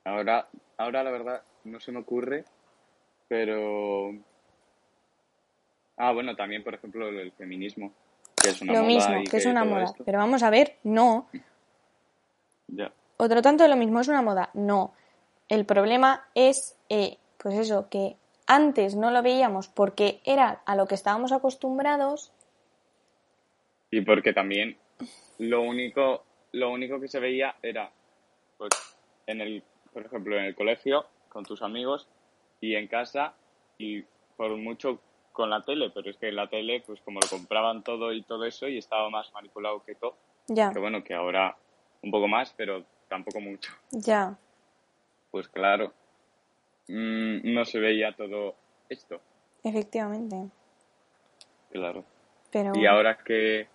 Ahora, 0.03 0.47
ahora 0.77 1.03
la 1.03 1.11
verdad 1.11 1.43
no 1.63 1.79
se 1.79 1.91
me 1.91 1.99
ocurre, 1.99 2.45
pero... 3.27 4.11
Ah, 5.97 6.11
bueno, 6.13 6.35
también, 6.35 6.63
por 6.63 6.73
ejemplo, 6.73 7.07
el 7.09 7.31
feminismo, 7.33 7.93
que 8.41 8.49
es 8.49 8.61
una 8.61 8.73
Lo 8.73 8.79
moda 8.79 8.87
mismo, 8.87 9.23
que 9.29 9.37
es 9.37 9.45
una 9.45 9.63
moda. 9.63 9.83
esto. 9.83 10.03
Pero 10.03 10.17
vamos 10.17 10.41
a 10.41 10.49
ver, 10.49 10.77
no. 10.83 11.27
Ya, 12.67 12.91
Otro 13.17 13.41
tanto 13.41 13.63
de 13.63 13.69
lo 13.69 13.75
mismo 13.75 13.99
es 13.99 14.07
una 14.07 14.21
moda. 14.21 14.49
No. 14.53 14.93
El 15.47 15.65
problema 15.65 16.25
es, 16.33 16.77
eh, 16.89 17.17
pues 17.37 17.55
eso, 17.55 17.87
que 17.89 18.15
antes 18.47 18.95
no 18.95 19.11
lo 19.11 19.21
veíamos 19.21 19.67
porque 19.67 20.21
era 20.25 20.61
a 20.65 20.75
lo 20.75 20.87
que 20.87 20.95
estábamos 20.95 21.31
acostumbrados. 21.31 22.31
Y 23.91 24.01
porque 24.01 24.33
también 24.33 24.77
lo 25.37 25.61
único, 25.61 26.23
lo 26.53 26.71
único 26.71 26.99
que 26.99 27.07
se 27.07 27.19
veía 27.19 27.55
era, 27.61 27.91
pues, 28.57 28.71
en 29.27 29.41
el, 29.41 29.63
por 29.93 30.05
ejemplo, 30.05 30.37
en 30.37 30.45
el 30.45 30.55
colegio, 30.55 31.05
con 31.29 31.45
tus 31.45 31.61
amigos, 31.61 32.07
y 32.59 32.75
en 32.75 32.87
casa, 32.87 33.33
y 33.77 34.03
por 34.35 34.55
mucho 34.57 34.99
con 35.31 35.49
la 35.49 35.61
tele, 35.63 35.89
pero 35.93 36.09
es 36.09 36.17
que 36.17 36.31
la 36.31 36.47
tele, 36.49 36.83
pues 36.85 36.99
como 37.01 37.19
lo 37.21 37.27
compraban 37.29 37.83
todo 37.83 38.11
y 38.11 38.21
todo 38.23 38.45
eso, 38.45 38.67
y 38.67 38.77
estaba 38.77 39.09
más 39.09 39.31
manipulado 39.33 39.83
que 39.83 39.95
todo, 39.95 40.15
Ya, 40.47 40.71
que 40.73 40.79
bueno, 40.79 41.03
que 41.03 41.13
ahora 41.13 41.55
un 42.01 42.11
poco 42.11 42.27
más, 42.27 42.53
pero 42.57 42.83
tampoco 43.07 43.39
mucho. 43.39 43.71
ya. 43.91 44.37
Pues 45.31 45.47
claro, 45.47 45.93
mm, 46.89 47.53
no 47.53 47.63
se 47.63 47.79
veía 47.79 48.13
todo 48.13 48.55
esto, 48.89 49.21
Efectivamente. 49.63 50.49
claro. 51.71 52.03
Pero. 52.51 52.73
Y 52.75 52.85
ahora 52.85 53.17
que, 53.17 53.69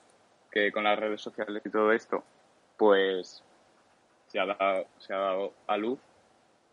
que 0.51 0.71
con 0.71 0.85
las 0.85 0.99
redes 0.99 1.23
sociales 1.23 1.63
y 1.65 1.71
todo 1.71 1.93
esto, 1.93 2.23
pues 2.77 3.43
se 4.29 4.39
ha 4.41 4.47
dado, 4.47 4.87
se 4.99 5.13
ha 5.13 5.19
dado 5.19 5.53
a 5.67 5.77
luz, 5.77 5.99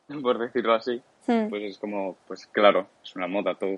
por 0.22 0.38
decirlo 0.38 0.74
así, 0.74 1.02
Hmm, 1.26 1.48
pues 1.50 1.64
es 1.64 1.78
como, 1.78 2.18
pues 2.28 2.46
claro, 2.48 2.86
es 3.02 3.16
una 3.16 3.28
moda 3.28 3.56
todo. 3.56 3.78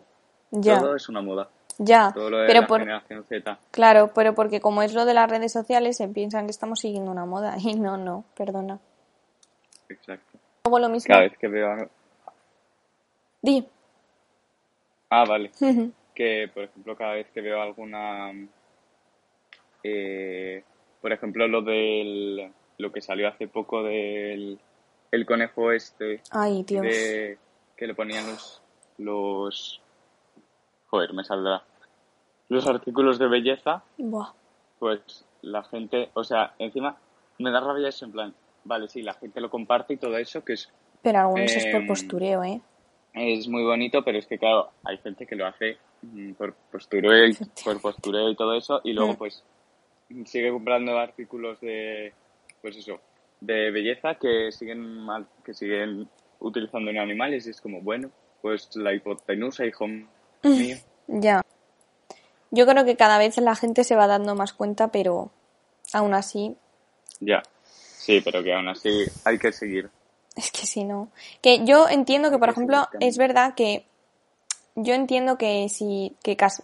ya, 0.49 0.79
Todo 0.79 0.95
es 0.95 1.07
una 1.09 1.21
moda. 1.21 1.47
ya. 1.77 2.11
Todo 2.11 2.31
lo 2.31 2.37
de 2.39 2.47
Pero 2.47 2.61
la 2.61 2.67
por, 2.67 2.79
generación 2.79 3.23
Z. 3.23 3.59
claro, 3.69 4.11
pero 4.15 4.33
porque 4.33 4.59
como 4.59 4.81
es 4.81 4.95
lo 4.95 5.05
de 5.05 5.13
las 5.13 5.29
redes 5.29 5.51
sociales, 5.51 5.97
se 5.97 6.07
piensan 6.07 6.45
que 6.45 6.51
estamos 6.51 6.79
siguiendo 6.79 7.11
una 7.11 7.25
moda. 7.25 7.55
Y 7.63 7.75
no, 7.75 7.97
no, 7.97 8.23
perdona. 8.35 8.79
Exacto. 9.89 10.39
Luego 10.65 10.79
lo 10.79 10.89
mismo. 10.89 11.07
Cada 11.07 11.21
vez 11.21 11.37
que 11.37 11.47
veo... 11.47 11.87
Di. 13.43 13.67
Ah, 15.11 15.23
vale. 15.27 15.51
que, 16.15 16.49
por 16.51 16.63
ejemplo, 16.63 16.95
cada 16.97 17.13
vez 17.13 17.27
que 17.31 17.41
veo 17.41 17.61
alguna... 17.61 18.31
eh, 19.83 20.63
por 21.05 21.13
ejemplo, 21.13 21.47
lo 21.47 21.61
del... 21.61 22.51
Lo 22.79 22.91
que 22.91 22.99
salió 22.99 23.27
hace 23.27 23.47
poco 23.47 23.83
del... 23.83 24.57
El 25.11 25.25
conejo 25.27 25.71
este... 25.71 26.23
Ay, 26.31 26.63
Dios. 26.63 26.81
de 26.81 27.37
que 27.77 27.85
le 27.85 27.93
ponían 27.93 28.25
los 28.25 28.63
los 28.97 29.81
joder 30.87 31.13
me 31.13 31.23
saldrá 31.23 31.61
los 32.49 32.65
artículos 32.67 33.19
de 33.19 33.27
belleza 33.27 33.83
Buah. 33.97 34.31
pues 34.79 35.25
la 35.43 35.61
gente 35.63 36.09
o 36.15 36.23
sea 36.23 36.55
encima 36.57 36.97
me 37.37 37.51
da 37.51 37.59
rabia 37.59 37.89
eso 37.89 38.05
en 38.05 38.11
plan 38.13 38.33
vale 38.63 38.87
sí 38.87 39.01
la 39.03 39.13
gente 39.13 39.41
lo 39.41 39.49
comparte 39.51 39.93
y 39.93 39.97
todo 39.97 40.17
eso 40.17 40.43
que 40.43 40.53
es 40.53 40.71
Pero 41.03 41.19
algunos 41.19 41.55
es 41.55 41.65
por 41.67 41.81
Em, 41.81 41.87
postureo, 41.87 42.43
¿eh? 42.43 42.61
es 43.13 43.47
muy 43.47 43.63
bonito 43.63 44.03
pero 44.03 44.17
es 44.17 44.25
que 44.25 44.39
claro 44.39 44.71
hay 44.85 44.97
gente 44.99 45.27
que 45.27 45.35
lo 45.35 45.45
hace 45.45 45.77
mm, 46.01 46.31
por 46.33 46.53
postureo 46.71 47.27
y, 47.27 47.37
por 47.63 47.79
postureo 47.81 48.29
y 48.29 48.35
todo 48.35 48.53
eso 48.55 48.79
y 48.83 48.93
luego 48.93 49.13
Mm. 49.13 49.17
pues 49.17 49.43
sigue 50.25 50.51
comprando 50.51 50.97
artículos 50.97 51.59
de 51.61 52.13
pues 52.61 52.77
eso 52.77 52.99
de 53.41 53.71
belleza 53.71 54.15
que 54.15 54.51
siguen 54.51 54.79
mal, 54.81 55.27
que 55.43 55.53
siguen 55.53 56.07
utilizando 56.39 56.91
en 56.91 56.99
animales 56.99 57.47
y 57.47 57.51
es 57.51 57.61
como 57.61 57.81
bueno 57.81 58.09
pues 58.41 58.69
la 58.75 58.93
hipotenusa 58.93 59.65
hijo 59.65 59.87
mío 59.87 60.07
Ya. 61.07 61.41
Yo 62.49 62.65
creo 62.65 62.83
que 62.83 62.95
cada 62.95 63.19
vez 63.19 63.37
la 63.37 63.55
gente 63.55 63.83
se 63.83 63.95
va 63.95 64.07
dando 64.07 64.33
más 64.33 64.53
cuenta, 64.53 64.91
pero 64.91 65.31
aún 65.93 66.15
así, 66.15 66.55
ya 67.19 67.43
sí 67.63 68.21
pero 68.23 68.43
que 68.43 68.53
aún 68.53 68.67
así 68.67 68.89
hay 69.23 69.37
que 69.37 69.51
seguir 69.51 69.89
es 70.35 70.51
que 70.51 70.65
si 70.65 70.83
no. 70.83 71.09
Que 71.41 71.65
yo 71.65 71.87
entiendo 71.87 72.29
que, 72.29 72.37
por 72.37 72.49
ejemplo, 72.49 72.87
es 72.99 73.17
verdad 73.17 73.55
que 73.55 73.85
yo 74.75 74.93
entiendo 74.93 75.37
que 75.37 75.69
si, 75.69 76.15
que 76.21 76.35
casi, 76.35 76.61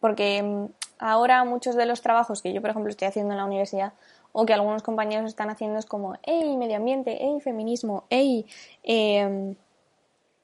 porque 0.00 0.42
mm, 0.42 0.66
ahora 0.98 1.44
muchos 1.44 1.76
de 1.76 1.86
los 1.86 2.02
trabajos 2.02 2.42
que 2.42 2.52
yo, 2.52 2.60
por 2.60 2.70
ejemplo, 2.70 2.90
estoy 2.90 3.08
haciendo 3.08 3.32
en 3.32 3.38
la 3.38 3.44
universidad 3.44 3.92
o 4.32 4.46
que 4.46 4.52
algunos 4.52 4.82
compañeros 4.82 5.26
están 5.26 5.50
haciendo 5.50 5.78
es 5.78 5.86
como, 5.86 6.14
hey, 6.22 6.56
medio 6.56 6.76
ambiente, 6.76 7.18
hey, 7.20 7.38
feminismo, 7.42 8.04
hey, 8.10 8.46
em, 8.82 9.54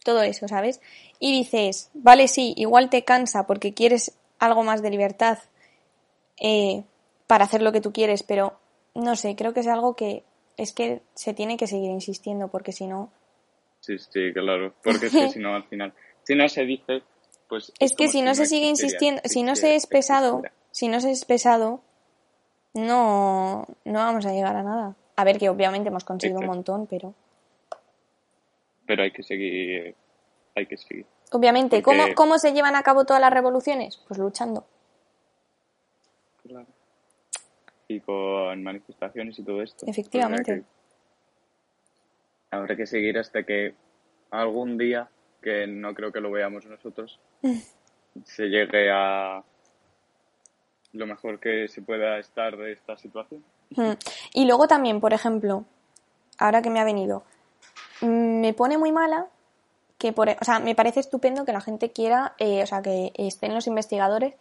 todo 0.04 0.22
eso, 0.22 0.48
¿sabes? 0.48 0.80
Y 1.18 1.32
dices, 1.32 1.90
vale, 1.94 2.28
sí, 2.28 2.54
igual 2.56 2.90
te 2.90 3.04
cansa 3.04 3.46
porque 3.46 3.74
quieres 3.74 4.16
algo 4.38 4.62
más 4.62 4.82
de 4.82 4.90
libertad 4.90 5.38
eh, 6.40 6.84
para 7.26 7.44
hacer 7.44 7.62
lo 7.62 7.72
que 7.72 7.80
tú 7.80 7.92
quieres, 7.92 8.22
pero 8.22 8.58
no 8.94 9.16
sé, 9.16 9.36
creo 9.36 9.52
que 9.54 9.60
es 9.60 9.68
algo 9.68 9.96
que 9.96 10.24
es 10.56 10.72
que 10.72 11.02
se 11.14 11.34
tiene 11.34 11.56
que 11.56 11.66
seguir 11.66 11.90
insistiendo 11.90 12.48
porque 12.48 12.72
si 12.72 12.86
no, 12.86 13.10
sí 13.80 13.98
sí 13.98 14.32
claro 14.32 14.74
porque 14.82 15.06
es 15.06 15.12
que 15.12 15.28
si 15.28 15.40
no 15.40 15.54
al 15.54 15.64
final 15.64 15.92
si 16.22 16.34
no 16.34 16.48
se 16.48 16.64
dice 16.64 17.02
pues 17.48 17.72
es 17.78 17.94
que 17.94 18.08
si 18.08 18.22
no 18.22 18.34
se 18.34 18.46
sigue 18.46 18.66
insistiendo, 18.66 19.20
si 19.24 19.42
no 19.42 19.54
se 19.56 19.74
es 19.76 19.86
pesado, 19.86 20.42
si 20.70 20.88
no 20.88 21.00
se 21.00 21.10
es 21.10 21.24
pesado, 21.24 21.80
no, 22.74 23.66
no 23.84 23.98
vamos 23.98 24.26
a 24.26 24.32
llegar 24.32 24.56
a 24.56 24.62
nada. 24.62 24.96
A 25.16 25.24
ver, 25.24 25.38
que 25.38 25.48
obviamente 25.48 25.88
hemos 25.90 26.04
conseguido 26.04 26.40
un 26.40 26.46
montón, 26.46 26.86
pero 26.86 27.14
pero 28.86 29.02
hay 29.02 29.12
que 29.12 29.22
seguir 29.22 29.94
hay 30.54 30.66
que 30.66 30.76
seguir 30.76 31.06
obviamente, 31.32 31.80
Porque- 31.82 32.00
¿cómo, 32.00 32.14
¿cómo 32.14 32.38
se 32.38 32.52
llevan 32.52 32.76
a 32.76 32.82
cabo 32.82 33.04
todas 33.04 33.20
las 33.20 33.32
revoluciones? 33.32 33.96
Pues 34.08 34.18
luchando. 34.18 34.66
Claro. 36.46 36.66
Y 37.88 38.00
con 38.00 38.62
manifestaciones 38.62 39.38
y 39.38 39.42
todo 39.42 39.62
esto. 39.62 39.84
Efectivamente. 39.86 40.50
Habrá 40.52 40.62
que, 40.62 42.56
habrá 42.56 42.76
que 42.76 42.86
seguir 42.86 43.18
hasta 43.18 43.42
que 43.44 43.74
algún 44.30 44.78
día, 44.78 45.08
que 45.44 45.66
no 45.66 45.94
creo 45.94 46.10
que 46.10 46.20
lo 46.20 46.30
veamos 46.30 46.64
nosotros, 46.64 47.20
se 48.24 48.46
llegue 48.48 48.90
a 48.90 49.42
lo 50.94 51.06
mejor 51.06 51.38
que 51.38 51.68
se 51.68 51.82
pueda 51.82 52.18
estar 52.18 52.56
de 52.56 52.72
esta 52.72 52.96
situación. 52.96 53.44
Mm. 53.70 53.92
Y 54.32 54.46
luego 54.46 54.66
también, 54.66 55.00
por 55.00 55.12
ejemplo, 55.12 55.64
ahora 56.38 56.62
que 56.62 56.70
me 56.70 56.80
ha 56.80 56.84
venido, 56.84 57.24
me 58.00 58.54
pone 58.54 58.78
muy 58.78 58.92
mala 58.92 59.26
que 59.98 60.12
por, 60.12 60.28
o 60.28 60.44
sea, 60.44 60.58
me 60.58 60.74
parece 60.74 61.00
estupendo 61.00 61.44
que 61.44 61.52
la 61.52 61.60
gente 61.60 61.90
quiera, 61.90 62.34
eh, 62.38 62.62
o 62.62 62.66
sea, 62.66 62.82
que 62.82 63.12
estén 63.14 63.54
los 63.54 63.66
investigadores 63.66 64.34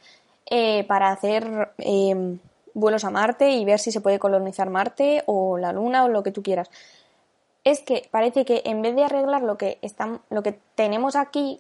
eh, 0.50 0.84
para 0.86 1.12
hacer 1.12 1.74
eh, 1.78 2.38
vuelos 2.74 3.04
a 3.04 3.12
Marte 3.12 3.52
y 3.52 3.66
ver 3.66 3.80
si 3.80 3.92
se 3.92 4.02
puede 4.02 4.20
colonizar 4.20 4.70
Marte 4.70 5.24
o 5.26 5.58
la 5.58 5.72
Luna 5.72 6.06
o 6.06 6.10
lo 6.10 6.24
que 6.24 6.32
tú 6.32 6.44
quieras. 6.44 6.70
Es 7.64 7.82
que 7.82 8.08
parece 8.12 8.46
que 8.46 8.62
en 8.66 8.82
vez 8.82 8.96
de 8.96 9.06
arreglar 9.06 9.42
lo 9.42 9.58
que, 9.58 9.78
están, 9.82 10.22
lo 10.30 10.44
que 10.44 10.60
tenemos 10.76 11.16
aquí, 11.16 11.60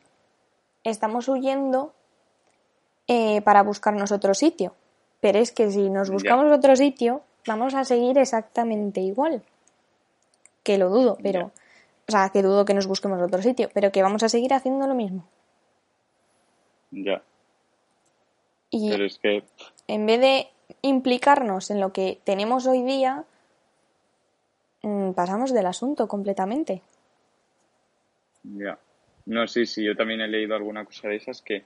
estamos 0.84 1.28
huyendo 1.30 1.94
eh, 3.08 3.42
para 3.42 3.64
buscarnos 3.64 4.12
otro 4.12 4.34
sitio. 4.34 4.74
Pero 5.22 5.40
es 5.40 5.52
que 5.52 5.72
si 5.72 5.90
nos 5.90 6.10
Ya. 6.10 6.14
buscamos 6.14 6.52
otro 6.52 6.76
sitio, 6.76 7.22
vamos 7.48 7.74
a 7.74 7.86
seguir 7.86 8.18
exactamente 8.18 9.00
igual. 9.00 9.44
Que 10.64 10.78
lo 10.78 10.90
dudo, 10.90 11.18
pero. 11.24 11.52
O 12.06 12.12
sea, 12.12 12.30
que 12.30 12.42
dudo 12.42 12.66
que 12.66 12.74
nos 12.74 12.86
busquemos 12.88 13.22
otro 13.22 13.42
sitio, 13.42 13.70
pero 13.74 13.94
que 13.94 14.04
vamos 14.04 14.24
a 14.24 14.30
seguir 14.30 14.54
haciendo 14.54 14.86
lo 14.88 14.94
mismo. 14.94 15.24
Ya. 16.92 17.22
Y 18.70 18.90
Pero 18.90 19.06
es 19.06 19.18
que, 19.20 19.44
en 19.88 20.06
vez 20.06 20.20
de 20.20 20.50
implicarnos 20.82 21.72
en 21.72 21.80
lo 21.80 21.94
que 21.94 22.20
tenemos 22.26 22.66
hoy 22.68 22.82
día, 22.82 23.24
pasamos 25.16 25.54
del 25.54 25.66
asunto 25.66 26.08
completamente. 26.08 26.82
ya. 28.44 28.78
No, 29.26 29.48
sí, 29.48 29.66
sí, 29.66 29.84
yo 29.86 29.96
también 29.96 30.20
he 30.20 30.28
leído 30.28 30.54
alguna 30.54 30.84
cosa 30.84 31.08
de 31.08 31.16
esas 31.16 31.42
que, 31.42 31.64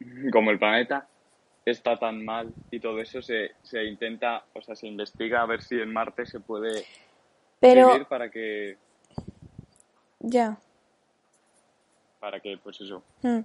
como 0.32 0.50
el 0.50 0.58
planeta 0.58 1.06
está 1.64 1.96
tan 1.98 2.24
mal 2.24 2.52
y 2.70 2.80
todo 2.80 3.00
eso, 3.00 3.20
se, 3.22 3.52
se 3.62 3.84
intenta, 3.84 4.44
o 4.54 4.60
sea, 4.60 4.74
se 4.76 4.86
investiga 4.86 5.42
a 5.42 5.46
ver 5.46 5.62
si 5.62 5.76
en 5.80 5.92
Marte 5.92 6.26
se 6.26 6.40
puede 6.40 6.84
Pero, 7.60 7.88
vivir 7.88 8.06
para 8.06 8.30
que, 8.30 8.76
ya. 10.20 10.58
para 12.20 12.40
que, 12.40 12.56
pues 12.58 12.80
eso. 12.80 13.02
Mm. 13.22 13.40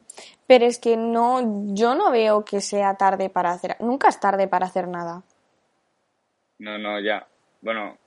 Pero 0.47 0.65
es 0.65 0.79
que 0.79 0.97
no, 0.97 1.73
yo 1.73 1.95
no 1.95 2.11
veo 2.11 2.45
que 2.45 2.61
sea 2.61 2.95
tarde 2.95 3.29
para 3.29 3.51
hacer, 3.51 3.75
nunca 3.79 4.09
es 4.09 4.19
tarde 4.19 4.47
para 4.47 4.67
hacer 4.67 4.87
nada. 4.87 5.23
No, 6.59 6.77
no, 6.77 6.99
ya. 6.99 7.27
Bueno, 7.61 7.97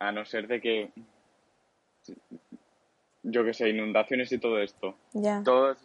a 0.00 0.10
no 0.12 0.24
ser 0.24 0.48
de 0.48 0.60
que, 0.60 0.90
yo 3.22 3.44
qué 3.44 3.54
sé, 3.54 3.68
inundaciones 3.68 4.32
y 4.32 4.38
todo 4.38 4.58
esto. 4.60 4.94
Ya. 5.12 5.42
Todas, 5.44 5.78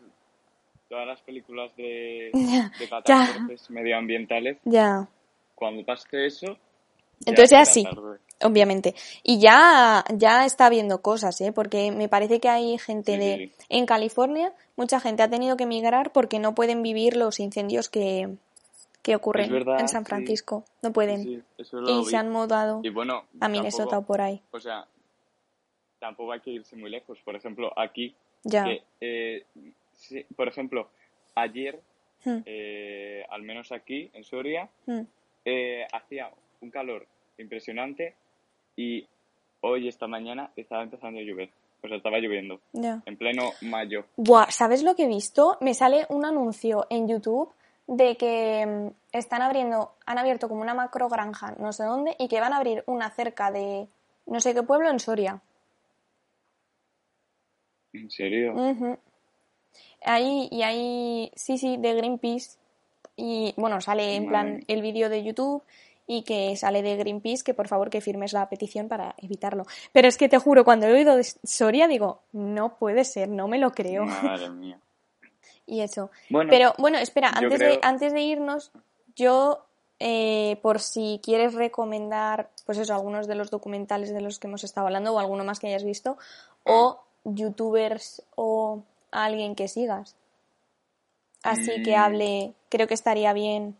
todas 0.89 1.05
las 1.05 1.22
películas 1.22 1.76
de, 1.76 2.32
Ya, 2.34 2.72
de 2.80 2.89
catástrofes 2.89 3.70
medioambientales, 3.70 4.57
Ya. 4.66 5.07
cuando 5.53 5.86
pase 5.86 6.26
eso, 6.26 6.47
ya 6.47 7.30
Entonces 7.32 7.49
ya 7.51 7.66
sí. 7.66 7.84
tarde. 7.84 8.20
Obviamente. 8.43 8.93
Y 9.24 9.39
ya, 9.39 10.03
ya 10.13 10.45
está 10.45 10.70
viendo 10.70 11.01
cosas, 11.01 11.39
¿eh? 11.39 11.53
Porque 11.53 11.91
me 11.91 12.09
parece 12.09 12.41
que 12.41 12.49
hay 12.49 12.78
gente 12.78 13.13
Sí, 13.13 13.18
de... 13.18 13.36
sí. 13.38 13.66
En 13.70 13.86
California, 13.86 14.51
mucha 14.76 14.99
gente 14.99 15.24
ha 15.24 15.30
tenido 15.30 15.55
que 15.55 15.63
emigrar 15.63 16.11
porque 16.11 16.39
no 16.39 16.53
pueden 16.53 16.84
vivir 16.84 17.16
los 17.16 17.39
incendios 17.39 17.88
que, 17.89 18.36
que 19.13 19.53
verdad, 19.53 19.79
en 19.79 19.87
San 19.87 20.03
sí. 20.03 20.09
Francisco. 20.09 20.65
No 20.81 20.91
pueden. 20.91 21.23
Sí, 21.23 21.41
eso 21.57 21.79
lo 21.81 21.89
y 21.89 21.99
vi. 21.99 22.05
se 22.05 22.17
han 22.17 22.29
mudado 22.31 22.81
Y 22.83 22.89
bueno, 22.89 23.23
a 23.39 23.47
Minnesota 23.49 23.91
tampoco- 23.91 24.03
o 24.03 24.07
por 24.07 24.21
ahí. 24.21 24.41
O 24.51 24.59
sea, 24.59 24.85
tampoco 25.99 26.31
hay 26.31 26.39
que 26.41 26.51
irse 26.51 26.75
muy 26.75 26.89
lejos. 26.89 27.19
Por 27.23 27.35
ejemplo, 27.35 27.71
aquí, 27.77 28.15
Ya. 28.43 28.63
que, 28.65 28.83
eh, 29.01 29.45
sí, 29.93 30.25
por 30.35 30.47
ejemplo, 30.47 30.89
ayer, 31.35 31.79
Hmm, 32.23 32.39
eh, 32.45 33.23
al 33.29 33.43
menos 33.43 33.71
aquí, 33.71 34.09
en 34.13 34.23
Soria, 34.23 34.67
hmm. 34.87 35.01
eh, 35.45 35.85
hacía 35.93 36.31
un 36.61 36.71
calor 36.71 37.05
impresionante 37.37 38.15
y 38.75 39.05
hoy, 39.61 39.87
esta 39.87 40.07
mañana, 40.07 40.49
estaba 40.55 40.81
empezando 40.81 41.19
a 41.19 41.23
llover. 41.23 41.51
O 41.83 41.87
sea, 41.87 41.97
estaba 41.97 42.17
lloviendo, 42.17 42.59
Ya. 42.73 43.03
en 43.05 43.15
pleno 43.17 43.51
mayo. 43.61 44.05
Buah, 44.17 44.49
¿sabes 44.49 44.81
lo 44.81 44.95
que 44.95 45.03
he 45.03 45.07
visto? 45.07 45.57
Me 45.61 45.75
sale 45.75 46.07
un 46.09 46.25
anuncio 46.25 46.87
en 46.89 47.07
YouTube 47.07 47.51
de 47.88 48.17
que 48.17 48.65
mm, 48.65 48.88
están 49.11 49.41
abriendo, 49.41 49.93
han 50.05 50.17
abierto 50.17 50.49
como 50.49 50.61
una 50.61 50.73
macro 50.73 51.09
granja, 51.09 51.55
no 51.59 51.73
sé 51.73 51.83
dónde, 51.83 52.15
y 52.19 52.27
que 52.27 52.39
van 52.39 52.53
a 52.53 52.57
abrir 52.57 52.83
una 52.88 53.09
cerca 53.11 53.51
de 53.51 53.88
no 54.25 54.39
sé 54.39 54.53
qué 54.53 54.63
pueblo 54.63 54.89
en 54.89 54.99
Soria. 54.99 55.41
¿En 57.93 58.09
serio? 58.09 58.53
Ahí, 60.03 60.49
y 60.51 60.63
ahí, 60.63 61.31
sí, 61.36 61.57
sí, 61.57 61.77
de 61.77 61.93
Greenpeace. 61.93 62.57
Y 63.15 63.53
bueno, 63.55 63.79
sale 63.79 64.15
en 64.15 64.25
Madre 64.25 64.29
plan 64.29 64.63
el 64.67 64.81
vídeo 64.81 65.09
de 65.09 65.23
YouTube 65.23 65.63
y 66.07 66.23
que 66.23 66.55
sale 66.55 66.81
de 66.81 66.97
Greenpeace 66.97 67.43
que 67.43 67.53
por 67.53 67.67
favor 67.67 67.89
que 67.89 68.01
firmes 68.01 68.33
la 68.33 68.49
petición 68.49 68.88
para 68.88 69.15
evitarlo. 69.17 69.65
Pero 69.93 70.07
es 70.07 70.17
que 70.17 70.29
te 70.29 70.38
juro, 70.38 70.65
cuando 70.65 70.88
he 70.88 70.93
oído 70.93 71.15
de 71.15 71.23
Soria 71.23 71.88
digo, 71.88 72.21
no 72.33 72.75
puede 72.77 73.05
ser, 73.05 73.29
no 73.29 73.47
me 73.47 73.57
lo 73.57 73.71
creo. 73.71 74.05
Madre 74.05 74.49
mía. 74.49 74.79
Y 75.66 75.82
eso. 75.82 76.11
Bueno, 76.30 76.49
Pero 76.49 76.74
bueno, 76.78 76.97
espera, 76.97 77.30
antes, 77.30 77.59
de, 77.59 77.80
antes 77.82 78.13
de 78.13 78.22
irnos, 78.22 78.72
yo, 79.16 79.66
eh, 79.99 80.57
por 80.61 80.80
si 80.80 81.20
quieres 81.24 81.53
recomendar, 81.53 82.49
pues 82.66 82.78
eso, 82.78 82.93
algunos 82.93 83.28
de 83.28 83.36
los 83.36 83.49
documentales 83.49 84.13
de 84.13 84.22
los 84.22 84.39
que 84.39 84.47
hemos 84.47 84.63
estado 84.63 84.88
hablando 84.88 85.13
o 85.13 85.20
alguno 85.20 85.43
más 85.43 85.59
que 85.59 85.68
hayas 85.68 85.84
visto, 85.84 86.18
o 86.63 87.01
youtubers 87.24 88.22
o 88.36 88.84
alguien 89.11 89.55
que 89.55 89.68
sigas. 89.68 90.16
Así 91.43 91.82
que 91.84 91.95
Mm. 91.95 91.99
hable, 91.99 92.53
creo 92.70 92.88
que 92.88 92.93
estaría 92.93 93.34
bien. 93.34 93.76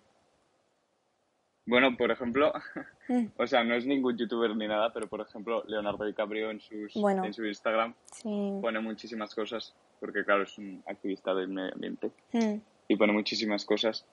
Bueno, 1.66 1.96
por 1.98 2.12
ejemplo, 2.12 2.54
Mm, 3.08 3.28
o 3.38 3.46
sea, 3.46 3.64
no 3.64 3.76
es 3.76 3.86
ningún 3.86 4.18
youtuber 4.18 4.56
ni 4.56 4.68
nada, 4.68 4.92
pero 4.92 5.06
por 5.08 5.22
ejemplo, 5.22 5.64
Leonardo 5.68 6.06
DiCaprio 6.06 6.50
en, 6.50 6.60
sus, 6.60 6.92
Bueno. 6.96 7.24
en 7.24 7.34
su 7.36 7.46
Instagram 7.46 7.94
Sí. 8.12 8.58
pone 8.60 8.80
muchísimas 8.80 9.36
cosas, 9.36 9.76
porque 10.00 10.24
claro, 10.26 10.42
es 10.42 10.58
un 10.58 10.82
activista 10.88 11.36
del 11.36 11.50
medio 11.50 11.72
ambiente, 11.76 12.10
Mm, 12.34 12.56
y 12.88 12.96
pone 12.96 13.14
muchísimas 13.14 13.64
cosas, 13.64 14.08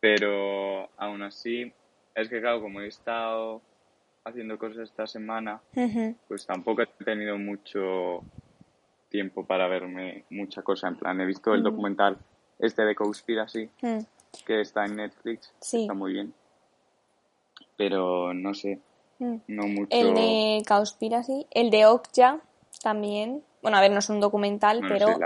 pero 0.00 0.88
aún 0.98 1.22
así, 1.22 1.72
es 2.14 2.28
que 2.28 2.40
claro, 2.40 2.60
como 2.60 2.80
he 2.80 2.86
estado 2.86 3.60
haciendo 4.24 4.56
cosas 4.58 4.78
esta 4.88 5.06
semana, 5.08 5.60
pues 6.28 6.46
tampoco 6.46 6.82
he 6.82 6.86
tenido 7.04 7.36
mucho 7.38 8.22
tiempo 9.08 9.44
para 9.44 9.66
verme 9.68 10.24
mucha 10.30 10.62
cosa, 10.62 10.88
en 10.88 10.96
plan, 10.96 11.20
he 11.20 11.26
visto 11.26 11.52
el 11.54 11.60
Mm. 11.60 11.64
documental 11.64 12.18
este 12.60 12.82
de 12.84 12.94
Conspiracy, 12.94 13.68
mm. 13.82 13.98
Que 14.42 14.60
está 14.60 14.84
en 14.84 14.96
Netflix, 14.96 15.52
Sí. 15.60 15.82
está 15.82 15.94
muy 15.94 16.12
bien, 16.12 16.34
pero 17.76 18.32
no 18.34 18.54
sé, 18.54 18.80
Mm. 19.18 19.36
no 19.48 19.68
mucho... 19.68 19.96
El 19.96 20.14
de 20.14 20.62
Cowspiracy, 20.66 21.46
el 21.52 21.70
de 21.70 21.86
Okja 21.86 22.40
también. 22.82 23.44
Bueno, 23.62 23.78
a 23.78 23.80
ver, 23.80 23.92
no 23.92 24.00
es 24.00 24.08
un 24.10 24.20
documental, 24.20 24.80
pero 24.88 25.16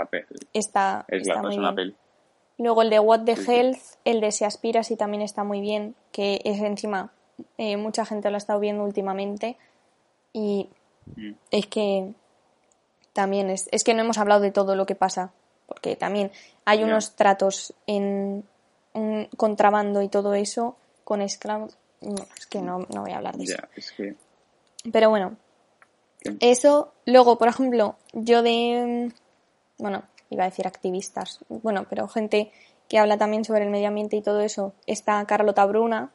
está, 0.53 1.05
es 1.07 1.21
está 1.21 1.35
la 1.35 1.41
muy 1.41 1.55
es 1.55 1.59
bien. 1.59 1.75
peli. 1.75 1.95
Luego 2.59 2.81
el 2.83 2.89
de 2.89 2.99
What 2.99 3.21
the 3.25 3.35
Sí, 3.35 3.43
sí. 3.45 3.51
Health, 3.51 3.79
el 4.05 4.21
de 4.21 4.31
Se 4.31 4.45
Aspira, 4.45 4.83
sí 4.83 4.95
también 4.95 5.21
está 5.23 5.43
muy 5.43 5.59
bien, 5.61 5.95
que 6.11 6.39
es 6.43 6.59
encima, 6.61 7.11
eh, 7.57 7.77
mucha 7.77 8.05
gente 8.05 8.29
lo 8.29 8.35
ha 8.35 8.37
estado 8.37 8.59
viendo 8.59 8.83
últimamente 8.83 9.57
y 10.33 10.69
Mm. 11.15 11.31
es 11.49 11.65
que 11.65 12.13
también 13.13 13.49
es, 13.49 13.67
es 13.71 13.83
que 13.83 13.93
no 13.95 14.01
hemos 14.03 14.19
hablado 14.19 14.41
de 14.41 14.51
todo 14.51 14.75
lo 14.75 14.85
que 14.85 14.93
pasa, 14.95 15.31
porque 15.65 15.95
también 15.95 16.31
hay 16.65 16.83
unos 16.83 17.15
tratos 17.15 17.73
en 17.87 18.43
un 18.99 19.29
contrabando 19.37 20.01
y 20.01 20.09
todo 20.09 20.33
eso 20.33 20.77
con 21.03 21.21
esclavos. 21.21 21.77
No, 22.01 22.15
es 22.37 22.45
que 22.47 22.61
no, 22.61 22.79
no 22.93 23.01
voy 23.01 23.11
a 23.11 23.17
hablar 23.17 23.37
de 23.37 23.43
eso. 23.45 23.57
Ya, 23.57 23.69
es 23.75 23.91
que... 23.91 24.15
Pero 24.91 25.09
bueno, 25.09 25.35
eso, 26.39 26.93
luego, 27.05 27.37
por 27.37 27.47
ejemplo, 27.47 27.95
yo 28.13 28.41
de, 28.41 29.09
mm, 29.77 29.81
bueno, 29.81 30.03
iba 30.29 30.43
a 30.43 30.49
decir 30.49 30.67
activistas, 30.67 31.39
bueno, 31.49 31.85
pero 31.89 32.07
gente 32.07 32.51
que 32.87 32.97
habla 32.97 33.17
también 33.17 33.45
sobre 33.45 33.63
el 33.63 33.69
medio 33.69 33.87
ambiente 33.87 34.15
y 34.15 34.21
todo 34.21 34.41
eso, 34.41 34.73
está 34.85 35.23
Carlota 35.25 35.65
Bruna, 35.65 36.11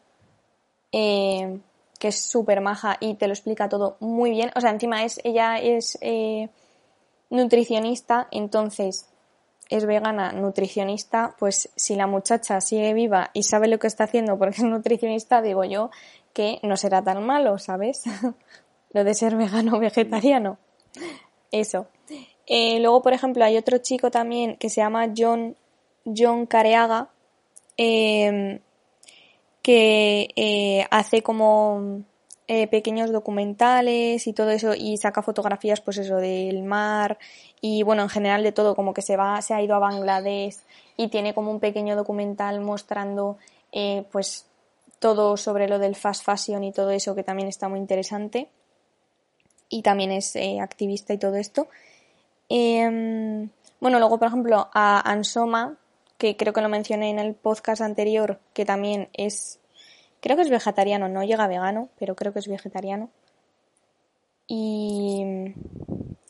eh, 0.92 1.60
que 1.98 2.08
es 2.08 2.20
súper 2.20 2.60
maja 2.60 2.96
y 3.00 3.14
te 3.14 3.26
lo 3.26 3.32
explica 3.32 3.68
todo 3.68 3.96
muy 4.00 4.30
bien. 4.30 4.50
O 4.56 4.60
sea, 4.60 4.70
encima 4.70 5.04
es, 5.04 5.20
ella 5.24 5.58
es 5.58 5.96
eh, 6.00 6.48
nutricionista, 7.30 8.28
entonces 8.30 9.08
es 9.70 9.86
vegana, 9.86 10.32
nutricionista, 10.32 11.34
pues 11.38 11.70
si 11.74 11.96
la 11.96 12.06
muchacha 12.06 12.60
sigue 12.60 12.92
viva 12.94 13.30
y 13.32 13.44
sabe 13.44 13.68
lo 13.68 13.78
que 13.78 13.86
está 13.86 14.04
haciendo 14.04 14.38
porque 14.38 14.56
es 14.56 14.62
nutricionista, 14.64 15.42
digo 15.42 15.64
yo 15.64 15.90
que 16.32 16.58
no 16.62 16.76
será 16.76 17.02
tan 17.02 17.24
malo, 17.24 17.58
¿sabes? 17.58 18.02
lo 18.92 19.04
de 19.04 19.14
ser 19.14 19.36
vegano 19.36 19.78
vegetariano. 19.78 20.58
Eso. 21.50 21.86
Eh, 22.46 22.80
luego, 22.80 23.02
por 23.02 23.12
ejemplo, 23.12 23.44
hay 23.44 23.56
otro 23.56 23.78
chico 23.78 24.10
también 24.10 24.56
que 24.56 24.68
se 24.68 24.80
llama 24.80 25.12
John, 25.16 25.56
John 26.04 26.46
Careaga, 26.46 27.10
eh, 27.76 28.60
que 29.62 30.28
eh, 30.36 30.86
hace 30.90 31.22
como 31.22 32.02
eh, 32.62 32.66
pequeños 32.68 33.10
documentales 33.10 34.26
y 34.26 34.32
todo 34.32 34.50
eso 34.50 34.74
y 34.74 34.96
saca 34.96 35.22
fotografías 35.22 35.80
pues 35.80 35.98
eso 35.98 36.16
del 36.16 36.62
mar 36.62 37.18
y 37.60 37.82
bueno 37.82 38.02
en 38.02 38.08
general 38.08 38.42
de 38.42 38.52
todo 38.52 38.74
como 38.74 38.94
que 38.94 39.02
se 39.02 39.16
va 39.16 39.40
se 39.42 39.54
ha 39.54 39.62
ido 39.62 39.74
a 39.74 39.78
Bangladesh 39.78 40.56
y 40.96 41.08
tiene 41.08 41.34
como 41.34 41.50
un 41.50 41.60
pequeño 41.60 41.96
documental 41.96 42.60
mostrando 42.60 43.38
eh, 43.72 44.04
pues 44.12 44.46
todo 44.98 45.36
sobre 45.36 45.68
lo 45.68 45.78
del 45.78 45.96
fast 45.96 46.24
fashion 46.24 46.64
y 46.64 46.72
todo 46.72 46.90
eso 46.90 47.14
que 47.14 47.22
también 47.22 47.48
está 47.48 47.68
muy 47.68 47.78
interesante 47.78 48.48
y 49.68 49.82
también 49.82 50.12
es 50.12 50.36
eh, 50.36 50.60
activista 50.60 51.12
y 51.14 51.18
todo 51.18 51.36
esto. 51.36 51.68
Em, 52.48 53.48
bueno, 53.80 53.98
luego, 53.98 54.18
por 54.18 54.28
ejemplo, 54.28 54.68
a 54.72 55.10
Ansoma, 55.10 55.76
que 56.16 56.36
creo 56.36 56.52
que 56.52 56.60
lo 56.60 56.68
mencioné 56.68 57.10
en 57.10 57.18
el 57.18 57.34
podcast 57.34 57.82
anterior, 57.82 58.38
que 58.52 58.64
también 58.64 59.08
es, 59.12 59.58
creo 60.24 60.36
que 60.36 60.42
es 60.42 60.48
vegetariano, 60.48 61.06
no 61.06 61.22
llega 61.22 61.46
vegano, 61.46 61.90
pero 61.98 62.16
creo 62.16 62.32
que 62.32 62.38
es 62.38 62.48
vegetariano. 62.48 63.10
Y, 64.46 65.22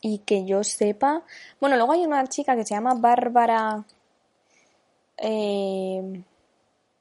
y 0.01 0.19
que 0.27 0.45
yo 0.45 0.65
sepa, 0.65 1.23
bueno, 1.61 1.77
luego 1.77 1.93
hay 1.93 2.05
una 2.05 2.27
chica 2.27 2.57
que 2.57 2.65
se 2.65 2.75
llama 2.75 2.95
Bárbara, 2.95 3.85
eh, 5.17 6.25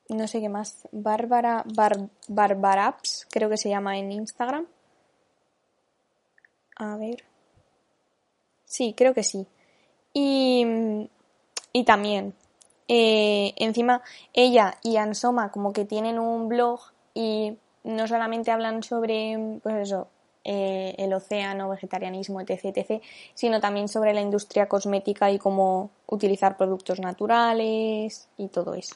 no 0.10 0.28
sé 0.28 0.40
qué 0.40 0.50
más, 0.50 0.88
Bárbara 0.92 1.64
Bar, 1.74 2.10
Barbaraps, 2.28 3.26
creo 3.32 3.50
que 3.50 3.58
se 3.58 3.70
llama 3.70 3.98
en 3.98 4.12
Instagram. 4.12 4.68
A 6.76 6.96
ver. 6.98 7.24
Sí, 8.66 8.94
creo 8.96 9.16
que 9.16 9.24
sí. 9.24 9.48
Y, 10.14 11.10
y 11.72 11.86
también, 11.86 12.36
eh, 12.88 13.54
encima, 13.58 14.02
ella 14.34 14.76
y 14.84 14.98
Ansoma 14.98 15.52
como 15.52 15.74
que 15.74 15.86
tienen 15.86 16.20
un 16.20 16.48
blog 16.50 16.80
y 17.14 17.58
no 17.84 18.08
solamente 18.08 18.52
hablan 18.52 18.84
sobre, 18.84 19.60
pues 19.62 19.76
eso, 19.76 20.08
eh, 20.46 20.96
el 20.98 21.14
océano, 21.14 21.70
vegetarianismo, 21.70 22.42
etc, 22.42 22.66
etc, 22.76 23.02
sino 23.34 23.62
también 23.62 23.88
sobre 23.88 24.14
la 24.14 24.22
industria 24.22 24.68
cosmética 24.68 25.32
y 25.32 25.40
cómo 25.40 25.90
utilizar 26.08 26.58
productos 26.58 27.00
naturales 27.00 28.28
y 28.38 28.48
todo 28.50 28.74
eso. 28.74 28.96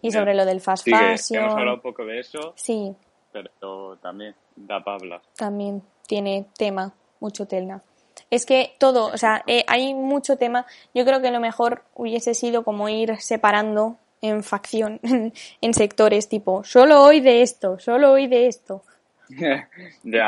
Y 0.00 0.10
sobre 0.10 0.34
lo 0.34 0.46
del 0.46 0.60
fast 0.62 0.84
Sí, 0.84 0.90
fashion. 0.90 1.42
hemos 1.44 1.54
hablado 1.54 1.76
un 1.76 1.82
poco 1.82 2.04
de 2.06 2.20
eso, 2.20 2.54
Sí, 2.56 2.94
pero 3.30 3.98
también 3.98 4.34
da 4.56 4.82
para 4.82 4.96
hablar. 4.96 5.20
también 5.36 5.82
tiene 6.06 6.46
tema, 6.56 6.94
mucho 7.20 7.46
tela. 7.46 7.82
Es 8.30 8.44
que 8.46 8.74
todo, 8.78 9.06
o 9.06 9.18
sea, 9.18 9.42
eh, 9.46 9.64
hay 9.68 9.94
mucho 9.94 10.36
tema. 10.36 10.66
Yo 10.94 11.04
creo 11.04 11.20
que 11.20 11.30
lo 11.30 11.40
mejor 11.40 11.82
hubiese 11.94 12.34
sido 12.34 12.64
como 12.64 12.88
ir 12.88 13.16
separando 13.20 13.98
en 14.20 14.42
facción, 14.42 14.98
en 15.60 15.74
sectores, 15.74 16.28
tipo, 16.28 16.64
solo 16.64 17.02
hoy 17.02 17.20
de 17.20 17.42
esto, 17.42 17.78
solo 17.78 18.12
hoy 18.12 18.26
de 18.26 18.46
esto. 18.48 18.82
ya, 19.28 19.68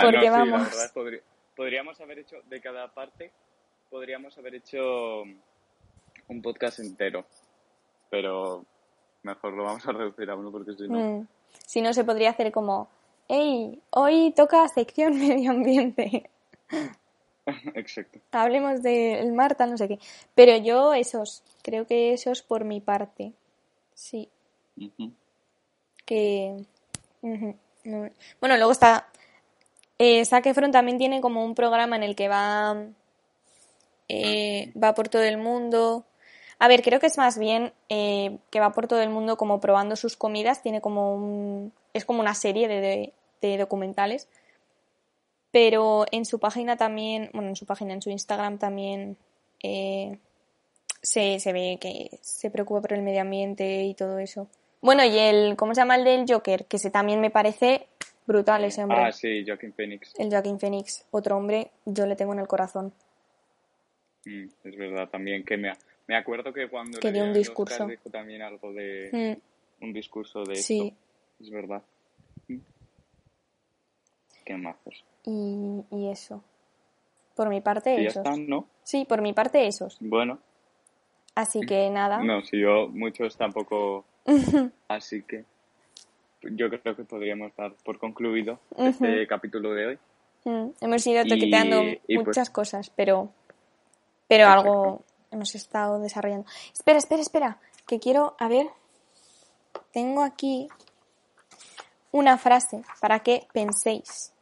Porque 0.01 0.17
no, 0.17 0.23
sí, 0.23 0.29
vamos. 0.29 0.51
la 0.61 0.69
verdad, 0.69 0.93
podri- 0.95 1.23
podríamos 1.57 2.01
haber 2.01 2.21
hecho, 2.21 2.37
de 2.49 2.61
cada 2.61 2.89
parte, 2.93 3.33
podríamos 3.91 4.37
haber 4.39 4.57
hecho 4.57 5.23
un 6.29 6.43
podcast 6.43 6.79
entero, 6.81 7.25
pero 8.11 8.65
mejor 9.23 9.55
lo 9.55 9.65
vamos 9.65 9.87
a 9.87 9.93
reducir 9.93 10.31
a 10.31 10.37
uno 10.37 10.53
porque 10.53 10.73
si 10.75 10.87
no... 10.89 10.99
Mm. 10.99 11.27
Si 11.67 11.81
no, 11.81 11.93
se 11.95 12.05
podría 12.05 12.31
hacer 12.31 12.53
como, 12.53 12.89
hey, 13.27 13.81
hoy 13.91 14.33
toca 14.37 14.69
sección 14.69 15.19
medio 15.19 15.51
ambiente. 15.51 16.31
Exacto. 17.75 18.19
Hablemos 18.33 18.83
del 18.83 19.33
mar, 19.33 19.55
tal, 19.55 19.71
no 19.71 19.77
sé 19.79 19.89
qué. 19.89 19.99
Pero 20.35 20.57
yo 20.57 20.95
esos, 20.95 21.43
creo 21.63 21.87
que 21.87 22.13
esos 22.13 22.43
por 22.43 22.65
mi 22.65 22.81
parte. 22.81 23.33
Sí, 23.95 24.29
que... 26.05 26.65
no. 27.23 28.11
Bueno, 28.41 28.57
luego 28.57 28.73
está... 28.73 29.09
Eh, 29.99 30.25
Zac 30.25 30.47
Efron 30.47 30.71
también 30.71 30.99
tiene 30.99 31.21
como 31.21 31.45
un 31.45 31.55
programa 31.55 31.97
en 31.97 32.05
el 32.05 32.15
que 32.15 32.29
va... 32.29 32.77
eh, 34.09 34.73
va 34.83 34.95
por 34.95 35.09
todo 35.09 35.23
el 35.23 35.39
mundo. 35.39 36.05
A 36.61 36.69
ver, 36.69 36.83
creo 36.83 37.01
que 37.01 37.07
es 37.07 37.19
más 37.19 37.39
bien 37.39 37.73
eh, 37.89 38.39
que 38.51 38.61
va 38.61 38.73
por 38.73 38.87
todo 38.89 39.01
el 39.03 39.11
mundo 39.11 39.37
como 39.37 39.61
probando 39.61 39.97
sus 39.97 40.17
comidas. 40.17 40.63
Tiene 40.63 40.81
como 40.81 41.15
un... 41.15 41.73
Es 41.93 42.05
como 42.05 42.21
una 42.21 42.35
serie 42.35 42.69
de, 42.69 42.81
de- 42.81 43.13
de 43.41 43.57
documentales. 43.59 44.29
Pero 45.51 46.05
en 46.13 46.25
su 46.25 46.39
página 46.39 46.77
también, 46.77 47.31
bueno, 47.33 47.49
en 47.49 47.57
su 47.57 47.65
página, 47.67 47.95
en 47.95 48.03
su 48.03 48.11
Instagram 48.11 48.59
también 48.59 49.17
eh, 49.63 50.19
se, 51.03 51.41
se 51.41 51.53
ve 51.53 51.79
que 51.81 52.19
se 52.21 52.51
preocupa 52.51 52.83
por 52.83 52.93
el 52.93 53.03
medio 53.03 53.23
ambiente 53.23 53.85
y 53.85 53.95
todo 53.95 54.19
eso. 54.19 54.49
Bueno, 54.81 55.05
y 55.05 55.19
el, 55.19 55.57
¿cómo 55.57 55.75
se 55.75 55.81
llama 55.81 55.97
el 55.97 56.05
del 56.05 56.25
Joker? 56.29 56.67
Que 56.67 56.77
ese 56.77 56.91
también 56.91 57.21
me 57.21 57.31
parece 57.31 57.87
brutal 58.27 58.65
ese 58.65 58.83
hombre. 58.83 58.99
Ah, 58.99 59.13
sí, 59.13 59.45
Joaquin 59.47 59.73
Phoenix. 59.73 60.15
El 60.19 60.29
Joaquin 60.29 60.61
Phoenix, 60.61 61.07
otro 61.11 61.37
hombre, 61.37 61.71
yo 61.87 62.07
le 62.07 62.15
tengo 62.15 62.35
en 62.35 62.41
el 62.41 62.47
corazón. 62.47 62.93
Mm, 64.25 64.47
es 64.65 64.77
verdad 64.77 65.09
también 65.09 65.45
que 65.45 65.57
me, 65.57 65.73
me 66.07 66.17
acuerdo 66.17 66.53
que 66.53 66.69
cuando 66.69 67.01
Que 67.01 67.11
dio 67.11 67.25
un 67.25 67.33
discurso. 67.33 67.75
Oscar 67.75 67.89
dijo 67.89 68.11
también 68.11 68.43
algo 68.43 68.73
de 68.73 69.37
Mm, 69.81 69.85
un 69.85 69.93
discurso 69.93 70.45
de 70.45 70.57
sí, 70.57 70.89
esto. 70.89 71.45
Es 71.45 71.51
verdad. 71.51 71.83
Qué 74.49 74.57
mazos. 74.57 75.05
y, 75.25 75.85
y 75.91 76.09
eso. 76.11 76.43
Por 77.37 77.51
mi 77.51 77.61
parte, 77.61 77.95
ya 78.03 78.09
esos. 78.09 78.25
están, 78.25 78.49
¿no? 78.49 78.67
Sí, 78.83 79.05
por 79.05 79.21
mi 79.21 79.35
parte, 79.35 79.67
esos. 79.67 79.99
Bueno, 80.01 80.39
Así 81.35 81.61
que 81.61 81.89
nada. 81.91 82.19
no, 82.23 82.43
si 82.43 82.59
yo 82.61 82.89
muchos 82.89 83.37
tampoco. 83.37 84.05
Así 84.89 85.23
que 85.23 85.45
yo 86.43 86.71
creo 86.71 86.97
que 86.97 87.05
podríamos 87.05 87.55
dar 87.57 87.75
por 87.85 87.99
concluido 87.99 88.59
este 88.77 89.27
capítulo 89.27 89.73
de 89.75 89.87
hoy. 89.87 89.99
Mm, 90.45 90.69
hemos 90.81 91.07
ido 91.07 91.23
toqueteando 91.25 91.83
y 92.07 92.15
pues- 92.17 92.29
muchas 92.29 92.49
cosas, 92.49 92.91
pero, 92.97 93.29
pero 94.29 94.45
Exacto. 94.45 94.61
algo 94.73 95.03
hemos 95.31 95.55
estado 95.55 96.01
desarrollando. 96.01 96.47
Espera, 96.73 96.99
espera, 96.99 97.21
espera, 97.21 97.59
que 97.87 98.01
quiero, 98.01 98.35
a 98.39 98.49
ver, 98.49 98.67
tengo 99.93 100.23
aquí 100.23 100.69
una 102.13 102.39
frase 102.39 102.83
para 103.01 103.21
que 103.21 103.47
penséis 103.53 104.33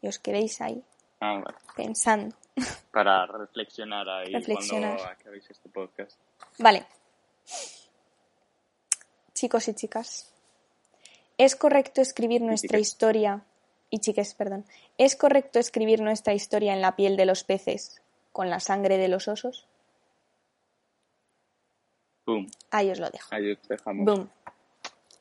y 0.00 0.08
os 0.08 0.18
quedéis 0.18 0.60
ahí 0.60 0.82
Ah, 1.20 1.40
vale. 1.44 1.56
pensando. 1.76 2.36
Para 2.92 3.26
reflexionar 3.26 4.08
ahí 4.08 4.32
Reflexionar. 4.32 4.96
cuando 4.96 5.12
acabéis 5.12 5.50
este 5.50 5.68
podcast. 5.68 6.18
Vale. 6.58 6.86
Chicos 9.34 9.68
y 9.68 9.74
chicas, 9.74 10.32
¿es 11.36 11.54
correcto 11.56 12.00
escribir 12.00 12.42
nuestra 12.42 12.78
historia? 12.78 13.44
Y 13.90 14.00
chiques, 14.00 14.34
perdón. 14.34 14.66
¿Es 14.98 15.16
correcto 15.16 15.58
escribir 15.58 16.00
nuestra 16.02 16.34
historia 16.34 16.72
en 16.74 16.80
la 16.82 16.96
piel 16.96 17.16
de 17.16 17.24
los 17.26 17.44
peces 17.44 18.02
con 18.32 18.50
la 18.50 18.60
sangre 18.60 18.98
de 18.98 19.08
los 19.08 19.28
osos? 19.28 19.66
Boom. 22.26 22.46
Ahí 22.70 22.90
os 22.90 22.98
lo 22.98 23.08
dejo. 23.10 23.34
Ahí 23.34 23.52
os 23.52 23.68
dejamos. 23.68 24.04
Boom. 24.04 24.30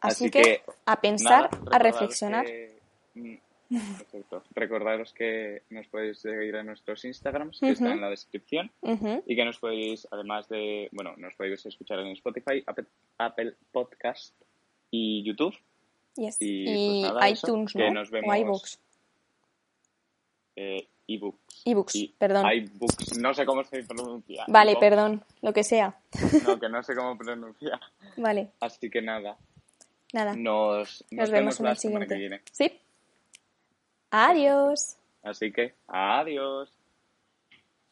Así, 0.02 0.26
Así 0.26 0.32
que, 0.32 0.42
que, 0.42 0.64
a 0.86 1.00
pensar, 1.00 1.50
Nada, 1.64 1.76
a 1.76 1.80
reflexionar. 1.80 2.46
que- 2.46 2.80
mm, 3.16 3.36
Perfecto. 3.70 4.44
Recordaros 4.56 5.14
que 5.14 5.64
nos 5.70 5.88
podéis 5.88 6.20
seguir 6.20 6.56
en 6.56 6.68
nuestros 6.68 7.04
Instagrams, 7.06 7.60
que 7.60 7.72
están 7.72 7.92
en 7.94 8.02
la 8.02 8.10
descripción, 8.10 8.72
y 9.26 9.36
que 9.36 9.46
nos 9.46 9.60
podéis, 9.60 10.08
además 10.12 10.48
de, 10.50 10.88
bueno, 10.94 11.14
nos 11.18 11.36
podéis 11.36 11.66
escuchar 11.66 12.00
en 12.00 12.08
Spotify, 12.14 12.64
Apple, 12.66 12.86
Apple 13.18 13.54
Podcast 13.72 14.34
y 14.90 15.24
YouTube. 15.24 15.56
Yes. 16.16 16.38
Y, 16.40 16.64
Y, 16.68 17.02
pues 17.02 17.14
nada, 17.14 17.28
eso, 17.30 17.48
iTunes, 17.48 17.74
que 17.74 17.80
¿no? 17.88 17.94
nos 17.94 18.10
O 18.10 18.12
vemos- 18.12 18.38
iBooks. 18.38 18.80
Eh, 20.56 20.88
ebooks. 21.08 21.62
ebooks, 21.66 21.96
Y 21.96 22.08
perdón. 22.18 22.46
iBooks. 22.52 23.18
No 23.20 23.34
sé 23.34 23.46
cómo 23.46 23.64
se 23.64 23.84
pronuncia. 23.84 24.44
Vale, 24.48 24.76
perdón, 24.80 25.24
lo 25.42 25.54
que 25.54 25.64
sea. 25.64 25.96
No, 26.48 26.60
que 26.60 26.70
no 26.70 26.82
sé 26.84 26.96
cómo 26.96 27.18
pronuncia. 27.18 27.80
Vale, 28.18 28.52
Así 28.60 28.90
que 28.90 29.02
nada, 29.02 29.38
nada. 30.14 30.36
nos, 30.36 31.04
nos, 31.12 31.20
Nos 31.20 31.30
vemos 31.30 31.60
en 31.60 31.66
la 31.66 31.72
el 31.72 31.78
semana 31.78 32.06
siguiente. 32.06 32.16
que 32.16 32.20
viene. 32.20 32.42
¿Sí? 32.52 32.72
Adiós. 34.12 34.98
Así 35.24 35.52
que, 35.52 35.74
adiós. 35.88 36.77